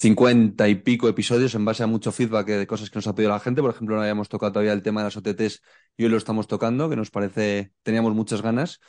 cincuenta 0.00 0.66
y 0.66 0.76
pico 0.76 1.08
episodios 1.08 1.54
en 1.54 1.64
base 1.64 1.82
a 1.82 1.86
mucho 1.86 2.10
feedback 2.10 2.46
de 2.46 2.66
cosas 2.66 2.88
que 2.88 2.96
nos 2.96 3.06
ha 3.06 3.14
pedido 3.14 3.32
la 3.32 3.40
gente. 3.40 3.60
Por 3.60 3.70
ejemplo, 3.70 3.96
no 3.96 4.02
habíamos 4.02 4.30
tocado 4.30 4.52
todavía 4.52 4.72
el 4.72 4.82
tema 4.82 5.02
de 5.02 5.04
las 5.06 5.16
OTTs 5.16 5.60
y 5.96 6.04
hoy 6.04 6.10
lo 6.10 6.16
estamos 6.16 6.46
tocando, 6.46 6.88
que 6.88 6.96
nos 6.96 7.10
parece, 7.10 7.72
teníamos 7.82 8.14
muchas 8.14 8.40
ganas. 8.40 8.80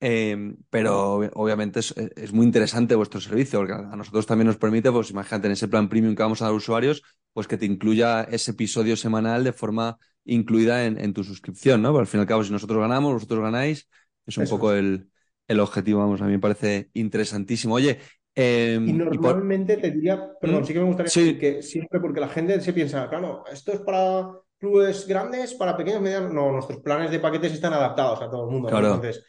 Em, 0.00 0.56
pero 0.70 1.16
obviamente 1.34 1.80
es, 1.80 2.32
muy 2.32 2.46
interesante 2.46 2.94
vuestro 2.94 3.20
servicio, 3.20 3.60
porque 3.60 3.72
a 3.72 3.96
nosotros 3.96 4.26
también 4.26 4.46
nos 4.46 4.56
permite, 4.56 4.90
pues 4.90 5.10
imagínate, 5.10 5.46
en 5.46 5.52
ese 5.52 5.68
plan 5.68 5.88
premium 5.88 6.14
que 6.14 6.22
vamos 6.22 6.42
a 6.42 6.46
dar 6.46 6.54
a 6.54 6.56
usuarios, 6.56 7.02
pues 7.32 7.46
que 7.46 7.56
te 7.56 7.66
incluya 7.66 8.22
ese 8.22 8.50
episodio 8.52 8.96
semanal 8.96 9.44
de 9.44 9.52
forma 9.52 9.98
incluida 10.24 10.84
en, 10.84 11.12
tu 11.14 11.24
suscripción, 11.24 11.82
¿no? 11.82 11.90
Pero 11.90 12.00
al 12.00 12.06
fin 12.06 12.18
y 12.18 12.22
al 12.22 12.26
cabo, 12.26 12.44
si 12.44 12.50
nosotros 12.52 12.80
ganamos, 12.80 13.14
vosotros 13.14 13.40
ganáis, 13.40 13.88
es 14.26 14.36
un 14.36 14.46
poco 14.46 14.72
El, 14.72 15.08
el, 15.46 15.60
objetivo, 15.60 16.00
vamos, 16.00 16.20
a 16.20 16.26
mí 16.26 16.32
me 16.32 16.38
parece 16.38 16.90
interesantísimo. 16.92 17.74
Oye, 17.74 17.98
em, 18.38 18.88
y 18.88 18.92
normalmente 18.92 19.76
te 19.76 19.90
diría, 19.90 20.32
perdón, 20.40 20.62
¿Mm? 20.62 20.64
sí 20.64 20.72
que 20.72 20.78
me 20.78 20.86
gustaría 20.86 21.04
decir 21.04 21.38
que 21.38 21.62
siempre 21.62 22.00
porque 22.00 22.20
la 22.20 22.28
gente 22.28 22.60
se 22.60 22.72
piensa, 22.72 23.08
claro, 23.08 23.44
esto 23.52 23.72
es 23.72 23.80
para 23.80 24.30
clubes 24.58 25.06
grandes, 25.06 25.54
para 25.54 25.76
pequeños, 25.76 26.00
medianos. 26.00 26.32
No, 26.32 26.52
nuestros 26.52 26.80
planes 26.80 27.10
de 27.10 27.20
paquetes 27.20 27.52
están 27.52 27.72
adaptados 27.72 28.20
a 28.22 28.30
todo 28.30 28.44
el 28.44 28.50
mundo. 28.50 28.68
Claro. 28.68 28.94
Entonces, 28.94 29.24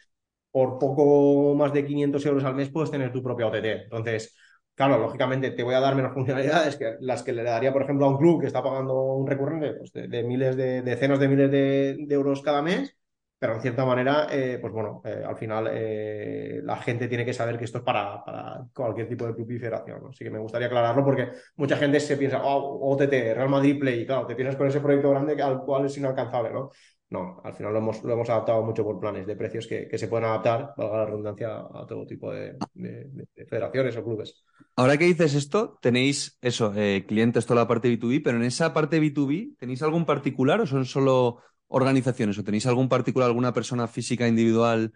por 0.50 0.78
poco 0.78 1.54
más 1.54 1.72
de 1.72 1.84
500 1.84 2.26
euros 2.26 2.44
al 2.44 2.54
mes 2.54 2.70
puedes 2.70 2.90
tener 2.90 3.12
tu 3.12 3.22
propia 3.22 3.46
OTT. 3.46 3.84
Entonces, 3.84 4.36
claro, 4.74 4.98
lógicamente 4.98 5.52
te 5.52 5.62
voy 5.62 5.74
a 5.74 5.80
dar 5.80 5.94
menos 5.94 6.12
funcionalidades 6.14 6.76
que 6.76 6.96
las 7.00 7.22
que 7.22 7.32
le 7.32 7.42
daría, 7.42 7.72
por 7.72 7.82
ejemplo, 7.82 8.06
a 8.06 8.10
un 8.10 8.18
club 8.18 8.40
que 8.40 8.46
está 8.46 8.62
pagando 8.62 9.14
un 9.14 9.26
recurrente 9.26 9.74
pues, 9.74 9.92
de, 9.92 10.22
miles 10.22 10.56
de 10.56 10.82
decenas 10.82 11.20
de 11.20 11.28
miles 11.28 11.50
de, 11.50 12.06
euros 12.10 12.42
cada 12.42 12.62
mes. 12.62 12.96
Pero 13.40 13.54
en 13.54 13.62
cierta 13.62 13.86
manera, 13.86 14.26
eh, 14.30 14.58
pues 14.60 14.70
bueno, 14.70 15.00
eh, 15.02 15.22
al 15.26 15.34
final 15.34 15.66
eh, 15.72 16.60
la 16.62 16.76
gente 16.76 17.08
tiene 17.08 17.24
que 17.24 17.32
saber 17.32 17.56
que 17.56 17.64
esto 17.64 17.78
es 17.78 17.84
para, 17.84 18.22
para 18.22 18.66
cualquier 18.74 19.08
tipo 19.08 19.26
de 19.26 19.34
club 19.34 19.50
y 19.50 19.58
federación. 19.58 19.98
Así 20.10 20.24
que 20.24 20.30
me 20.30 20.38
gustaría 20.38 20.66
aclararlo 20.66 21.02
porque 21.02 21.30
mucha 21.56 21.78
gente 21.78 22.00
se 22.00 22.18
piensa, 22.18 22.42
oh, 22.44 22.92
OTT, 22.92 23.10
Real 23.10 23.48
Madrid 23.48 23.80
Play, 23.80 24.04
claro, 24.04 24.26
te 24.26 24.34
piensas 24.34 24.56
con 24.56 24.68
ese 24.68 24.80
proyecto 24.80 25.08
grande 25.08 25.42
al 25.42 25.62
cual 25.62 25.86
es 25.86 25.96
inalcanzable, 25.96 26.52
¿no? 26.52 26.68
No, 27.08 27.40
al 27.42 27.54
final 27.54 27.72
lo 27.72 27.78
hemos, 27.78 28.04
lo 28.04 28.12
hemos 28.12 28.28
adaptado 28.28 28.62
mucho 28.62 28.84
por 28.84 29.00
planes 29.00 29.26
de 29.26 29.34
precios 29.34 29.66
que, 29.66 29.88
se 29.96 30.06
pueden 30.06 30.26
adaptar, 30.26 30.74
valga 30.76 30.98
la 30.98 31.06
redundancia, 31.06 31.56
a 31.60 31.86
todo 31.88 32.06
tipo 32.06 32.30
de, 32.30 32.58
federaciones 33.48 33.96
o 33.96 34.04
clubes. 34.04 34.44
Ahora 34.76 34.98
que 34.98 35.06
dices 35.06 35.34
esto, 35.34 35.78
tenéis 35.80 36.38
eso, 36.42 36.72
clientes, 37.08 37.46
toda 37.46 37.62
la 37.62 37.66
parte 37.66 37.88
B2B, 37.88 38.20
pero 38.22 38.36
en 38.36 38.44
esa 38.44 38.72
parte 38.74 39.00
B2B, 39.00 39.56
¿tenéis 39.56 39.82
algún 39.82 40.04
particular 40.04 40.60
o 40.60 40.66
son 40.66 40.84
solo 40.84 41.40
organizaciones? 41.70 42.38
¿O 42.38 42.44
tenéis 42.44 42.66
algún 42.66 42.88
particular, 42.88 43.28
alguna 43.28 43.54
persona 43.54 43.88
física 43.88 44.28
individual? 44.28 44.92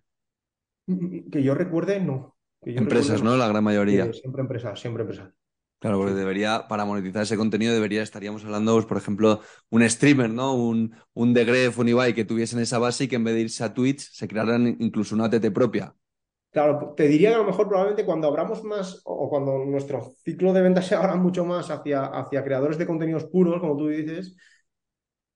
Que 0.86 1.42
yo 1.42 1.54
recuerde, 1.54 2.00
no. 2.00 2.36
empresas, 2.62 3.22
¿no? 3.22 3.36
La 3.36 3.48
gran 3.48 3.64
mayoría. 3.64 4.12
siempre 4.12 4.42
empresas, 4.42 4.78
siempre 4.78 5.02
empresas. 5.02 5.32
Claro, 5.78 5.98
porque 5.98 6.14
debería, 6.14 6.66
para 6.66 6.86
monetizar 6.86 7.22
ese 7.24 7.36
contenido, 7.36 7.74
debería, 7.74 8.02
estaríamos 8.02 8.42
hablando, 8.44 8.72
pues, 8.72 8.86
por 8.86 8.96
ejemplo, 8.96 9.40
un 9.68 9.88
streamer, 9.88 10.30
¿no? 10.30 10.54
Un, 10.54 10.94
un 11.12 11.34
Gref, 11.34 11.78
un 11.78 11.88
Ibai 11.88 12.14
que 12.14 12.24
tuviesen 12.24 12.60
esa 12.60 12.78
base 12.78 13.04
y 13.04 13.08
que 13.08 13.16
en 13.16 13.24
vez 13.24 13.34
de 13.34 13.42
irse 13.42 13.64
a 13.64 13.74
Twitch 13.74 14.10
se 14.10 14.26
crearan 14.26 14.66
incluso 14.80 15.14
una 15.14 15.26
ATT 15.26 15.50
propia. 15.52 15.94
Claro, 16.50 16.94
te 16.96 17.08
diría 17.08 17.30
que 17.30 17.34
a 17.34 17.38
lo 17.38 17.44
mejor 17.44 17.68
probablemente 17.68 18.06
cuando 18.06 18.28
abramos 18.28 18.62
más 18.64 19.02
o 19.04 19.28
cuando 19.28 19.64
nuestro 19.64 20.14
ciclo 20.24 20.52
de 20.52 20.62
ventas 20.62 20.86
se 20.86 20.94
abra 20.94 21.16
mucho 21.16 21.44
más 21.44 21.68
hacia, 21.68 22.06
hacia 22.06 22.44
creadores 22.44 22.78
de 22.78 22.86
contenidos 22.86 23.24
puros, 23.24 23.60
como 23.60 23.76
tú 23.76 23.88
dices, 23.88 24.36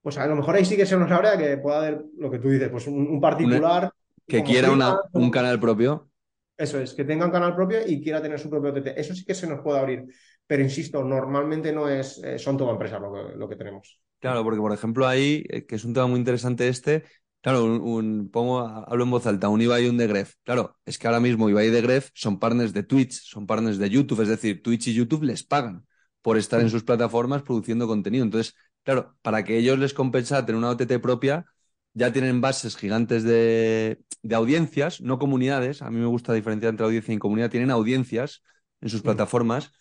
pues 0.01 0.17
a 0.17 0.27
lo 0.27 0.35
mejor 0.35 0.55
ahí 0.55 0.65
sí 0.65 0.75
que 0.75 0.85
se 0.85 0.97
nos 0.97 1.11
abre 1.11 1.37
que 1.37 1.57
pueda 1.57 1.79
haber 1.79 2.05
lo 2.17 2.31
que 2.31 2.39
tú 2.39 2.49
dices, 2.49 2.69
pues 2.69 2.87
un, 2.87 3.19
particular. 3.19 3.91
que 4.27 4.43
quiera 4.43 4.71
una, 4.71 4.97
un 5.13 5.29
canal 5.31 5.59
propio. 5.59 6.09
Eso 6.57 6.79
es, 6.79 6.93
que 6.93 7.05
tenga 7.05 7.25
un 7.25 7.31
canal 7.31 7.55
propio 7.55 7.79
y 7.85 8.01
quiera 8.01 8.21
tener 8.21 8.39
su 8.39 8.49
propio 8.49 8.71
OTT. 8.71 8.87
Eso 8.97 9.13
sí 9.13 9.23
que 9.25 9.33
se 9.33 9.47
nos 9.47 9.61
puede 9.61 9.79
abrir 9.79 10.05
pero 10.49 10.63
insisto, 10.63 11.03
normalmente 11.03 11.71
no 11.71 11.87
es, 11.87 12.19
eh, 12.23 12.39
son 12.39 12.57
todo 12.57 12.71
empresas 12.71 12.99
lo 12.99 13.47
que, 13.47 13.55
tenemos. 13.55 14.01
Claro, 14.17 14.43
porque 14.43 14.59
por 14.59 14.73
ejemplo 14.73 15.05
ahí, 15.07 15.43
eh, 15.47 15.67
que 15.67 15.75
es 15.75 15.85
un 15.85 15.93
tema 15.93 16.07
muy 16.07 16.17
interesante 16.17 16.67
este, 16.67 17.03
claro, 17.39 17.65
un, 17.65 18.31
pongo, 18.31 18.61
hablo 18.61 19.03
en 19.03 19.11
voz 19.11 19.27
alta, 19.27 19.47
un 19.47 19.61
Ibai 19.61 19.85
y 19.85 19.89
un 19.89 19.97
de 19.97 20.07
Gref. 20.07 20.33
Claro, 20.43 20.79
es 20.85 20.97
que 20.97 21.05
ahora 21.05 21.19
mismo 21.19 21.51
Ibai 21.51 21.67
y 21.67 21.69
de 21.69 21.83
Gref 21.83 22.09
son 22.15 22.39
partners 22.39 22.73
de 22.73 22.81
Twitch, 22.81 23.11
son 23.11 23.45
partners 23.45 23.77
de 23.77 23.91
YouTube, 23.91 24.21
es 24.21 24.27
decir, 24.29 24.63
Twitch 24.63 24.87
y 24.87 24.95
YouTube 24.95 25.21
les 25.21 25.43
pagan 25.43 25.85
por 26.23 26.35
estar 26.35 26.59
en 26.59 26.65
mm. 26.65 26.71
sus 26.71 26.83
plataformas 26.83 27.43
produciendo 27.43 27.85
contenido. 27.85 28.23
Entonces, 28.23 28.55
claro, 28.93 29.15
para 29.21 29.43
que 29.43 29.57
ellos 29.57 29.77
les 29.79 29.93
compensa 29.93 30.45
tener 30.45 30.57
una 30.57 30.71
OTT 30.71 30.99
propia, 30.99 31.45
ya 31.93 32.11
tienen 32.11 32.41
bases 32.41 32.75
gigantes 32.75 33.23
de, 33.23 34.01
de, 34.21 34.35
audiencias, 34.35 35.01
no 35.01 35.19
comunidades. 35.19 35.81
A 35.81 35.89
mí 35.91 35.99
me 35.99 36.05
gusta 36.07 36.33
diferenciar 36.33 36.71
entre 36.71 36.85
audiencia 36.85 37.13
y 37.13 37.19
comunidad. 37.19 37.49
Tienen 37.49 37.71
audiencias 37.71 38.43
en 38.81 38.89
sus 38.89 39.01
plataformas 39.01 39.71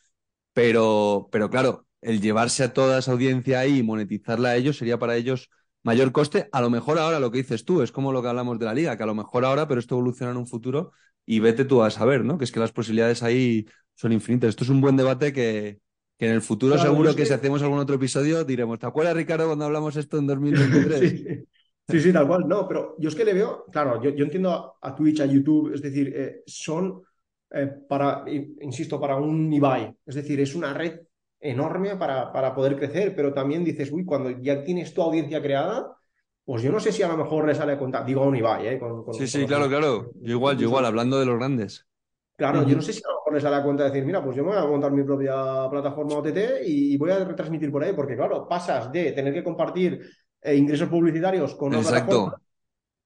pero, 0.58 1.28
pero 1.30 1.50
claro, 1.50 1.86
el 2.00 2.20
llevarse 2.20 2.64
a 2.64 2.72
toda 2.72 2.98
esa 2.98 3.12
audiencia 3.12 3.60
ahí 3.60 3.78
y 3.78 3.82
monetizarla 3.84 4.50
a 4.50 4.56
ellos 4.56 4.76
sería 4.76 4.98
para 4.98 5.14
ellos 5.16 5.50
mayor 5.84 6.10
coste. 6.12 6.48
A 6.52 6.60
lo 6.60 6.68
mejor 6.68 6.98
ahora 6.98 7.20
lo 7.20 7.30
que 7.30 7.38
dices 7.38 7.64
tú 7.64 7.80
es 7.82 7.92
como 7.92 8.12
lo 8.12 8.22
que 8.22 8.28
hablamos 8.28 8.58
de 8.58 8.66
la 8.66 8.74
liga, 8.74 8.96
que 8.96 9.04
a 9.04 9.06
lo 9.06 9.14
mejor 9.14 9.44
ahora, 9.44 9.68
pero 9.68 9.80
esto 9.80 9.94
evoluciona 9.94 10.32
en 10.32 10.38
un 10.38 10.48
futuro 10.48 10.90
y 11.24 11.38
vete 11.40 11.64
tú 11.64 11.82
a 11.82 11.90
saber, 11.90 12.24
¿no? 12.24 12.38
Que 12.38 12.44
es 12.44 12.50
que 12.50 12.58
las 12.60 12.72
posibilidades 12.72 13.22
ahí 13.22 13.66
son 13.94 14.12
infinitas. 14.12 14.50
Esto 14.50 14.64
es 14.64 14.70
un 14.70 14.80
buen 14.80 14.96
debate 14.96 15.32
que, 15.32 15.78
que 16.18 16.26
en 16.26 16.32
el 16.32 16.42
futuro 16.42 16.76
seguro 16.76 17.14
que, 17.14 17.24
si 17.24 17.32
hacemos 17.32 17.62
algún 17.62 17.78
otro 17.78 17.94
episodio 17.94 18.44
diremos, 18.44 18.78
¿te 18.78 18.86
acuerdas, 18.86 19.14
Ricardo, 19.14 19.46
cuando 19.46 19.66
hablamos 19.66 19.96
esto 19.96 20.18
en 20.18 20.26
2023? 20.26 21.00
sí. 21.88 22.00
sí, 22.00 22.12
tal 22.12 22.26
cual. 22.26 22.48
No, 22.48 22.66
pero 22.66 22.96
yo 22.98 23.08
es 23.08 23.14
que 23.14 23.24
le 23.24 23.32
veo, 23.32 23.64
claro, 23.70 24.02
yo, 24.02 24.10
yo 24.10 24.24
entiendo 24.24 24.76
a, 24.80 24.94
Twitch, 24.96 25.20
a 25.20 25.26
YouTube, 25.26 25.72
es 25.72 25.80
decir, 25.80 26.12
eh, 26.14 26.42
son 26.44 27.02
eh, 27.52 27.70
para, 27.88 28.24
insisto, 28.26 29.00
para 29.00 29.16
un 29.16 29.52
Ibai. 29.52 29.94
Es 30.04 30.16
decir, 30.16 30.40
es 30.40 30.56
una 30.56 30.74
red 30.74 31.00
enorme 31.40 31.94
para, 31.96 32.32
para 32.32 32.52
poder 32.52 32.76
crecer, 32.76 33.14
pero 33.14 33.32
también 33.32 33.64
dices, 33.64 33.92
uy, 33.92 34.04
cuando 34.04 34.30
ya 34.30 34.64
tienes 34.64 34.92
tu 34.92 35.02
audiencia 35.02 35.40
creada, 35.40 35.96
pues 36.44 36.62
yo 36.62 36.72
no 36.72 36.80
sé 36.80 36.90
si 36.90 37.02
a 37.02 37.08
lo 37.08 37.16
mejor 37.16 37.46
le 37.46 37.54
sale 37.54 37.74
a 37.74 37.78
contar, 37.78 38.04
digo 38.04 38.22
a 38.22 38.26
un 38.26 38.34
Ibai, 38.34 38.66
¿eh? 38.66 38.80
sí, 39.12 39.28
sí, 39.28 39.46
claro, 39.46 39.68
claro. 39.68 40.10
Yo 40.16 40.32
igual, 40.32 40.56
yo 40.58 40.66
igual, 40.66 40.84
hablando 40.84 41.20
de 41.20 41.26
los 41.26 41.36
grandes. 41.36 41.86
Claro, 42.36 42.66
yo 42.66 42.76
no 42.76 42.82
sé 42.82 42.92
si 42.92 43.02
a 43.04 43.12
lo 43.12 43.17
sale 43.40 43.56
a 43.56 43.62
cuenta 43.62 43.84
de 43.84 43.90
decir, 43.90 44.04
mira, 44.04 44.22
pues 44.22 44.36
yo 44.36 44.42
me 44.42 44.50
voy 44.50 44.58
a 44.58 44.66
montar 44.66 44.92
mi 44.92 45.02
propia 45.02 45.68
plataforma 45.70 46.16
OTT 46.16 46.62
y 46.66 46.96
voy 46.96 47.10
a 47.10 47.24
retransmitir 47.24 47.70
por 47.70 47.84
ahí, 47.84 47.92
porque 47.92 48.16
claro, 48.16 48.48
pasas 48.48 48.90
de 48.90 49.12
tener 49.12 49.32
que 49.32 49.44
compartir 49.44 50.00
eh, 50.40 50.54
ingresos 50.54 50.88
publicitarios 50.88 51.54
con 51.54 51.68
una 51.68 51.80
Exacto 51.80 52.34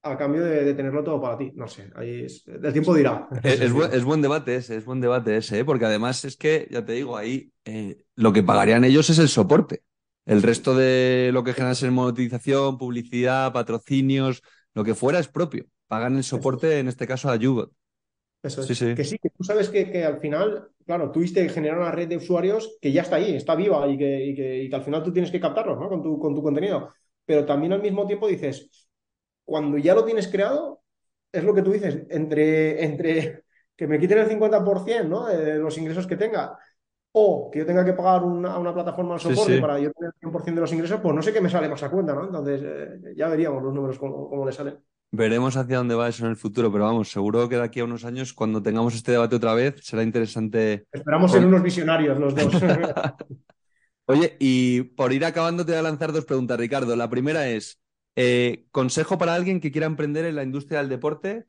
a 0.02 0.16
cambio 0.16 0.44
de, 0.44 0.74
tenerlo 0.74 1.04
todo 1.04 1.20
para 1.20 1.38
ti. 1.38 1.52
No 1.54 1.68
sé, 1.68 1.90
ahí 1.94 2.24
es, 2.24 2.44
el 2.46 2.72
tiempo 2.72 2.94
dirá. 2.94 3.28
Es, 3.42 4.04
buen, 4.04 4.20
debate 4.22 4.56
ese, 4.56 4.76
es 4.76 4.85
buen 4.85 5.00
debate 5.00 5.37
ese, 5.37 5.61
¿eh? 5.61 5.64
porque 5.64 5.85
además 5.85 6.24
es 6.24 6.37
que, 6.37 6.68
ya 6.70 6.85
te 6.85 6.92
digo, 6.92 7.16
ahí 7.16 7.52
eh, 7.64 8.04
lo 8.16 8.32
que 8.32 8.42
pagarían 8.42 8.85
ellos 8.85 9.08
es 9.11 9.18
el 9.18 9.28
soporte. 9.28 9.82
El 10.24 10.42
resto 10.42 10.76
de 10.76 11.30
lo 11.32 11.42
que 11.42 11.52
generas 11.52 11.82
en 11.82 11.94
monetización, 11.94 12.78
publicidad, 12.78 13.52
patrocinios, 13.52 14.42
lo 14.74 14.85
que 14.85 14.94
fuera 14.94 15.18
es 15.18 15.28
propio. 15.28 15.66
Pagan 15.88 16.16
el 16.16 16.24
soporte, 16.24 16.78
en 16.78 16.88
este 16.88 17.06
caso, 17.06 17.28
a 17.28 17.37
Yugot. 17.37 17.72
Eso 18.42 18.62
es. 18.62 18.96
Que 18.96 19.05
sí, 19.05 19.18
que 19.18 19.31
tú 19.31 19.44
sabes 19.44 19.68
que, 19.68 20.05
al 20.05 20.18
final, 20.18 20.68
claro, 20.85 21.11
tuviste 21.11 21.42
que 21.42 21.52
generar 21.52 21.78
una 21.78 21.92
red 21.92 22.09
de 22.09 22.16
usuarios 22.16 22.76
que 22.81 22.90
ya 22.90 23.02
está 23.02 23.16
ahí, 23.16 23.37
está 23.37 23.55
viva 23.55 23.87
y 23.88 23.96
que, 23.96 24.70
al 24.72 24.83
final 24.83 25.02
tú 25.02 25.12
tienes 25.12 25.31
que 25.31 25.40
captarlos 25.40 25.78
¿no? 25.78 25.88
con, 25.88 26.02
tu, 26.02 26.18
con 26.18 26.35
tu 26.35 26.42
contenido. 26.42 26.92
Pero 27.24 27.46
también 27.46 27.72
al 27.72 27.83
mismo 27.83 28.07
tiempo 28.07 28.26
dices, 28.26 28.88
cuando 29.44 29.78
ya 29.78 29.94
lo 29.94 30.05
tienes 30.05 30.28
creado, 30.28 30.83
es 31.31 31.44
lo 31.44 31.55
que 31.55 31.62
tú 31.62 31.72
dices, 31.72 32.02
entre, 32.11 32.85
entre 32.85 33.44
que 33.76 33.87
me 33.87 33.98
quiten 33.98 34.18
el 34.18 34.28
50% 34.28 35.09
¿no? 35.09 35.26
de 35.26 35.57
los 35.57 35.78
ingresos 35.78 36.07
que 36.07 36.16
tenga 36.16 36.59
o 37.12 37.50
que 37.50 37.61
yo 37.61 37.66
tenga 37.66 37.85
que 37.85 37.92
pagar 37.92 38.24
una, 38.24 38.59
una 38.59 38.72
plataforma 38.72 39.14
de 39.14 39.20
soporte 39.20 39.61
para 39.61 39.78
yo 39.78 39.92
tener 39.92 40.12
el 40.14 40.31
100% 40.31 40.44
de 40.55 40.61
los 40.62 40.72
ingresos, 40.72 41.00
pues 41.00 41.14
no 41.14 41.22
sé 41.22 41.33
qué 41.33 41.40
me 41.40 41.50
sale 41.50 41.68
más 41.68 41.83
a 41.83 41.90
cuenta, 41.90 42.14
¿no? 42.14 42.24
Entonces 42.24 42.62
eh, 42.64 43.14
ya 43.14 43.28
veríamos 43.28 43.62
los 43.62 43.74
números 43.74 43.98
cómo, 43.98 44.46
le 44.46 44.52
salen. 44.52 44.78
Veremos 45.14 45.57
hacia 45.59 45.77
dónde 45.77 45.94
va 45.94 46.09
eso 46.09 46.25
en 46.25 46.31
el 46.31 46.37
futuro, 46.38 46.72
pero 46.72 46.85
vamos, 46.85 47.11
seguro 47.11 47.46
que 47.46 47.57
de 47.57 47.62
aquí 47.62 47.81
a 47.81 47.85
unos 47.85 48.07
años, 48.07 48.33
cuando 48.33 48.62
tengamos 48.62 48.94
este 48.94 49.12
debate 49.12 49.37
otra 49.37 49.53
vez, 49.53 49.75
será 49.83 50.03
interesante. 50.03 50.87
Esperamos 50.90 51.31
ser 51.31 51.44
unos 51.44 51.62
visionarios 51.62 52.18
los 52.18 52.35
dos. 52.35 52.55
Oye, 54.07 54.37
y 54.40 54.83
por 54.83 55.12
ir 55.12 55.27
acabando, 55.27 55.66
te 55.66 55.72
voy 55.72 55.81
a 55.81 55.83
lanzar 55.83 56.12
dos 56.12 56.25
preguntas, 56.25 56.59
Ricardo. 56.59 56.96
La 56.96 57.11
primera 57.11 57.46
es: 57.46 57.79
eh, 58.16 58.64
consejo 58.70 59.18
para 59.18 59.35
alguien 59.35 59.61
que 59.61 59.70
quiera 59.70 59.87
emprender 59.87 60.25
en 60.25 60.37
la 60.37 60.44
industria 60.44 60.79
del 60.79 60.88
deporte, 60.88 61.46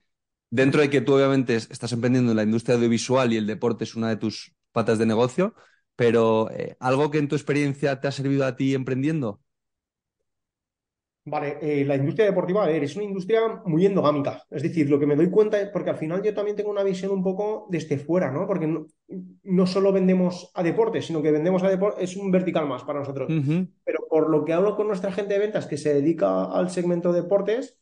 dentro 0.50 0.82
de 0.82 0.90
que 0.90 1.00
tú 1.00 1.16
obviamente 1.16 1.56
estás 1.56 1.92
emprendiendo 1.94 2.32
en 2.32 2.38
la 2.38 2.44
industria 2.44 2.76
audiovisual 2.76 3.32
y 3.32 3.38
el 3.38 3.48
deporte 3.48 3.86
es 3.86 3.96
una 3.96 4.10
de 4.10 4.18
tus 4.18 4.54
patas 4.74 5.00
de 5.00 5.06
negocio, 5.06 5.56
pero 5.96 6.52
eh, 6.52 6.76
algo 6.80 7.12
que 7.12 7.20
en 7.20 7.28
tu 7.30 7.36
experiencia 7.36 8.02
te 8.02 8.08
ha 8.08 8.12
servido 8.12 8.46
a 8.46 8.56
ti 8.56 8.74
emprendiendo. 8.74 9.42
Vale, 11.26 11.58
eh, 11.62 11.86
la 11.86 11.96
industria 11.96 12.26
deportiva, 12.26 12.64
a 12.64 12.68
ver, 12.68 12.84
es 12.84 12.98
una 12.98 13.06
industria 13.06 13.62
muy 13.66 13.86
endogámica. 13.86 14.44
Es 14.52 14.62
decir, 14.62 14.90
lo 14.90 15.00
que 15.00 15.06
me 15.06 15.16
doy 15.16 15.30
cuenta 15.30 15.60
es 15.60 15.70
porque 15.70 15.90
al 15.90 15.96
final 15.96 16.22
yo 16.22 16.34
también 16.34 16.58
tengo 16.58 16.70
una 16.70 16.84
visión 16.84 17.12
un 17.12 17.24
poco 17.24 17.66
desde 17.70 17.98
fuera, 17.98 18.30
¿no? 18.30 18.46
Porque 18.46 18.68
no, 19.44 19.66
solo 19.66 19.94
vendemos 19.94 20.52
a 20.54 20.64
deportes, 20.64 21.06
sino 21.06 21.22
que 21.22 21.32
vendemos 21.32 21.64
a 21.64 21.70
deportes, 21.70 22.04
es 22.04 22.18
un 22.18 22.30
vertical 22.30 22.68
más 22.68 22.84
para 22.84 23.00
nosotros. 23.00 23.30
Pero 23.86 24.00
por 24.10 24.30
lo 24.30 24.44
que 24.44 24.52
hablo 24.52 24.76
con 24.76 24.88
nuestra 24.88 25.14
gente 25.14 25.36
de 25.36 25.40
ventas 25.40 25.66
que 25.66 25.78
se 25.78 25.94
dedica 25.94 26.44
al 26.44 26.70
segmento 26.70 27.14
de 27.14 27.22
deportes, 27.22 27.80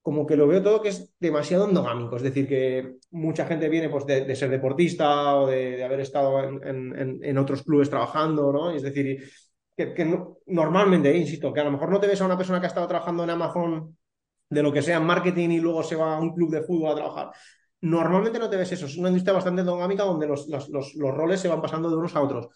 como 0.00 0.24
que 0.26 0.36
lo 0.36 0.46
veo 0.46 0.62
todo 0.62 0.80
que 0.80 0.88
es 0.88 1.12
demasiado 1.20 1.68
endogámico. 1.68 2.16
Es 2.16 2.22
decir, 2.22 2.48
que 2.48 2.96
mucha 3.10 3.44
gente 3.44 3.68
viene 3.68 3.90
pues, 3.90 4.06
de, 4.06 4.34
ser 4.34 4.48
deportista 4.48 5.36
o 5.36 5.46
de, 5.46 5.84
haber 5.84 6.00
estado 6.00 6.42
en, 6.42 7.20
en, 7.22 7.36
otros 7.36 7.64
clubes 7.64 7.90
trabajando, 7.90 8.50
¿no? 8.50 8.70
Es 8.70 8.80
decir, 8.80 9.30
que, 9.78 10.18
normalmente, 10.46 11.16
insisto, 11.16 11.52
que 11.52 11.60
a 11.60 11.64
lo 11.64 11.70
mejor 11.70 11.90
no 11.90 12.00
te 12.00 12.06
ves 12.06 12.20
a 12.20 12.26
una 12.26 12.36
persona 12.36 12.60
que 12.60 12.66
ha 12.66 12.68
estado 12.68 12.88
trabajando 12.88 13.24
en 13.24 13.30
Amazon 13.30 13.96
de 14.50 14.62
lo 14.62 14.72
que 14.72 14.82
sea 14.82 14.96
en 14.98 15.04
marketing 15.04 15.50
y 15.50 15.60
luego 15.60 15.82
se 15.82 15.96
va 15.96 16.16
a 16.16 16.20
un 16.20 16.34
club 16.34 16.50
de 16.50 16.62
fútbol 16.62 16.92
a 16.92 16.94
trabajar. 16.96 17.30
Normalmente 17.80 18.38
no 18.38 18.50
te 18.50 18.56
ves 18.56 18.72
eso, 18.72 18.86
es 18.86 18.96
una 18.96 19.08
industria 19.08 19.34
bastante 19.34 19.60
endogámica 19.60 20.02
donde 20.02 20.26
los, 20.26 20.48
los, 20.48 20.68
los, 20.68 20.94
los 20.94 21.14
roles 21.14 21.40
se 21.40 21.48
van 21.48 21.62
pasando 21.62 21.88
de 21.88 21.96
unos 21.96 22.16
a 22.16 22.22
otros. 22.22 22.48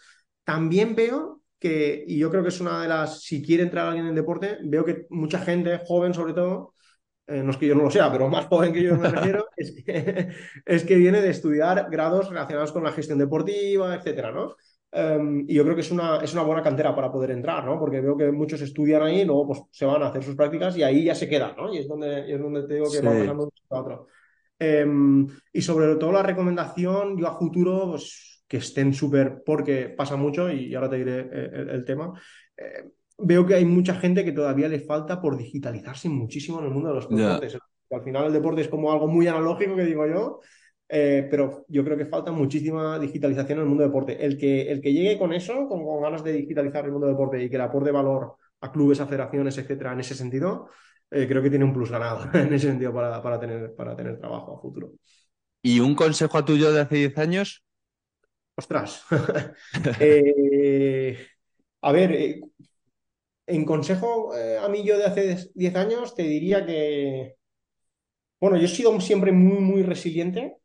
También 0.43 0.97
veo 0.97 1.43
que, 1.61 2.05
y 2.09 2.19
yo 2.19 2.29
creo 2.31 2.43
que 2.43 2.49
es 2.49 2.61
una 2.61 2.83
de 2.83 2.89
las, 2.89 3.23
si 3.23 3.41
quiere 3.41 3.63
entrar 3.63 3.87
alguien 3.87 4.07
en 4.07 4.11
el 4.11 4.17
deporte, 4.17 4.59
veo 4.65 4.85
que 4.85 5.07
mucha 5.11 5.39
gente, 5.39 5.81
joven 5.87 6.13
sobre 6.13 6.35
todo, 6.35 6.75
eh, 7.29 7.43
no 7.43 7.53
es 7.53 7.57
que 7.57 7.69
yo 7.69 7.77
no 7.77 7.85
lo 7.85 7.91
sea, 7.91 8.11
pero 8.11 8.29
más 8.29 8.47
joven 8.47 8.73
que 8.73 8.83
yo 8.83 8.97
me 8.97 9.09
refiero, 9.09 9.47
es 9.57 9.73
que, 9.85 10.29
es 10.67 10.85
que 10.85 10.97
viene 10.97 11.21
de 11.21 11.31
estudiar 11.31 11.87
grados 11.89 12.29
relacionados 12.31 12.73
con 12.73 12.83
la 12.83 12.91
gestión 12.91 13.19
deportiva, 13.19 13.95
etcétera, 13.95 14.33
¿no? 14.33 14.57
Um, 14.95 15.47
y 15.49 15.55
yo 15.55 15.63
creo 15.65 15.75
que 15.75 15.81
es 15.81 15.91
una, 15.91 16.19
es 16.19 16.35
una 16.35 16.43
buena 16.43 16.63
cantera 16.63 16.95
para 16.95 17.11
poder 17.11 17.31
entrar, 17.31 17.65
¿no? 17.65 17.79
Porque 17.79 18.03
veo 18.03 18.15
que 18.15 18.31
muchos 18.31 18.61
estudian 18.61 19.03
ahí, 19.03 19.25
luego 19.25 19.47
pues, 19.47 19.63
se 19.71 19.87
van 19.87 20.03
a 20.03 20.09
hacer 20.09 20.23
sus 20.23 20.35
prácticas 20.35 20.77
y 20.77 20.83
ahí 20.83 21.05
ya 21.05 21.15
se 21.15 21.29
quedan, 21.29 21.57
¿no? 21.57 21.73
Y 21.73 21.79
es 21.79 21.89
donde, 21.89 22.31
es 22.31 22.39
donde 22.39 22.67
te 22.67 22.75
digo 22.75 22.91
que 22.91 22.99
sí. 22.99 23.07
va 23.07 23.13
pasando 23.13 23.47
de 23.47 23.51
otro. 23.69 24.07
Um, 24.61 25.27
y 25.53 25.63
sobre 25.63 25.97
todo 25.97 26.13
la 26.13 26.23
recomendación, 26.23 27.17
yo 27.17 27.27
a 27.27 27.39
futuro, 27.39 27.89
pues 27.91 28.45
que 28.47 28.59
estén 28.59 28.93
súper, 28.93 29.43
porque 29.47 29.89
pasa 29.89 30.17
mucho, 30.17 30.53
y 30.53 30.75
ahora 30.75 30.91
te 30.91 30.99
diré 30.99 31.21
el, 31.21 31.71
el 31.71 31.85
tema. 31.87 32.13
Eh, 32.55 32.91
veo 33.17 33.47
que 33.47 33.55
hay 33.55 33.65
mucha 33.65 33.95
gente 33.95 34.25
que 34.27 34.33
todavía 34.33 34.69
le 34.69 34.81
falta 34.81 35.23
por 35.23 35.39
digitalizarse 35.39 36.11
muchísimo 36.11 36.59
en 36.59 36.67
el 36.67 36.71
mundo 36.71 36.91
de 36.91 36.95
los 36.97 37.09
deportes. 37.09 37.53
Yeah. 37.53 37.99
Al 37.99 38.05
final 38.05 38.27
el 38.27 38.33
deporte 38.35 38.61
es 38.61 38.69
como 38.69 38.93
algo 38.93 39.09
muy 39.09 39.27
analógico, 39.27 39.75
que 39.75 39.87
digo 39.87 40.07
yo, 40.07 40.41
eh, 40.95 41.27
pero 41.31 41.65
yo 41.69 41.83
creo 41.85 41.97
que 41.97 42.05
falta 42.05 42.33
muchísima 42.33 42.99
digitalización 42.99 43.59
en 43.59 43.63
el 43.63 43.69
mundo 43.69 43.83
del 43.83 43.91
deporte. 43.91 44.25
El 44.25 44.37
que, 44.37 44.71
el 44.71 44.83
que 44.83 44.93
llegue 44.93 45.19
con 45.19 45.33
eso, 45.33 45.67
con, 45.67 45.85
con, 45.85 46.03
ganas 46.03 46.23
de 46.23 46.35
digitalizar 46.35 46.85
el 46.85 46.93
mundo 46.93 47.07
del 47.07 47.17
deporte 47.17 47.43
y 47.43 47.49
que 47.49 47.57
le 47.57 47.65
aporte 47.65 47.91
valor 47.91 48.37
a 48.61 48.71
clubes, 48.71 49.01
a 49.01 49.07
federaciones, 49.07 49.57
etcétera, 49.57 49.93
en 49.95 50.01
ese 50.01 50.15
sentido, 50.15 50.69
eh, 51.11 51.27
creo 51.27 51.43
que 51.43 51.49
tiene 51.51 51.65
un 51.65 51.73
plus 51.73 51.91
ganado 51.91 52.29
en 52.39 52.53
ese 52.53 52.69
sentido 52.69 52.93
para, 52.93 53.23
para, 53.23 53.41
tener, 53.41 53.75
para 53.75 53.97
tener 53.97 54.19
trabajo 54.19 54.57
a 54.57 54.61
futuro. 54.61 54.93
¿Y 55.63 55.81
un 55.81 55.95
consejo 55.95 56.37
a 56.37 56.45
tuyo 56.45 56.73
de 56.73 56.81
hace 56.81 56.97
10 56.97 57.19
años? 57.19 57.65
Ostras. 58.55 59.05
eh, 60.01 61.27
a 61.81 61.93
ver, 61.93 62.13
eh, 62.13 62.41
en 63.47 63.65
consejo 63.65 64.37
eh, 64.37 64.59
a 64.59 64.69
mí 64.69 64.85
yo 64.85 64.99
de 64.99 65.05
hace 65.05 65.51
10 65.55 65.75
años 65.77 66.15
te 66.15 66.23
diría 66.23 66.67
que, 66.67 67.37
bueno, 68.41 68.57
yo 68.57 68.65
he 68.65 68.69
sido 68.69 69.01
siempre 69.01 69.33
muy, 69.33 69.61
muy 69.61 69.83
resiliente, 69.83 70.57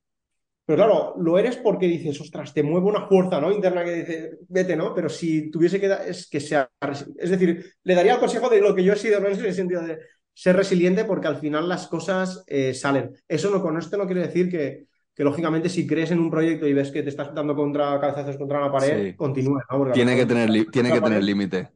pero 0.68 0.84
claro, 0.84 1.16
lo 1.18 1.40
eres 1.40 1.56
porque 1.56 1.88
dices, 1.88 2.20
ostras, 2.20 2.54
te 2.54 2.62
mueve 2.62 2.88
una 2.88 3.08
fuerza 3.08 3.40
¿no? 3.40 3.54
interna 3.54 3.86
que 3.86 3.94
dice, 3.94 4.32
vete, 4.50 4.76
¿no? 4.76 4.94
Pero 4.94 5.08
si 5.08 5.50
tuviese 5.50 5.80
que, 5.80 5.90
es 6.06 6.30
que 6.30 6.42
sea, 6.42 6.70
es 7.18 7.30
decir, 7.30 7.74
le 7.84 7.96
daría 7.96 8.16
el 8.16 8.20
consejo 8.20 8.50
de 8.50 8.60
lo 8.60 8.76
que 8.76 8.84
yo 8.84 8.92
he 8.92 8.98
sido, 8.98 9.22
¿no? 9.22 9.30
En 9.30 9.46
el 9.46 9.54
sentido 9.54 9.82
de 9.82 9.98
ser 10.34 10.58
resiliente 10.58 11.06
porque 11.06 11.30
al 11.30 11.38
final 11.38 11.70
las 11.70 11.88
cosas 11.88 12.44
eh, 12.48 12.74
salen. 12.74 13.14
Eso 13.30 13.50
no, 13.50 13.62
con 13.62 13.78
esto 13.78 13.96
no 13.96 14.08
quiere 14.08 14.28
decir 14.28 14.50
que, 14.50 14.88
que 15.16 15.24
lógicamente 15.24 15.70
si 15.70 15.88
crees 15.88 16.12
en 16.12 16.20
un 16.20 16.30
proyecto 16.30 16.68
y 16.68 16.74
ves 16.74 16.92
que 16.92 17.02
te 17.02 17.10
estás 17.10 17.34
dando 17.34 17.56
contra 17.56 17.98
cabezazos 18.02 18.36
contra 18.36 18.60
una 18.60 18.70
pared, 18.70 19.12
sí. 19.12 19.16
continúa. 19.16 19.64
¿no? 19.72 19.78
Porque 19.78 19.94
tiene, 19.94 20.18
que 20.18 20.26
tener, 20.26 20.50
tiene 20.70 20.92
que 20.92 21.00
tener 21.00 21.24
límite. 21.24 21.70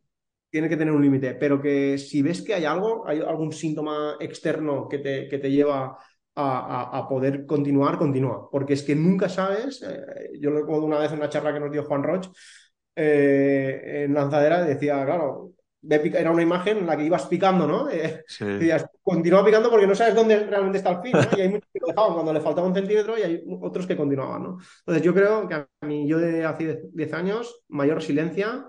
Tiene 0.49 0.67
que 0.67 0.75
tener 0.75 0.93
un 0.93 1.01
límite, 1.01 1.35
pero 1.35 1.61
que 1.61 1.97
si 1.97 2.21
ves 2.21 2.41
que 2.41 2.55
hay 2.55 2.65
algo, 2.65 3.07
hay 3.07 3.21
algún 3.21 3.53
síntoma 3.53 4.17
externo 4.19 4.89
que 4.89 4.97
te, 4.97 5.29
que 5.29 5.37
te 5.37 5.49
lleva 5.49 5.97
a, 6.35 7.05
poder 7.09 7.45
continuar, 7.45 7.97
continúa. 7.97 8.49
Porque 8.49 8.73
es 8.73 8.83
que 8.83 8.95
nunca 8.95 9.29
sabes, 9.29 9.81
eh, 9.83 10.31
yo 10.39 10.49
lo 10.51 10.61
recuerdo 10.61 10.85
una 10.85 10.99
vez 10.99 11.11
en 11.11 11.19
una 11.19 11.29
charla 11.29 11.53
que 11.53 11.59
nos 11.59 11.71
dio 11.71 11.83
Juan 11.83 12.03
Roch, 12.03 12.27
eh, 12.95 14.03
en 14.05 14.13
lanzadera 14.13 14.63
decía, 14.63 15.03
claro, 15.05 15.51
era 15.83 16.31
una 16.31 16.43
imagen 16.43 16.77
en 16.77 16.85
la 16.85 16.95
que 16.95 17.05
ibas 17.05 17.25
picando, 17.25 17.65
¿no? 17.65 17.89
Eh, 17.89 18.23
sí. 18.27 18.45
Decías, 18.45 18.85
continúa 19.01 19.43
picando 19.43 19.69
porque 19.69 19.87
no 19.87 19.95
sabes 19.95 20.13
dónde 20.13 20.45
realmente 20.45 20.77
está 20.77 20.91
el 20.91 21.01
fin, 21.01 21.11
¿no? 21.13 21.37
Y 21.37 21.41
hay 21.41 21.49
muchos 21.49 21.69
que 21.73 21.79
lo 21.79 21.87
dejaban 21.87 22.13
cuando 22.13 22.33
le 22.33 22.41
faltaba 22.41 22.67
un 22.67 22.75
centímetro 22.75 23.17
y 23.17 23.23
hay 23.23 23.43
otros 23.61 23.87
que 23.87 23.97
continuaban, 23.97 24.43
¿no? 24.43 24.57
Entonces 24.79 25.03
yo 25.03 25.13
creo 25.13 25.47
que 25.47 25.55
a 25.55 25.67
mí, 25.81 26.07
yo 26.07 26.19
de 26.19 26.45
hace 26.45 26.83
10 26.93 27.13
años, 27.13 27.63
mayor 27.67 27.95
resiliencia 27.95 28.67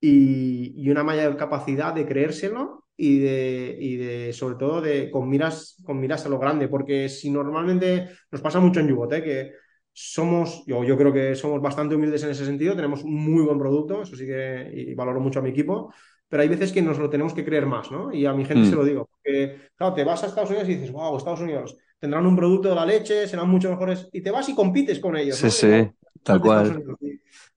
y, 0.00 0.72
y 0.76 0.90
una 0.90 1.04
mayor 1.04 1.36
capacidad 1.36 1.94
de 1.94 2.06
creérselo 2.06 2.84
y 3.02 3.18
de, 3.18 3.78
y 3.80 3.96
de, 3.96 4.32
sobre 4.34 4.56
todo, 4.56 4.82
de 4.82 5.10
con 5.10 5.26
miras, 5.26 5.82
con 5.86 5.98
miras 5.98 6.26
a 6.26 6.28
lo 6.28 6.38
grande, 6.38 6.68
porque 6.68 7.08
si 7.08 7.30
normalmente 7.30 8.10
nos 8.30 8.42
pasa 8.42 8.60
mucho 8.60 8.80
en 8.80 8.88
Yubot, 8.88 9.10
¿eh? 9.14 9.22
que 9.22 9.52
somos, 9.90 10.64
yo, 10.66 10.84
yo 10.84 10.98
creo 10.98 11.10
que 11.10 11.34
somos 11.34 11.62
bastante 11.62 11.94
humildes 11.94 12.24
en 12.24 12.30
ese 12.30 12.44
sentido, 12.44 12.76
tenemos 12.76 13.02
un 13.02 13.14
muy 13.14 13.42
buen 13.42 13.58
producto, 13.58 14.02
eso 14.02 14.14
sí 14.14 14.26
que, 14.26 14.70
y 14.74 14.94
valoro 14.94 15.18
mucho 15.18 15.38
a 15.38 15.42
mi 15.42 15.48
equipo, 15.48 15.94
pero 16.28 16.42
hay 16.42 16.50
veces 16.50 16.72
que 16.72 16.82
nos 16.82 16.98
lo 16.98 17.08
tenemos 17.08 17.32
que 17.32 17.42
creer 17.42 17.64
más, 17.64 17.90
¿no? 17.90 18.12
Y 18.12 18.26
a 18.26 18.34
mi 18.34 18.44
gente 18.44 18.66
mm. 18.66 18.70
se 18.70 18.76
lo 18.76 18.84
digo, 18.84 19.08
porque, 19.10 19.56
claro, 19.74 19.94
te 19.94 20.04
vas 20.04 20.22
a 20.22 20.26
Estados 20.26 20.50
Unidos 20.50 20.68
y 20.68 20.74
dices, 20.74 20.92
wow, 20.92 21.16
Estados 21.16 21.40
Unidos, 21.40 21.78
tendrán 21.98 22.26
un 22.26 22.36
producto 22.36 22.68
de 22.68 22.74
la 22.74 22.84
leche, 22.84 23.26
serán 23.26 23.48
mucho 23.48 23.70
mejores, 23.70 24.10
y 24.12 24.20
te 24.20 24.30
vas 24.30 24.46
y 24.50 24.54
compites 24.54 25.00
con 25.00 25.16
ellos. 25.16 25.36
Sí, 25.36 25.46
¿no? 25.46 25.50
sí, 25.50 25.90
tal 26.22 26.40
cual. 26.42 26.84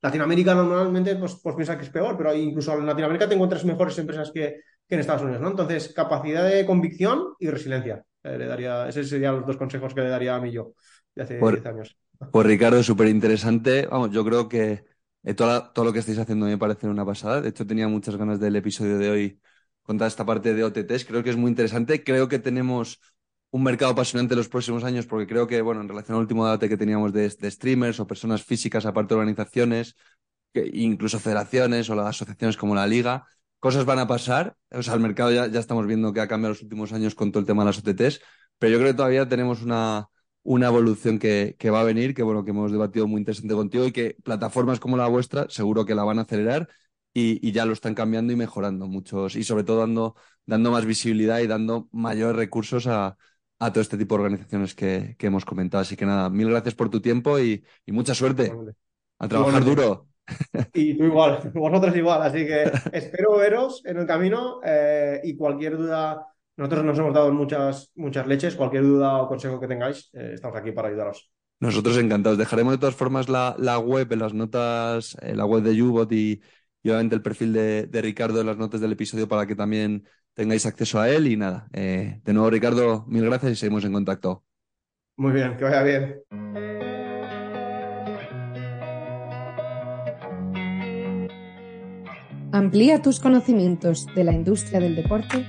Latinoamérica 0.02 0.56
normalmente 0.56 1.16
pues, 1.18 1.36
pues 1.44 1.56
piensa 1.56 1.78
que 1.78 1.84
es 1.84 1.90
peor, 1.90 2.16
pero 2.18 2.34
incluso 2.34 2.78
en 2.78 2.86
Latinoamérica 2.86 3.28
te 3.28 3.36
encuentras 3.36 3.66
mejores 3.66 3.98
empresas 4.00 4.32
que, 4.32 4.62
que 4.94 4.98
en 4.98 5.02
Estados 5.02 5.24
Unidos, 5.24 5.42
¿no? 5.42 5.50
Entonces, 5.50 5.92
capacidad 5.92 6.48
de 6.48 6.68
convicción 6.68 7.34
y 7.40 7.50
resiliencia. 7.50 8.06
Eh, 8.22 8.38
le 8.38 8.46
daría, 8.46 8.88
esos 8.88 9.10
serían 9.10 9.38
los 9.38 9.48
dos 9.48 9.58
consejos 9.58 9.92
que 9.94 10.02
le 10.02 10.10
daría 10.10 10.36
a 10.36 10.40
mí 10.40 10.52
yo 10.52 10.74
de 11.16 11.24
hace 11.24 11.40
por, 11.40 11.54
10 11.54 11.66
años. 11.66 11.98
Pues 12.32 12.46
Ricardo, 12.46 12.84
súper 12.84 13.08
interesante. 13.08 13.88
Vamos, 13.88 14.12
yo 14.12 14.24
creo 14.24 14.48
que 14.48 14.86
eh, 15.24 15.34
todo, 15.34 15.72
todo, 15.72 15.86
lo 15.86 15.94
que 15.94 16.00
estáis 16.00 16.20
haciendo 16.20 16.46
me 16.46 16.60
parece 16.60 16.88
una 16.88 17.04
pasada. 17.04 17.42
De 17.42 17.50
hecho, 17.50 17.66
tenía 17.66 17.88
muchas 17.88 18.16
ganas 18.18 18.40
del 18.40 18.56
episodio 18.56 19.00
de 19.00 19.10
hoy 19.10 19.40
con 19.82 19.98
toda 19.98 20.08
esta 20.08 20.26
parte 20.26 20.54
de 20.54 20.64
OTTs. 20.64 21.06
Creo 21.06 21.24
que 21.24 21.32
es 21.32 21.38
muy 21.38 21.50
interesante. 21.50 22.04
Creo 22.04 22.28
que 22.28 22.38
tenemos 22.38 23.02
un 23.50 23.64
mercado 23.64 23.94
apasionante 23.94 24.36
en 24.36 24.38
los 24.38 24.50
próximos 24.50 24.84
años 24.84 25.08
porque 25.08 25.26
creo 25.26 25.48
que, 25.48 25.60
bueno, 25.62 25.82
en 25.82 25.90
relación 25.90 26.16
al 26.16 26.22
último 26.22 26.46
debate 26.46 26.70
que 26.70 26.78
teníamos 26.78 27.14
de, 27.14 27.30
de 27.30 27.52
streamers 27.52 28.00
o 28.00 28.06
personas 28.06 28.44
físicas 28.44 28.86
aparte 28.86 29.16
de 29.16 29.20
organizaciones, 29.20 29.96
que 30.54 30.70
incluso 30.72 31.20
federaciones 31.20 31.90
o 31.90 31.96
las 31.96 32.08
asociaciones 32.08 32.58
como 32.58 32.76
la 32.76 32.86
Liga, 32.86 33.26
cosas 33.64 33.86
van 33.86 34.00
a 34.00 34.08
pasar. 34.08 34.58
O 34.72 34.84
sea, 34.84 34.94
el 34.96 35.00
mercado 35.00 35.32
ya, 35.32 35.48
ya 35.48 35.62
estamos 35.62 35.88
viendo 35.88 36.12
que 36.12 36.20
ha 36.20 36.28
cambiado 36.28 36.54
los 36.54 36.62
últimos 36.62 36.92
años 36.92 37.16
con 37.16 37.32
todo 37.32 37.40
el 37.40 37.46
tema 37.46 37.64
de 37.64 37.68
las 37.68 37.78
OTTs, 37.78 38.20
pero 38.60 38.74
yo 38.74 38.78
creo 38.80 38.92
que 38.92 38.98
todavía 38.98 39.30
tenemos 39.30 39.62
una, 39.62 40.10
una 40.44 40.68
evolución 40.68 41.18
que, 41.18 41.56
que, 41.58 41.70
va 41.70 41.80
a 41.80 41.86
venir, 41.86 42.14
que 42.14 42.24
bueno, 42.24 42.44
que 42.44 42.52
hemos 42.52 42.74
debatido 42.74 43.08
muy 43.08 43.20
interesante 43.20 43.54
contigo 43.56 43.86
y 43.86 43.94
que 43.94 44.18
plataformas 44.22 44.82
como 44.82 44.98
la 44.98 45.08
vuestra 45.08 45.50
seguro 45.50 45.86
que 45.86 45.96
la 45.96 46.04
van 46.04 46.20
a 46.20 46.24
acelerar 46.24 46.68
y, 47.14 47.40
y 47.48 47.54
ya 47.54 47.66
lo 47.66 47.72
están 47.72 47.96
cambiando 47.96 48.34
y 48.34 48.36
mejorando 48.36 48.88
muchos 48.88 49.38
y 49.38 49.46
sobre 49.46 49.64
todo 49.64 49.80
dando, 49.80 50.16
dando 50.46 50.70
más 50.70 50.86
visibilidad 50.86 51.40
y 51.40 51.48
dando 51.48 51.88
mayores 51.94 52.36
recursos 52.36 52.86
a, 52.88 53.16
a 53.60 53.72
todo 53.72 53.80
este 53.82 53.98
tipo 53.98 54.18
de 54.18 54.24
organizaciones 54.24 54.76
que, 54.76 55.16
que, 55.18 55.28
hemos 55.28 55.46
comentado. 55.46 55.82
Así 55.84 55.96
que 55.96 56.06
nada, 56.06 56.30
mil 56.30 56.50
gracias 56.50 56.76
por 56.76 56.90
tu 56.90 57.00
tiempo 57.00 57.40
y, 57.40 57.64
y 57.86 57.94
mucha 57.94 58.14
suerte. 58.14 58.54
A 59.20 59.30
trabajar 59.30 59.64
duro. 59.64 60.13
Y 60.74 60.96
tú 60.96 61.06
igual, 61.06 61.40
vosotros 61.54 61.96
igual. 61.96 62.22
Así 62.22 62.46
que 62.46 62.72
espero 62.92 63.38
veros 63.38 63.84
en 63.86 63.98
el 63.98 64.06
camino 64.06 64.60
eh, 64.64 65.22
y 65.24 65.36
cualquier 65.36 65.78
duda 65.78 66.28
nosotros 66.56 66.86
nos 66.86 67.00
hemos 67.00 67.14
dado 67.14 67.32
muchas, 67.34 67.92
muchas 67.96 68.28
leches. 68.28 68.56
Cualquier 68.56 68.84
duda 68.84 69.18
o 69.18 69.28
consejo 69.28 69.60
que 69.60 69.68
tengáis, 69.68 70.10
eh, 70.14 70.32
estamos 70.36 70.58
aquí 70.58 70.72
para 70.72 70.90
ayudaros. 70.90 71.32
Nosotros 71.60 71.98
encantados. 71.98 72.38
Dejaremos 72.38 72.74
de 72.74 72.78
todas 72.78 72.96
formas 72.96 73.30
la, 73.30 73.56
la 73.58 73.80
web 73.80 74.12
en 74.12 74.20
las 74.20 74.34
notas, 74.34 75.18
en 75.22 75.38
la 75.38 75.46
web 75.46 75.64
de 75.64 75.82
Ubot 75.82 76.12
y, 76.12 76.42
y, 76.84 76.90
obviamente 76.90 77.16
el 77.16 77.22
perfil 77.22 77.54
de, 77.54 77.88
de, 77.88 78.02
Ricardo 78.02 78.42
en 78.42 78.48
las 78.48 78.58
notas 78.58 78.82
del 78.82 78.92
episodio 78.92 79.28
para 79.28 79.48
que 79.48 79.56
también 79.56 80.06
tengáis 80.34 80.66
acceso 80.66 81.00
a 81.00 81.10
él. 81.10 81.28
Y 81.28 81.38
nada, 81.38 81.68
eh, 81.74 82.20
de 82.24 82.34
nuevo 82.34 82.50
Ricardo, 82.50 83.06
mil 83.08 83.26
gracias 83.26 83.54
y 83.54 83.56
seguimos 83.56 83.86
en 83.86 83.94
contacto. 83.94 84.44
Muy 85.16 85.32
bien, 85.32 85.58
que 85.58 85.64
vaya 85.64 85.84
bien. 85.84 86.83
Amplía 92.54 93.02
tus 93.02 93.20
conocimientos 93.20 94.06
de 94.14 94.24
la 94.24 94.32
industria 94.32 94.80
del 94.80 94.96
deporte 94.96 95.44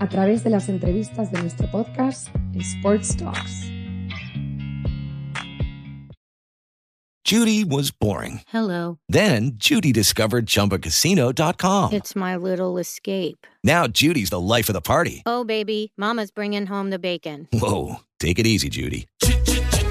a 0.00 0.08
través 0.08 0.42
de 0.42 0.50
las 0.50 0.68
entrevistas 0.68 1.30
de 1.30 1.40
nuestro 1.40 1.70
podcast 1.70 2.34
Sports 2.56 3.16
Talks. 3.16 3.70
Judy 7.24 7.62
was 7.62 7.92
boring. 7.92 8.40
Hello. 8.48 8.98
Then 9.08 9.52
Judy 9.54 9.92
discovered 9.92 10.46
chumbacasino.com. 10.46 11.92
It's 11.92 12.16
my 12.16 12.34
little 12.34 12.76
escape. 12.78 13.46
Now 13.62 13.86
Judy's 13.86 14.30
the 14.30 14.40
life 14.40 14.68
of 14.68 14.74
the 14.74 14.80
party. 14.80 15.22
Oh, 15.26 15.44
baby, 15.44 15.92
Mama's 15.96 16.32
bringing 16.32 16.66
home 16.66 16.90
the 16.90 16.98
bacon. 16.98 17.46
Whoa. 17.52 18.00
Take 18.18 18.40
it 18.40 18.48
easy, 18.48 18.68
Judy. 18.68 19.06